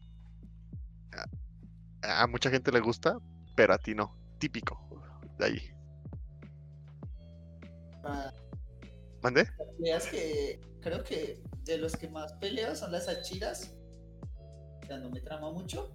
[2.02, 3.18] A, a mucha gente le gusta,
[3.56, 4.16] pero a ti no.
[4.38, 4.78] Típico.
[5.38, 5.70] De ahí.
[8.04, 8.32] Ah,
[10.80, 13.74] creo que de los que más peleo son las achiras.
[14.82, 15.92] O sea, no me trama mucho.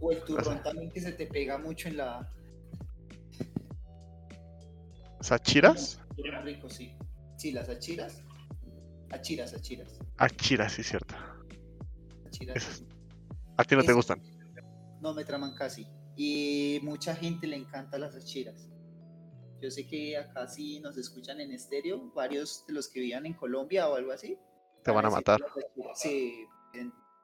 [0.00, 2.32] O el turrón también que se te pega mucho en la.
[5.20, 6.00] ¿Sachiras?
[6.44, 6.94] Rico, sí.
[7.36, 8.22] Sí, las achiras.
[9.10, 9.98] Achiras, achiras.
[10.16, 11.14] Achiras, sí, cierto.
[12.26, 12.84] achiras Esas.
[13.56, 14.22] A ti no te gustan.
[15.00, 15.86] No me traman casi.
[16.16, 18.68] Y mucha gente le encanta las achiras.
[19.60, 23.34] Yo sé que acá sí nos escuchan en estéreo, varios de los que vivían en
[23.34, 24.38] Colombia o algo así.
[24.82, 25.40] Te van a matar.
[25.94, 26.46] Sí,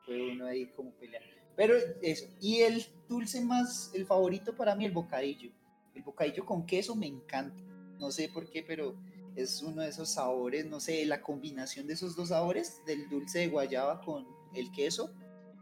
[0.04, 1.22] fue uno ahí como pelear.
[1.56, 2.26] Pero eso.
[2.40, 5.50] Y el dulce más, el favorito para mí, el bocadillo.
[5.94, 7.62] El bocadillo con queso me encanta.
[7.98, 8.94] No sé por qué, pero
[9.36, 13.40] es uno de esos sabores, no sé, la combinación de esos dos sabores, del dulce
[13.40, 15.12] de guayaba con el queso.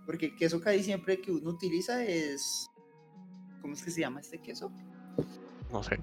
[0.07, 2.71] Porque el queso casi siempre que uno utiliza es.
[3.61, 4.71] ¿Cómo es que se llama este queso?
[5.73, 5.99] No sé.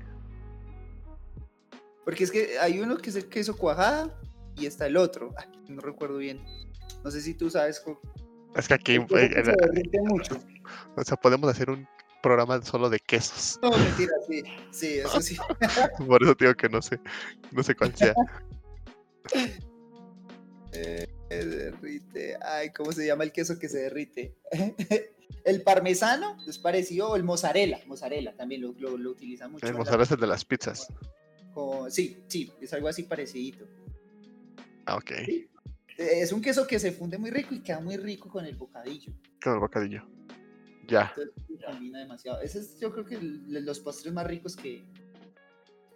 [2.04, 4.20] Porque es que hay uno que es el queso cuajada
[4.58, 5.34] y está el otro.
[5.38, 6.44] Ay, no recuerdo bien.
[7.04, 7.80] No sé si tú sabes.
[7.80, 8.02] co-
[8.56, 10.36] Es que aquí, eh, se derrite mucho.
[10.96, 11.88] o sea, podemos hacer un
[12.22, 13.60] programa solo de quesos.
[13.62, 14.44] No, mentira, sí.
[14.72, 15.38] Sí, eso sí.
[16.08, 17.00] Por eso digo que no sé,
[17.52, 18.14] no sé cuál sea.
[20.74, 22.38] Eh, se derrite.
[22.42, 24.36] Ay, ¿cómo se llama el queso que se derrite?
[25.44, 27.82] el parmesano es parecido, o el mozzarella.
[27.88, 29.66] Mozzarella también lo, lo, lo utiliza mucho.
[29.68, 30.88] El mozzarella es el de las pizzas.
[31.54, 33.68] con- Sí, sí, es algo así parecido.
[34.86, 35.12] Ah, ok.
[35.98, 39.12] Es un queso que se funde muy rico y queda muy rico con el bocadillo.
[39.44, 40.08] Con el bocadillo.
[40.92, 41.14] Ya.
[41.18, 42.42] Entonces combina demasiado.
[42.42, 44.84] Ese es yo creo que el- los postres más ricos que...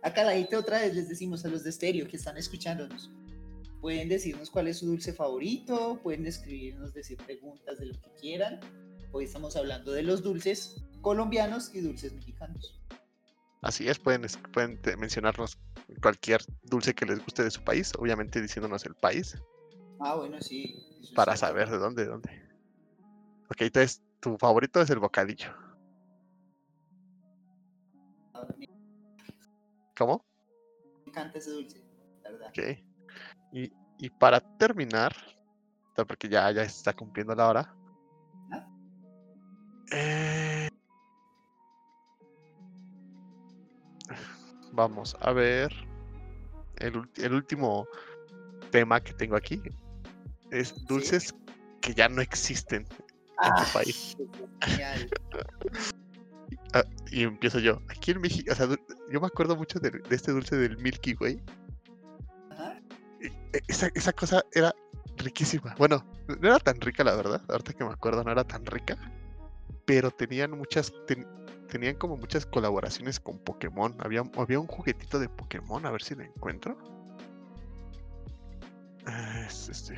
[0.02, 3.12] Acá la gente otra vez les decimos a los de estéreo que están escuchándonos.
[3.82, 8.60] Pueden decirnos cuál es su dulce favorito, pueden escribirnos, decir preguntas de lo que quieran.
[9.12, 12.80] Hoy estamos hablando de los dulces colombianos y dulces mexicanos.
[13.62, 15.58] Así es, pueden, pueden mencionarnos
[16.02, 19.36] cualquier dulce que les guste de su país, obviamente diciéndonos el país,
[20.00, 20.76] Ah, bueno, sí.
[21.16, 22.30] para saber de dónde, de dónde.
[23.50, 25.54] Ok, entonces tu favorito es el bocadillo.
[28.34, 28.56] bueno.
[28.58, 28.68] Me
[29.96, 30.26] ¿Cómo?
[31.06, 31.84] encanta ese dulce,
[32.24, 32.48] la verdad.
[32.50, 32.60] Ok.
[33.54, 35.16] Y, y para terminar,
[36.08, 37.76] porque ya, ya está cumpliendo la hora.
[39.92, 40.70] Eh,
[44.72, 45.72] Vamos a ver
[46.78, 47.88] el, el último
[48.72, 49.62] tema que tengo aquí.
[50.50, 51.36] Es dulces
[51.80, 53.05] que ya no existen en
[53.38, 54.16] Ah, país.
[56.74, 57.80] Ah, y empiezo yo.
[57.90, 58.68] Aquí en México, o sea,
[59.12, 61.42] yo me acuerdo mucho de, de este dulce del Milky Way.
[63.22, 64.74] E- Esa, esa cosa era
[65.18, 65.74] riquísima.
[65.78, 67.42] Bueno, no era tan rica, la verdad.
[67.50, 68.98] Ahorita que me acuerdo, no era tan rica.
[69.86, 70.92] Pero tenían muchas.
[71.08, 71.28] ten-
[71.70, 73.96] tenían como muchas colaboraciones con Pokémon.
[74.00, 76.78] Había, había un juguetito de Pokémon, a ver si lo encuentro.
[79.06, 79.96] Ah, es este.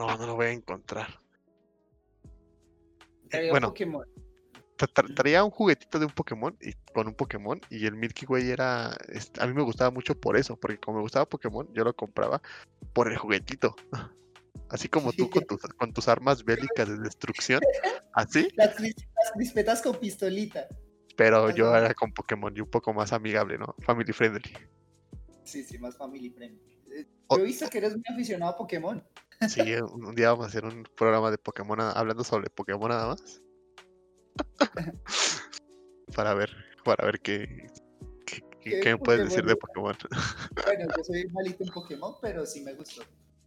[0.00, 1.20] No, no lo voy a encontrar.
[3.28, 3.68] Traía bueno.
[3.68, 4.04] Pokémon.
[4.78, 8.24] tra- tra- traía un juguetito de un Pokémon y con un Pokémon y el Milky
[8.26, 8.86] Way era
[9.38, 12.40] a mí me gustaba mucho por eso, porque como me gustaba Pokémon, yo lo compraba
[12.94, 13.76] por el juguetito.
[14.70, 17.60] Así como tú con tus, con tus armas bélicas de destrucción,
[18.14, 20.66] así, Las, las crispetas con pistolita.
[21.16, 23.74] pero yo era con Pokémon y un poco más amigable, ¿no?
[23.80, 24.52] Family friendly.
[25.44, 26.60] Sí, sí, más family friendly.
[26.94, 29.04] Eh, Yo he visto que eres muy aficionado a Pokémon.
[29.48, 33.06] Sí, un, un día vamos a hacer un programa de Pokémon hablando sobre Pokémon nada
[33.08, 33.40] más.
[36.14, 36.50] para ver,
[36.84, 37.66] para ver qué,
[38.26, 39.96] qué, qué- ¿Qué qué me puedes decir de Pokémon.
[40.64, 43.02] Bueno, yo soy malito en Pokémon, pero sí me gustó.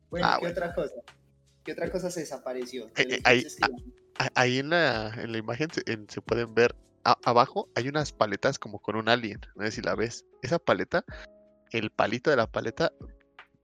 [0.09, 0.51] Bueno, Ah, ¿qué bueno.
[0.53, 0.95] otra cosa?
[1.63, 2.87] ¿Qué otra cosa se desapareció?
[2.95, 6.21] Eh, eh, ahí- dulces que- A- Ahí en la, en la imagen se, en- se
[6.21, 9.95] pueden ver a- abajo hay unas paletas como con un alien, no sé si la
[9.95, 10.23] ves.
[10.41, 11.03] Esa paleta,
[11.71, 12.91] el palito de la paleta,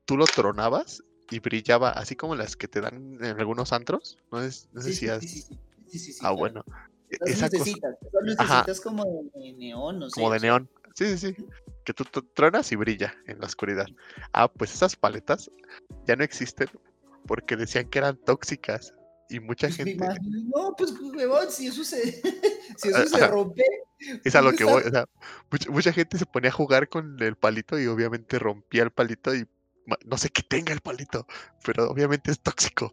[0.06, 4.18] tú lo tronabas y brillaba, así como las que te dan en algunos antros.
[4.32, 6.36] No sé, no sé Sí, si sí, has- sí, Ah, claro.
[6.38, 6.64] bueno.
[7.10, 8.54] e- Las Esa cosa esas Ajá.
[8.60, 9.04] lucecitas como
[9.36, 10.14] de neón, no sé.
[10.16, 10.70] como de neón.
[10.96, 11.46] Sí, sí, sí.
[11.86, 12.04] Que tú,
[12.34, 13.88] tronas y brilla en la oscuridad.
[14.34, 15.50] Ah, pues esas paletas
[16.06, 16.68] ya no existen
[17.26, 18.94] porque decían que eran tóxicas
[19.30, 19.98] y mucha pues gente...
[19.98, 22.02] no, pues huevón, si eso se,
[22.78, 23.28] si eso se Ajá.
[23.28, 23.64] rompe,
[24.24, 25.06] Es a lo ¿Dónde que voy, o sea,
[25.52, 29.34] mucha, mucha gente se ponía a jugar con el palito y obviamente rompía el palito
[29.36, 29.46] y
[30.06, 31.26] no sé qué tenga el palito,
[31.66, 32.92] pero obviamente es tóxico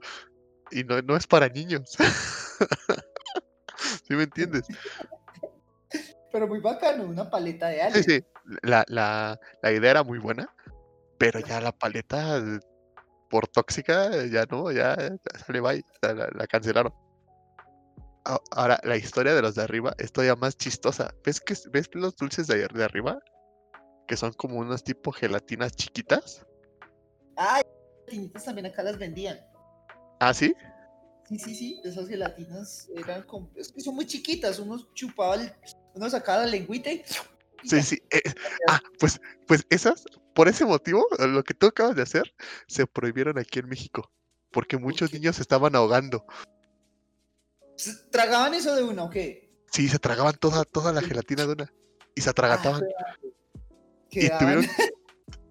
[0.70, 1.97] y no, no es para niños.
[4.09, 4.66] ¿Sí me entiendes?
[6.32, 8.02] pero muy bacano, una paleta de Sí, alien.
[8.02, 8.24] sí,
[8.62, 10.48] la, la, la idea era muy buena,
[11.18, 12.43] pero ya la paleta
[13.31, 15.16] por tóxica ya no, ya, ya
[15.47, 16.93] sale bye, la, la cancelaron.
[18.51, 21.14] Ahora, la historia de los de arriba es todavía más chistosa.
[21.24, 23.20] ¿Ves, que, ¿Ves los dulces de, de arriba?
[24.09, 26.44] Que son como unos tipo gelatinas chiquitas.
[27.36, 27.62] Ay,
[28.06, 29.38] gelatinas también acá las vendían.
[30.20, 30.54] ¿Ah, sí?
[31.28, 35.52] Sí, sí, sí, esas gelatinas eran como, es que son muy chiquitas, uno chupaba, el-
[35.94, 37.02] uno sacaba la lengüita y...
[37.62, 38.02] y Sí, sí.
[38.10, 38.20] eh,
[38.68, 40.04] ah, pues, pues esas,
[40.34, 42.32] por ese motivo, lo que tú acabas de hacer,
[42.68, 44.10] se prohibieron aquí en México.
[44.52, 45.18] Porque muchos qué?
[45.18, 46.24] niños se estaban ahogando.
[47.76, 49.50] ¿Se ¿Tragaban eso de una o qué?
[49.72, 51.72] Sí, se tragaban toda, toda la gelatina de una.
[52.14, 52.84] Y se atragantaban.
[52.98, 53.16] Ah,
[54.10, 54.66] y quedaban- tuvieron,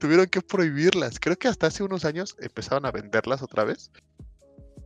[0.06, 1.20] tuvieron que prohibirlas.
[1.20, 3.90] Creo que hasta hace unos años empezaron a venderlas otra vez.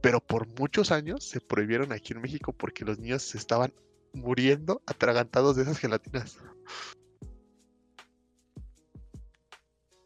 [0.02, 3.74] Pero por muchos años se prohibieron aquí en México porque los niños se estaban
[4.14, 6.38] muriendo atragantados de esas gelatinas.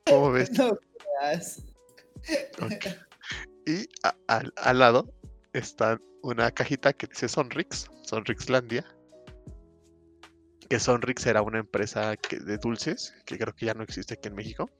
[0.07, 0.51] ¿Cómo ves?
[0.57, 0.77] No,
[1.19, 1.61] creas.
[3.67, 5.13] Y a- al, al lado
[5.53, 8.83] están una cajita que dice Sonrix, Sonrixlandia.
[10.69, 14.27] Que Sonrix era una empresa que- de dulces que creo que ya no existe aquí
[14.29, 14.71] en México.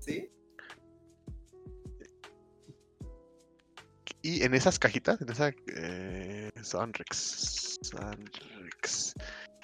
[0.00, 0.30] ¿Sí?
[4.24, 6.50] Y en esas cajitas, en esa eh,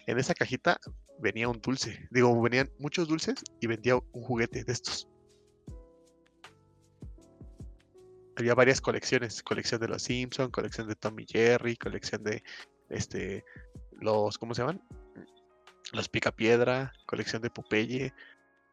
[0.07, 0.78] en esa cajita
[1.19, 2.07] venía un dulce.
[2.11, 5.09] Digo, venían muchos dulces y vendía un juguete de estos.
[8.36, 12.43] Había varias colecciones, colección de los Simpson, colección de Tommy Jerry, colección de
[12.90, 13.44] este
[13.93, 14.82] los ¿cómo se llaman?
[15.93, 18.12] Los Picapiedra, colección de Popeye.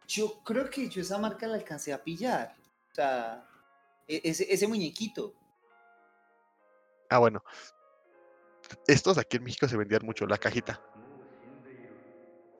[0.08, 2.56] Yo creo que yo esa marca la alcancé a pillar.
[2.92, 3.46] O sea,
[4.08, 5.34] e- ese, ese muñequito.
[7.10, 7.44] Ah, bueno.
[8.88, 10.82] Estos aquí en México se vendían mucho, la cajita.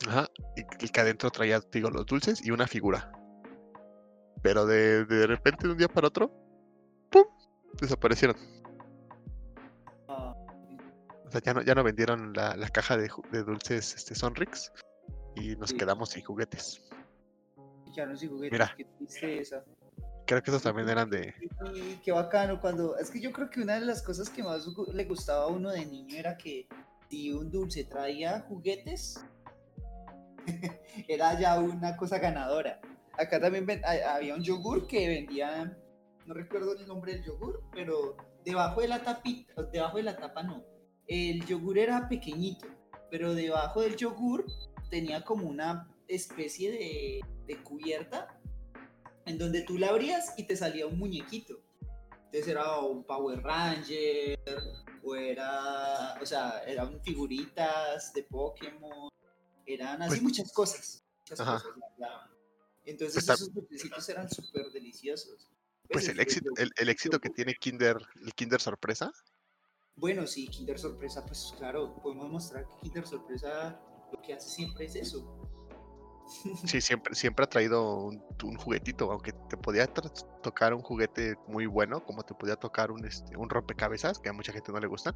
[0.08, 0.28] Ajá.
[0.56, 3.12] Y que adentro traía, digo, los dulces y una figura.
[4.42, 6.32] Pero de, de repente, de un día para otro,
[7.10, 7.26] ¡pum!
[7.82, 8.36] Desaparecieron.
[10.08, 14.72] O sea, ya no, ya no vendieron la, la caja de, de dulces este, Sonrix.
[15.36, 15.78] Y nos Sí.
[15.78, 16.82] quedamos sin juguetes.
[18.06, 18.74] No sé juguetes, Mira.
[18.78, 19.64] qué tristeza.
[20.26, 21.34] Creo que esos también eran de.
[22.04, 22.98] Qué bacano cuando.
[22.98, 25.72] Es que yo creo que una de las cosas que más le gustaba a uno
[25.72, 26.68] de niño era que
[27.10, 29.22] si un dulce traía juguetes,
[31.08, 32.80] era ya una cosa ganadora.
[33.18, 35.78] Acá también ven- ha- había un yogur que vendían,
[36.26, 40.44] no recuerdo el nombre del yogur, pero debajo de la tapita, debajo de la tapa
[40.44, 40.64] no.
[41.08, 42.68] El yogur era pequeñito,
[43.10, 44.46] pero debajo del yogur
[44.90, 48.40] tenía como una especie de, de cubierta
[49.26, 51.60] en donde tú la abrías y te salía un muñequito.
[52.26, 54.38] Entonces era un Power Ranger,
[55.04, 59.10] o era, o sea, eran figuritas de Pokémon,
[59.66, 61.04] eran así Pues- muchas cosas.
[61.20, 61.54] Muchas Ajá.
[61.62, 61.74] cosas.
[61.98, 62.30] la.
[62.86, 65.50] Entonces Pues esos dulcecitos eran súper deliciosos.
[65.90, 69.12] Pues el éxito, el, el éxito que tiene Kinder, el Kinder Sorpresa,
[69.96, 73.80] Bueno, sí, Kinder Sorpresa, pues claro, podemos mostrar que Kinder Sorpresa
[74.14, 75.47] lo que hace siempre es eso.
[76.66, 81.66] Sí, siempre, siempre ha traído un, un juguetito, aunque te podía tocar un juguete muy
[81.66, 84.88] bueno, como te podía tocar un, este, un rompecabezas, que a mucha gente no le
[84.88, 85.16] gustan.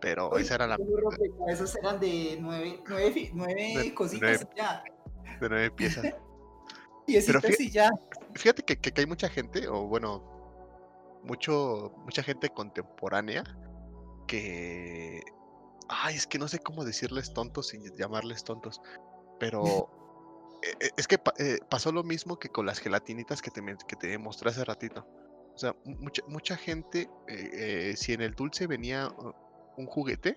[0.00, 4.56] Pero esa era la esos rompecabezas eran de nueve, nueve, nueve De- cositas nueve- y
[4.58, 4.82] ya.
[5.40, 6.04] de nueve piezas.
[7.06, 7.90] Piecitas fíjate- y ya.
[8.34, 10.22] Fíjate que, que- que hay mucha gente, o bueno,
[11.24, 13.42] mucho, mucha gente contemporánea
[14.28, 15.20] que.
[15.88, 18.80] Ay, es que no sé cómo decirles tontos sin llamarles tontos.
[19.38, 19.88] Pero
[20.62, 23.96] eh, eh, es que eh, pasó lo mismo que con las gelatinitas que te, que
[23.96, 25.06] te mostré hace ratito.
[25.54, 29.32] O sea, mu- mucha, mucha gente, eh, eh, si en el dulce venía uh,
[29.76, 30.36] un juguete,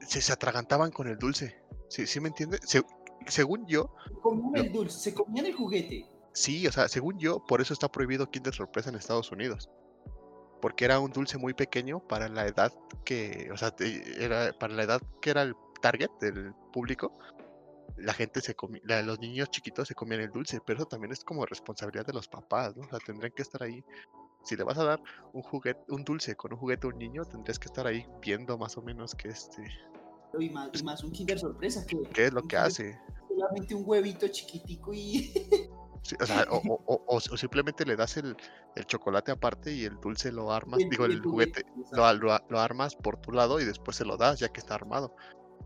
[0.00, 1.62] se, se atragantaban con el dulce.
[1.88, 2.60] ¿Sí, sí me entiendes?
[2.64, 2.82] Se-
[3.26, 6.08] según yo, Se comían el dulce, se comían el juguete.
[6.34, 9.70] Sí, o sea, según yo, por eso está prohibido Kinder Sorpresa en Estados Unidos.
[10.60, 12.72] Porque era un dulce muy pequeño para la edad
[13.04, 13.74] que, o sea,
[14.18, 17.16] era para la edad que era el target del público.
[17.96, 21.22] La gente se comía, los niños chiquitos se comían el dulce, pero eso también es
[21.22, 22.84] como responsabilidad de los papás, ¿no?
[22.84, 23.84] O sea, tendrían que estar ahí.
[24.44, 25.00] Si le vas a dar
[25.32, 28.58] un juguete, un dulce con un juguete a un niño, tendrías que estar ahí viendo
[28.58, 29.62] más o menos qué este,
[30.38, 31.84] Y más, y más un Kinder Sorpresa.
[31.86, 32.98] Que qué es lo que hace.
[33.28, 35.32] Solamente un huevito chiquitico y.
[36.04, 38.36] Sí, o sea, o, o- o- simplemente le das el,
[38.74, 42.58] el chocolate aparte y el dulce lo armas, el- digo, el juguete, lo, lo lo
[42.58, 45.14] armas por tu lado y después se lo das ya que está armado.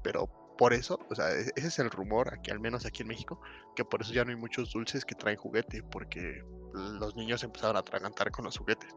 [0.03, 0.29] Pero
[0.59, 3.41] por eso, o sea, e- ese es el rumor, aquí al menos aquí en México,
[3.75, 6.43] que por eso ya no hay muchos dulces que traen juguete, porque
[6.73, 8.93] los niños empezaron a atragantar con los juguetes.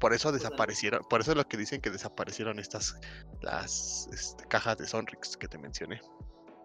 [0.00, 3.00] Por eso desaparecieron, por eso es lo que dicen que desaparecieron estas,
[3.40, 6.00] las este, cajas de Sonrix que te mencioné.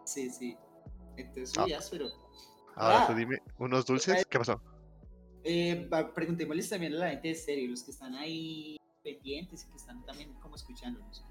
[0.06, 0.58] Sí, sí.
[1.16, 1.66] Entonces, Ah.
[1.66, 2.08] uy, áspero.
[2.76, 3.16] Ahora tú Ah.
[3.16, 4.62] dime, unos dulces, ¿qué pasó?
[5.44, 9.76] Eh, preguntémosles también a la gente de serio, los que están ahí pendientes y que
[9.78, 11.24] están también como escuchándonos.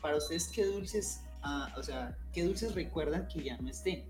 [0.00, 4.04] Para ustedes, ¿qué dulces, ah, o sea, qué dulces recuerdan que ya no estén?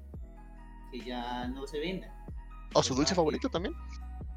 [0.92, 2.10] Que ya no se vendan.
[2.74, 3.74] ¿O su dulce favorito también?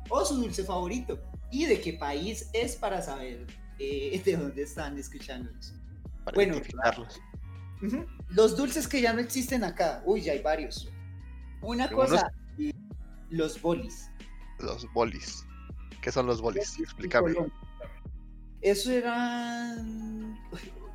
[0.10, 1.20] O su dulce favorito.
[1.52, 3.46] Y de qué país es para saber
[3.80, 5.74] eh, de dónde están escuchándonos.
[6.24, 7.20] Para Bueno, identificarlos.
[8.30, 10.02] Los dulces que ya no existen acá.
[10.06, 10.90] Uy, ya hay varios.
[11.62, 12.74] Una cosa, y
[13.30, 14.10] los bolis.
[14.60, 15.46] Los bolis.
[16.02, 16.80] ¿Qué son los bolis?
[16.80, 17.34] Explícame.
[18.62, 19.76] Eso era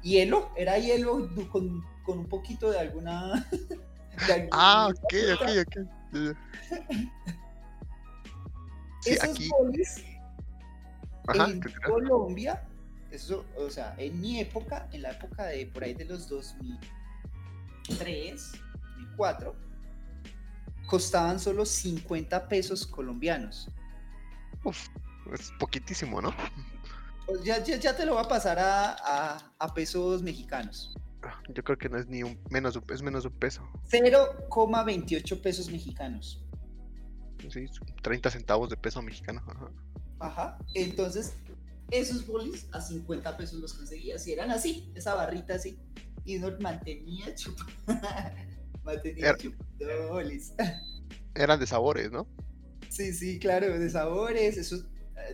[0.02, 3.46] hielo, era hielo con, con un poquito de alguna.
[4.26, 5.76] de alguna Ah, ok, ok, ok.
[9.00, 9.48] Sí, Esos aquí.
[9.48, 10.04] bolis
[11.28, 11.60] Ajá, en.
[11.86, 12.62] Colombia,
[13.10, 18.52] eso, o sea, en mi época, en la época de por ahí de los 2003,
[19.16, 19.54] 2004,
[20.86, 23.70] costaban solo 50 pesos colombianos.
[25.32, 26.34] Es poquitísimo, ¿no?
[27.28, 30.94] Pues ya, ya, ya te lo va a pasar a, a- a pesos mexicanos.
[31.54, 33.62] Yo creo que no es ni un menos, es menos un peso.
[33.90, 36.42] 0,28 pesos mexicanos.
[37.50, 37.66] Sí,
[38.02, 39.42] 30 centavos de peso mexicano.
[39.46, 39.70] ajá.
[40.20, 40.58] Ajá.
[40.74, 41.34] Entonces,
[41.90, 44.26] esos bolis a 50 pesos los conseguías.
[44.26, 45.78] Y eran así, esa barrita así.
[46.24, 47.72] Y uno mantenía chupando.
[48.84, 50.52] mantenía Era- chupando bolis.
[51.34, 52.26] Eran de sabores, ¿no?
[52.88, 54.56] Sí, sí, claro, de sabores.
[54.56, 55.32] Eso, eh,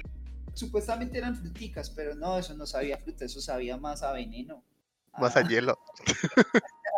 [0.55, 4.63] supuestamente eran fruticas, pero no, eso no sabía fruta, eso sabía más a veneno.
[5.19, 5.79] Más a hielo.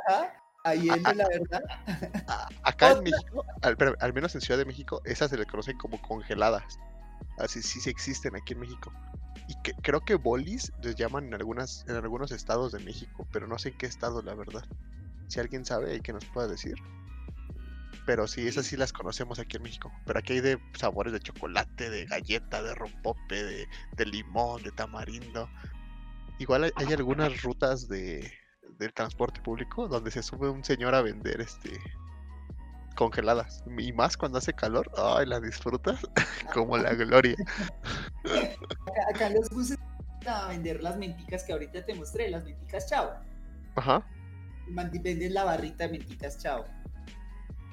[0.08, 0.32] ajá,
[0.64, 1.62] a hielo, la verdad.
[2.28, 3.02] A- Acá en.
[3.02, 6.78] México, al, espérame, al menos en Ciudad de México, esas se le conocen como congeladas.
[7.38, 8.92] Así sí, sí existen aquí en México.
[9.48, 13.46] Y que, creo que bolis les llaman en, algunas, en algunos estados de México, pero
[13.46, 14.64] no sé en qué estado, la verdad.
[15.28, 16.74] Si alguien sabe, hay que nos pueda decir.
[18.06, 19.92] Pero sí, esas sí las conocemos aquí en México.
[20.06, 23.66] Pero aquí hay de sabores de chocolate, de galleta, de rompope, de,
[23.96, 25.50] de limón, de tamarindo.
[26.38, 28.32] Igual hay, hay algunas rutas de,
[28.78, 31.78] del transporte público donde se sube un señor a vender este
[32.94, 33.62] congeladas.
[33.78, 36.00] Y más cuando hace calor, ay, las disfrutas
[36.54, 37.36] como la gloria.
[38.24, 39.76] Acá, acá los buses
[40.26, 43.14] a vender las menticas que ahorita te mostré, las menticas chao.
[43.76, 44.04] Ajá,
[44.68, 46.64] Venden la barrita de menticas chao.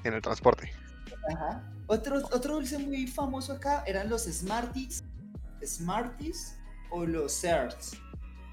[0.04, 0.72] En el transporte.
[1.32, 1.62] Ajá.
[1.86, 5.04] Otro, otro dulce muy famoso acá eran los Smarties,
[5.64, 6.56] Smarties
[6.90, 7.92] o los Certs.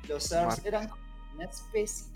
[0.07, 0.89] Los Certs eran
[1.35, 2.07] una especie.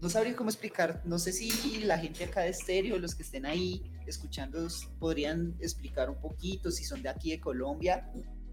[0.00, 1.02] No sabría cómo explicar.
[1.04, 4.66] No sé si la gente acá de estéreo, los que estén ahí escuchando,
[5.00, 8.08] podrían explicar un poquito si son de aquí de Colombia,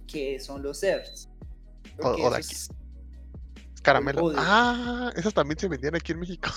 [0.07, 1.29] qué son los Certs.
[2.01, 2.51] O- o de eso aquí.
[2.55, 2.69] es-
[3.83, 4.31] Caramelo.
[4.35, 6.49] Ah, esas también se vendían aquí en México.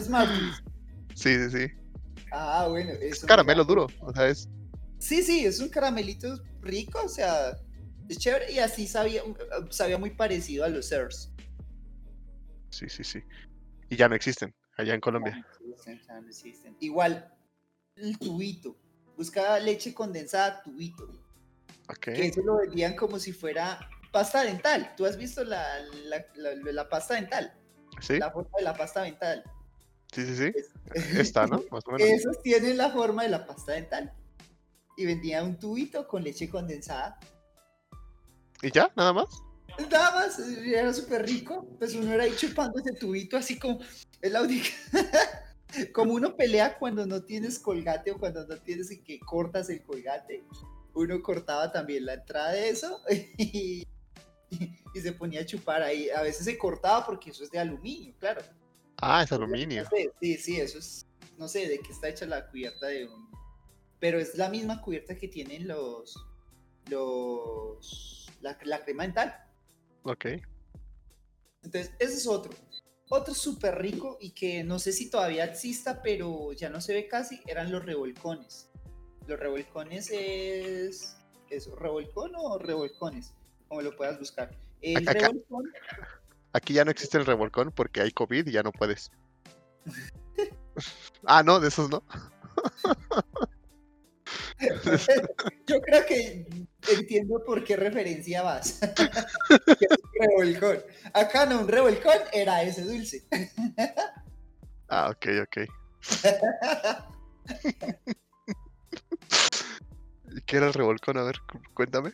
[0.00, 0.62] Smarties.
[1.14, 1.72] sí, sí, sí.
[2.32, 2.92] Ah, bueno.
[2.92, 3.86] Es caramelo duro.
[4.00, 4.48] O sea, es.
[4.98, 7.56] Sí, sí, es un caramelito rico, o sea,
[8.08, 9.22] es chévere y así sabía,
[9.70, 11.32] sabía muy parecido a los Cers.
[12.70, 13.22] Sí, sí, sí.
[13.88, 15.44] Y ya no existen allá en Colombia.
[15.86, 16.76] Ya no existen.
[16.80, 17.32] Igual,
[17.96, 18.76] el tubito.
[19.16, 21.04] Buscaba leche condensada, tubito.
[21.88, 21.98] Ok.
[22.00, 23.80] Que eso lo vendían como si fuera
[24.12, 24.92] pasta dental.
[24.96, 25.64] ¿Tú has visto la,
[26.04, 27.52] la, la- la pasta dental?
[28.00, 29.42] Sí, La forma de la pasta dental.
[30.12, 30.52] Sí, sí, sí.
[30.94, 31.62] Es- Esta, ¿no?
[31.70, 32.08] Más o menos.
[32.08, 34.12] Esos tienen la forma de la pasta dental.
[34.96, 37.18] Y vendían un tubito con leche condensada.
[38.62, 38.90] ¿Y ya?
[38.96, 39.26] ¿Nada más?
[39.90, 41.66] Nada más, era súper rico.
[41.78, 43.80] Pues uno era ahí chupando ese tubito así como.
[44.20, 44.68] Es la única.
[45.94, 49.82] como uno pelea cuando no tienes colgate o cuando no tienes y que cortas el
[49.82, 50.44] colgate.
[50.92, 53.00] Uno cortaba también la entrada de eso
[53.38, 53.86] y,
[54.92, 56.10] y se ponía a chupar ahí.
[56.10, 58.42] A veces se cortaba porque eso es de aluminio, claro.
[59.00, 59.84] Ah, es aluminio.
[59.84, 61.06] No sé, sí, sí, eso es.
[61.38, 63.30] No sé de qué está hecha la cubierta de un.
[63.98, 66.14] Pero es la misma cubierta que tienen los.
[66.88, 68.30] Los.
[68.40, 69.34] La, la crema dental.
[70.02, 70.26] Ok.
[71.62, 72.52] Entonces, ese es otro.
[73.08, 77.08] Otro súper rico y que no sé si todavía exista, pero ya no se ve
[77.08, 78.70] casi, eran los revolcones.
[79.26, 81.16] Los revolcones es...
[81.50, 81.74] ¿Eso?
[81.74, 83.34] ¿Revolcón o revolcones?
[83.66, 84.56] Como lo puedas buscar.
[84.80, 85.72] El revolcón,
[86.52, 89.10] Aquí ya no existe el revolcón porque hay COVID y ya no puedes.
[91.26, 92.02] ah, no, de esos no.
[95.66, 96.46] yo creo que
[96.88, 98.80] entiendo por qué referencia vas.
[100.20, 100.78] Revolcón.
[101.14, 103.24] Acá no, un revolcón era ese dulce.
[104.88, 105.56] Ah, ok, ok.
[110.32, 111.16] ¿Y qué era el revolcón?
[111.18, 112.12] A ver, cu- cuéntame.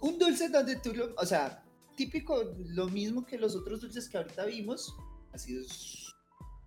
[0.00, 1.62] un dulce donde tú lo, o sea,
[2.00, 4.96] típico, lo mismo que los otros dulces que ahorita vimos,
[5.34, 6.14] así es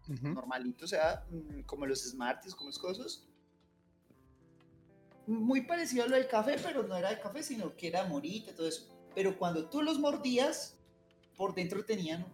[0.08, 0.28] Ujú.
[0.28, 3.28] normalito, o sea, mm, como los Smarties, como las cosas.
[5.26, 8.54] Muy parecido a lo del café, pero no era de café, sino que era morita,
[8.54, 8.88] todo eso.
[9.16, 10.78] Pero cuando tú los mordías,
[11.36, 12.28] por dentro tenían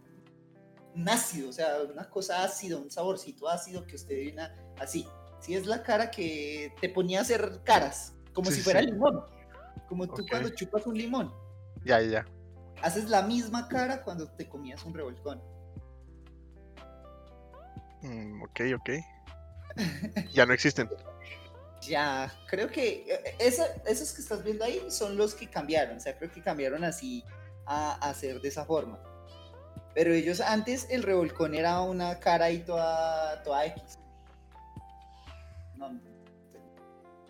[0.93, 4.41] un ácido, o sea, una cosa ácida, un saborcito ácido que usted viene
[4.77, 5.07] así.
[5.39, 8.87] Si es la cara que te ponía a hacer caras, como Sí, si fuera sí.
[8.87, 9.21] limón.
[9.87, 10.29] Como tú Ok.
[10.29, 11.33] cuando chupas un limón.
[11.85, 12.25] Ya, ya.
[12.81, 15.41] Haces la misma cara cuando te comías un revolcón.
[18.01, 18.89] Mm, ok, ok.
[20.33, 20.89] Ya no existen.
[21.81, 25.97] Ya, creo que eh, esa- esos que estás viendo ahí son los que cambiaron.
[25.97, 27.23] O sea, creo que cambiaron así
[27.65, 28.99] a, hacer de esa forma.
[29.93, 33.99] Pero ellos antes el revolcón era una cara ahí toda, toda X.
[35.77, 36.01] No, no,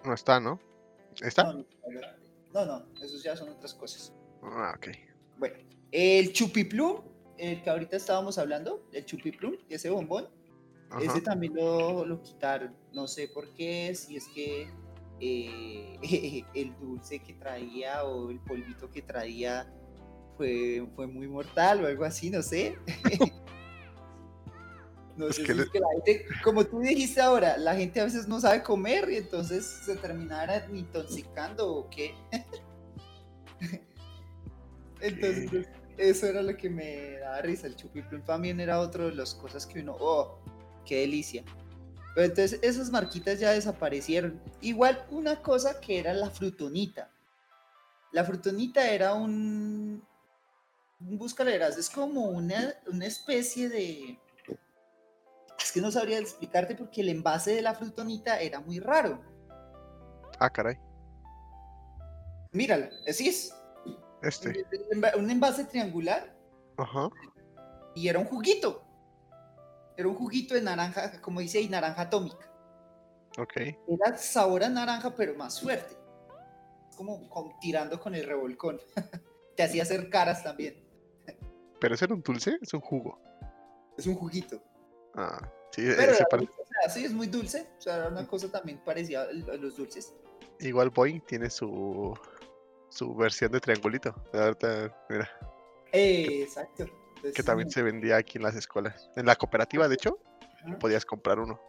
[0.04, 0.60] No está, ¿no?
[1.22, 1.44] ¿Está?
[1.44, 1.66] no,
[2.54, 4.14] no, no, esos ya son otras cosas.
[4.44, 5.09] Ah, ok.
[5.40, 5.56] Bueno,
[5.92, 7.02] el chupiplum,
[7.38, 10.28] el que ahorita estábamos hablando, el chupiplum, ese bombón,
[10.90, 11.02] Ajá.
[11.04, 12.76] ese también lo, lo quitaron.
[12.94, 14.68] No sé por qué, si es que
[15.22, 19.74] eh, el dulce que traía o el polvito que traía
[20.38, 22.78] fue, fue muy mortal o algo así, no sé.
[25.18, 27.76] no Es sé que si le- es que la gente, como tú dijiste ahora, la
[27.76, 32.14] gente a veces no sabe comer y entonces se terminara intoxicando o qué.
[35.02, 35.68] entonces,
[35.98, 37.68] eso era lo que me daba risa.
[37.68, 40.40] El chupiplum también era otro de las cosas que uno, oh,
[40.86, 41.44] qué delicia.
[42.16, 44.42] Pero entonces esas marquitas ya desaparecieron.
[44.62, 47.12] Igual una cosa que era la frutonita.
[48.12, 50.04] La frutonita era un,
[51.00, 54.20] un buscaleras, es como una, una especie de...
[55.62, 59.22] Es que no sabría explicarte porque el envase de la frutonita era muy raro.
[60.40, 60.78] Ah, caray.
[62.52, 63.54] Míralo, así es.
[64.22, 64.66] Este.
[64.92, 66.36] Un enva- un envase triangular
[66.78, 67.10] Ajá.
[67.96, 68.84] y era un juguito.
[69.98, 72.50] Era un juguito de naranja, como dice ahí, naranja atómica.
[73.38, 73.54] Ok.
[73.58, 75.96] Era sabor a naranja, pero más fuerte.
[76.96, 78.80] Como, como tirando con el revolcón.
[79.56, 80.84] Te hacía hacer caras también.
[81.80, 82.58] ¿Pero ese era un dulce?
[82.62, 83.20] Es un jugo.
[83.98, 84.62] Es un juguito.
[85.16, 85.40] Ah,
[85.72, 87.68] sí, Pero ese era pare- dulce, o sea, sí, es muy dulce.
[87.78, 90.14] O sea, era una cosa también parecida a los dulces.
[90.60, 92.14] Igual Boeing tiene su
[92.90, 94.14] su versión de triangulito.
[94.34, 95.30] Ahorita, mira,
[95.92, 96.84] Eh, exacto.
[97.16, 99.10] Entonces, que también sí, se vendía aquí en las escuelas.
[99.16, 100.18] En la cooperativa, de hecho,
[100.66, 100.80] ajá.
[100.80, 101.60] podías comprar uno.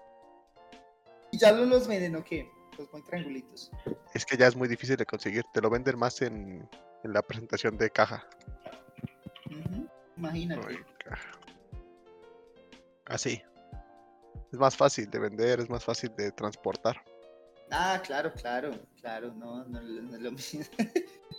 [1.33, 2.49] ¿Y ya no los venden o qué?
[2.79, 3.71] Los muy triangulitos.
[4.15, 5.45] Es que ya es muy difícil de conseguir.
[5.53, 6.69] Te lo venden más en,
[7.05, 8.27] en la presentación de caja.
[9.47, 9.87] Ujú,
[10.17, 10.85] Imagínate.
[13.07, 13.43] Así.
[14.53, 17.03] Es más fácil de vender, es más fácil de transportar.
[17.71, 20.63] Ah, claro, claro, claro, no, no, no es lo mismo.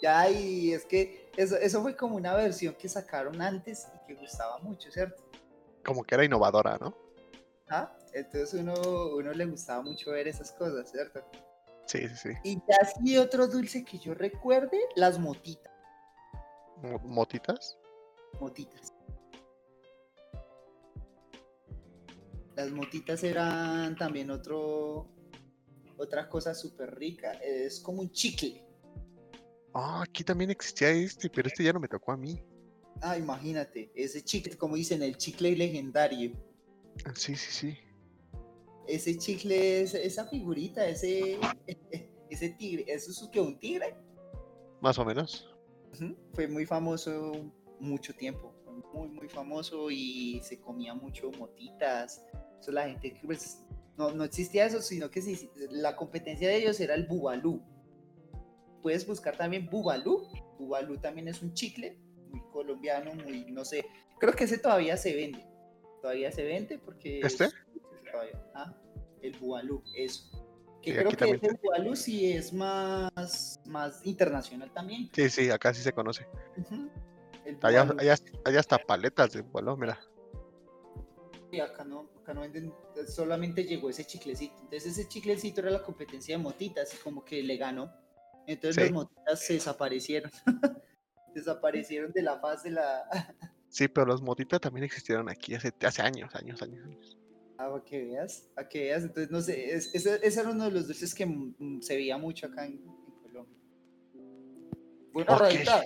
[0.02, 4.16] ya, y es que eso, eso fue como una versión que sacaron antes y que
[4.20, 5.22] gustaba mucho, ¿cierto?
[5.84, 6.95] Como que era innovadora, ¿no?
[7.70, 8.74] Ah, entonces uno,
[9.16, 11.22] uno le gustaba mucho ver esas cosas, ¿cierto?
[11.86, 12.30] Sí, sí, sí.
[12.44, 15.72] Y ya así otro dulce que yo recuerde, las motitas,
[16.82, 17.78] Mo- ¿Motitas?
[18.40, 18.94] motitas.
[22.56, 25.08] Las motitas eran también otro,
[26.02, 28.65] otra cosa súper rica, es como un chicle.
[29.73, 32.41] Ah, aquí también existía este, pero este ya no me tocó a mí.
[33.02, 36.34] Ah, imagínate, ese chicle, como dicen, el chicle legendario.
[37.06, 37.78] Ah, Sí, sí, sí.
[38.88, 41.40] Ese chicle, esa figurita, ese,
[42.30, 43.95] ese tigre, ¿eso es que un tigre?
[44.82, 45.48] Más o menos.
[46.34, 47.34] Fue muy famoso
[47.80, 48.53] mucho tiempo,
[48.94, 52.23] muy, muy famoso y se comía mucho motitas.
[52.60, 53.64] Eso la gente, pues,
[53.97, 57.61] no, no existía eso, sino que sí, la competencia de ellos era el bubalú.
[58.81, 60.27] Puedes buscar también bubalú.
[60.57, 61.97] Bubalú también es un chicle
[62.30, 63.85] muy colombiano, muy, no sé,
[64.19, 65.45] creo que ese todavía se vende.
[66.01, 67.19] Todavía se vende porque...
[67.19, 67.49] es- ¿Este?
[68.11, 68.76] todavía- ah,
[69.22, 70.30] el bubalú, eso.
[70.81, 75.09] Que Sí, creo que ese bubalú sí es más, más internacional también.
[75.13, 76.26] Sí, sí, acá sí se conoce.
[77.45, 77.99] El Allá, bubalú.
[78.01, 78.15] allá,
[78.45, 79.99] allá hasta paletas de vuelo, mira.
[81.52, 82.73] Y acá no, acá no venden,
[83.07, 84.56] solamente llegó ese chiclecito.
[84.61, 87.91] Entonces ese chiclecito era la competencia de motitas y como que le ganó.
[88.48, 88.82] Entonces Sí.
[88.82, 90.32] las motitas se desaparecieron.
[91.34, 93.03] desaparecieron de la faz de la...
[93.69, 96.84] Sí, pero los motitas también existieron aquí hace, hace años, años, años.
[96.86, 97.18] años.
[97.57, 99.03] Ah, para que veas, para que veas.
[99.03, 102.18] Entonces, no sé, es- ese, ese era uno de los dulces que mm, se veía
[102.18, 103.57] mucho acá en, en Colombia.
[105.14, 105.40] Bueno, Ok.
[105.40, 105.86] Radita,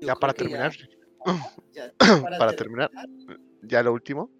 [0.00, 0.72] yo Ya para terminar,
[1.72, 2.90] ya- para terminar,
[3.62, 4.30] ya lo último,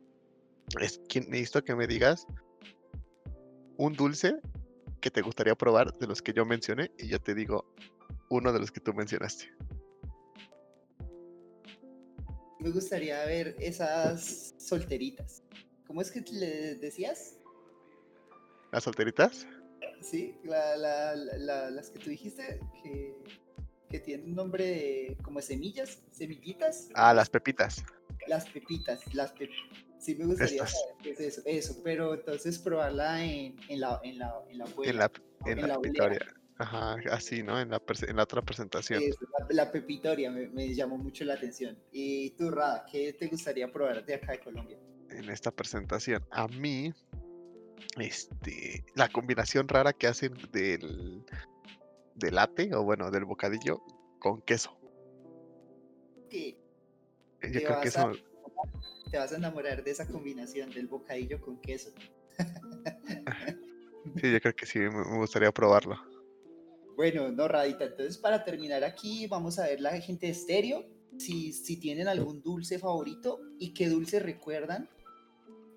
[0.81, 2.27] es que necesito que me digas
[3.77, 4.37] un dulce
[5.01, 7.65] que te gustaría probar de los que yo mencioné y yo te digo
[8.31, 9.53] uno de los que tú mencionaste.
[12.59, 15.43] Me gustaría ver esas solteritas.
[15.87, 17.37] ¿Cómo es que le decías?
[18.73, 19.47] ¿Las solteritas?
[20.01, 23.15] Sí, la- la- la- la- las que tú dijiste que,
[23.89, 26.89] que tienen un nombre de como semillas, semillitas.
[26.95, 27.85] Ah, las pepitas.
[28.27, 29.86] Las pepitas, las pepitas.
[29.99, 30.73] Sí me gustaría Estas.
[30.73, 34.65] saber qué es eso, eso, pero entonces probarla en, en la en la en la
[34.65, 34.93] En abuela,
[35.45, 36.21] la, en en la la pepitoria.
[36.59, 37.61] Ajá, así, ¿no?
[37.61, 39.03] En la, en la otra presentación.
[39.03, 39.19] eso,
[39.51, 41.79] la, pepitoria me, me llamó mucho la atención.
[41.93, 44.79] Y tú, Rada, ¿qué te gustaría probar de acá de Colombia?
[45.11, 46.25] en esta presentación.
[46.31, 46.93] A mí,
[47.99, 51.25] este, la combinación rara que hacen del,
[52.15, 53.83] del latte, o bueno, del bocadillo
[54.19, 54.77] con queso.
[56.31, 56.49] ¿Qué?
[57.43, 58.13] Eh, Yo creo que vas a- eso,
[59.11, 61.91] Te vas a enamorar de esa combinación del bocadillo con queso.
[64.21, 65.97] sí, yo creo que sí, me, gustaría probarlo.
[66.97, 67.85] Bueno, no, Radita.
[67.85, 70.85] Entonces, para terminar aquí, vamos a ver la gente de estéreo.
[71.19, 74.89] Si, si tienen algún dulce favorito y qué dulce recuerdan,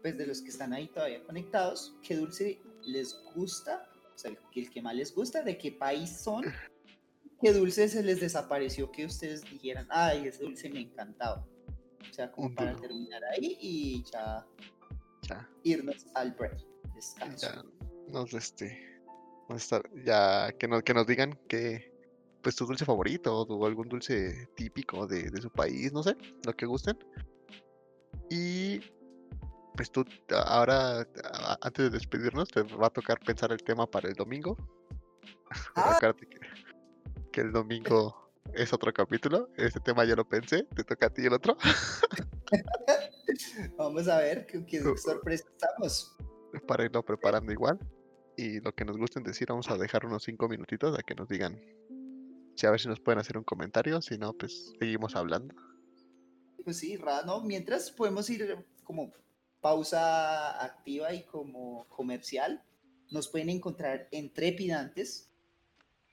[0.02, 3.90] pues de los que están ahí todavía conectados, qué dulce les gusta,
[4.20, 6.44] sea, el, el que más les gusta, de qué país son,
[7.42, 11.46] qué dulce se les desapareció que ustedes dijeran, ay, ese dulce me encantaba.
[12.10, 14.46] O sea, como para terminar ahí y ya
[15.28, 16.58] Ya, irnos al break.
[16.96, 17.48] Descanso.
[17.48, 17.64] ya
[18.12, 19.00] nos este
[19.50, 21.92] estar- ya que nos, que nos digan que
[22.42, 26.16] pues tu dulce favorito o algún dulce típico de, de su país, no sé,
[26.46, 26.98] lo que gusten.
[28.30, 28.80] Y
[29.76, 30.06] pues tú
[30.46, 31.06] ahora
[31.62, 34.56] antes de despedirnos te va a tocar pensar el tema para el domingo.
[35.76, 35.98] Ah.
[36.00, 36.14] Que,
[37.32, 39.50] que el domingo es otro capítulo.
[39.58, 41.58] Este tema ya lo pensé, te toca a ti el otro.
[43.78, 46.16] Vamos a ver qué, qué sorpresa estamos.
[46.68, 47.80] para irlo preparando igual.
[48.36, 51.28] Y lo que nos gusten decir, vamos a dejar unos cinco minutitos a que nos
[51.28, 51.60] digan.
[52.56, 55.54] Si a ver si nos pueden hacer un comentario, si no, pues seguimos hablando.
[56.64, 57.42] Pues sí, Ra, ¿no?
[57.42, 59.12] Mientras podemos ir como
[59.62, 62.64] pausa activa y como comercial.
[63.12, 65.29] Nos pueden encontrar en Trepidantes,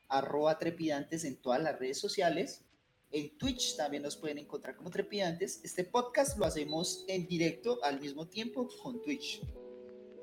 [0.08, 2.62] arroba Trepidantes en todas las redes sociales.
[3.12, 5.60] En Twitch también nos pueden encontrar como Trepidantes.
[5.64, 9.40] Este podcast lo hacemos en directo al mismo tiempo con Twitch.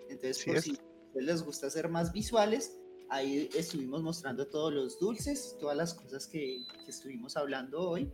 [0.10, 0.64] Entonces, Así por es.
[0.66, 0.78] si
[1.16, 2.78] les gusta hacer más visuales,
[3.10, 8.12] ahí estuvimos mostrando todos los dulces, todas las cosas que, que estuvimos hablando hoy.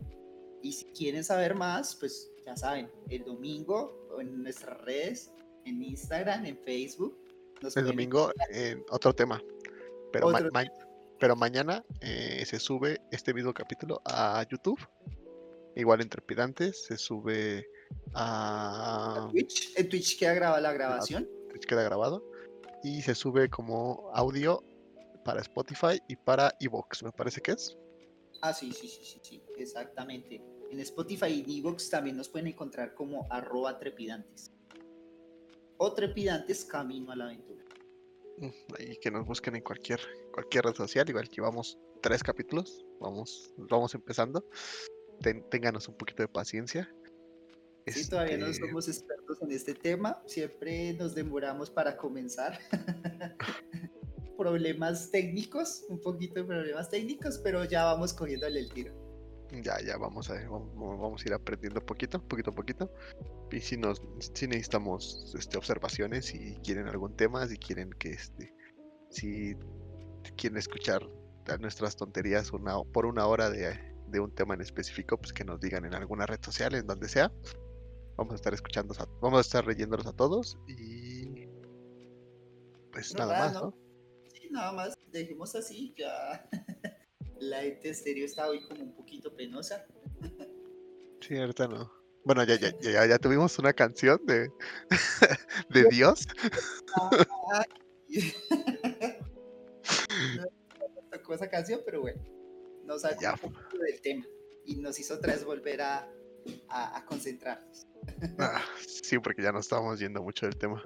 [0.62, 5.32] Y si quieren saber más, pues ya saben, el domingo en nuestras redes,
[5.64, 7.16] en Instagram, en Facebook.
[7.62, 9.42] nos El domingo en otro tema.
[10.12, 10.64] Pero, ma- Otro ma-
[11.20, 14.80] pero mañana eh, se sube este mismo capítulo a YouTube.
[15.76, 17.68] Igual en Trepidantes, se sube
[18.14, 19.72] a a Twitch.
[19.76, 21.28] En Twitch queda grabada la grabación.
[21.50, 22.24] Twitch, queda grabado.
[22.82, 24.64] Y se sube como audio
[25.24, 27.76] para Spotify y para Evox, me parece que es.
[28.40, 30.42] Ah, sí, sí, sí, sí, sí, exactamente.
[30.70, 34.52] En Spotify y Evox también nos pueden encontrar como arroba trepidantes.
[35.76, 37.64] O trepidantes camino a la aventura.
[38.78, 40.00] Y que nos busquen en cualquier,
[40.32, 44.44] cualquier red social, igual que llevamos tres capítulos, vamos, vamos empezando.
[45.20, 46.90] Ten- ténganos un poquito de paciencia.
[47.86, 52.58] Sí, todavía no Este, somos expertos en este tema, siempre nos demoramos para comenzar.
[54.38, 59.09] problemas técnicos, un poquito de problemas técnicos, pero ya vamos cogiéndole el tiro.
[59.62, 62.92] Ya, ya vamos a, vamos, vamos a ir aprendiendo poquito, poquito a poquito.
[63.50, 64.00] Y si nos,
[64.34, 68.54] si necesitamos este, observaciones, si quieren algún tema, si quieren que este,
[69.10, 69.56] si
[70.36, 71.02] quieren escuchar
[71.58, 75.60] nuestras tonterías una, por una hora de, de un tema en específico, pues que nos
[75.60, 77.32] digan en alguna red social, en donde sea.
[78.16, 81.46] Vamos a estar escuchando, vamos a estar leyéndolos a todos y
[82.92, 83.60] pues No, nada nada, más, ¿no?
[83.62, 83.74] ¿no?
[84.32, 86.48] Sí, nada más, dejemos así, ya
[87.40, 89.84] la gente estéreo está hoy como un poquito penosa.
[91.30, 91.92] Ahorita no.
[92.24, 94.50] Bueno, ya, ya, ya, ya tuvimos una canción de,
[95.70, 96.26] de Dios.
[100.36, 100.46] No
[101.10, 102.22] tocó esa canción, pero bueno,
[102.84, 103.32] nos sacó Ya.
[103.34, 104.24] un poquito del tema
[104.64, 106.08] y nos hizo otra vez volver a,
[106.68, 107.86] a, a concentrarnos.
[108.38, 110.82] Ah, sí, porque ya nos estábamos yendo mucho del tema.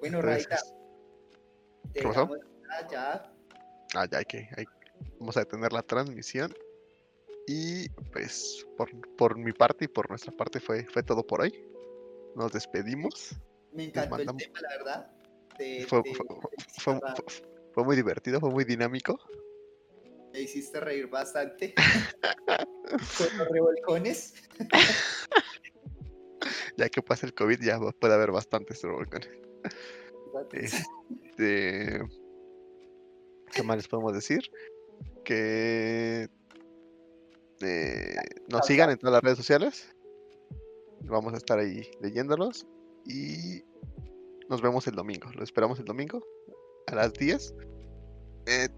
[0.00, 0.62] Bueno, Entonces, Raita,
[1.94, 2.28] ¿qué pasó?
[2.90, 3.32] ya
[3.94, 4.64] Ah, ya hay que, hay-
[5.18, 6.54] vamos a detener la transmisión.
[7.46, 11.52] Y pues por, por mi parte y por nuestra parte fue, fue todo por hoy.
[12.36, 13.34] Nos despedimos.
[13.72, 15.10] me encantó el tema, la verdad.
[15.58, 17.22] Te- Fue, te- fue- te
[17.74, 19.18] fue- muy divertido, fue muy dinámico.
[20.32, 21.74] me hiciste reír bastante.
[23.18, 24.34] Con los revolcones.
[26.76, 29.28] Ya que pasa el COVID ya puede haber bastantes volcanes.
[30.52, 32.00] Este,
[33.52, 34.40] ¿Qué más les podemos decir?
[35.24, 36.28] Que
[37.60, 38.16] eh,
[38.48, 39.94] nos sigan en todas las redes sociales.
[41.02, 42.66] Vamos a estar ahí leyéndolos.
[43.06, 43.62] Y
[44.48, 45.30] nos vemos el domingo.
[45.34, 46.22] Lo esperamos el domingo
[46.86, 47.54] a las 10.
[48.46, 48.68] Eh,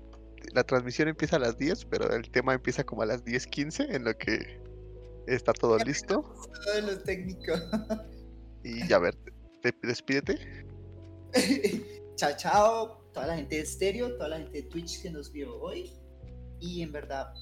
[0.54, 4.04] la transmisión empieza a las 10, pero el tema empieza como a las 10:15, en
[4.04, 4.60] lo que
[5.26, 6.22] está todo listo.
[6.64, 7.52] Todo lo técnico.
[8.64, 9.16] Y ya a ver,
[9.62, 10.38] te- despídete.
[12.16, 13.02] chao, chao.
[13.12, 15.92] Toda la gente de estéreo, toda la gente de Twitch que nos vio hoy.
[16.62, 17.34] Y en verdad,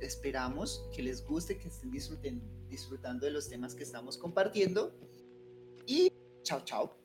[0.00, 4.92] esperamos que les guste, que estén disfruten, disfrutando de los temas que estamos compartiendo.
[5.86, 6.96] Y chao, chao.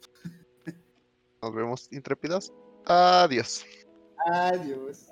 [1.43, 2.51] Nos vemos intrépidos.
[2.85, 3.63] Adiós.
[4.25, 5.10] Adiós.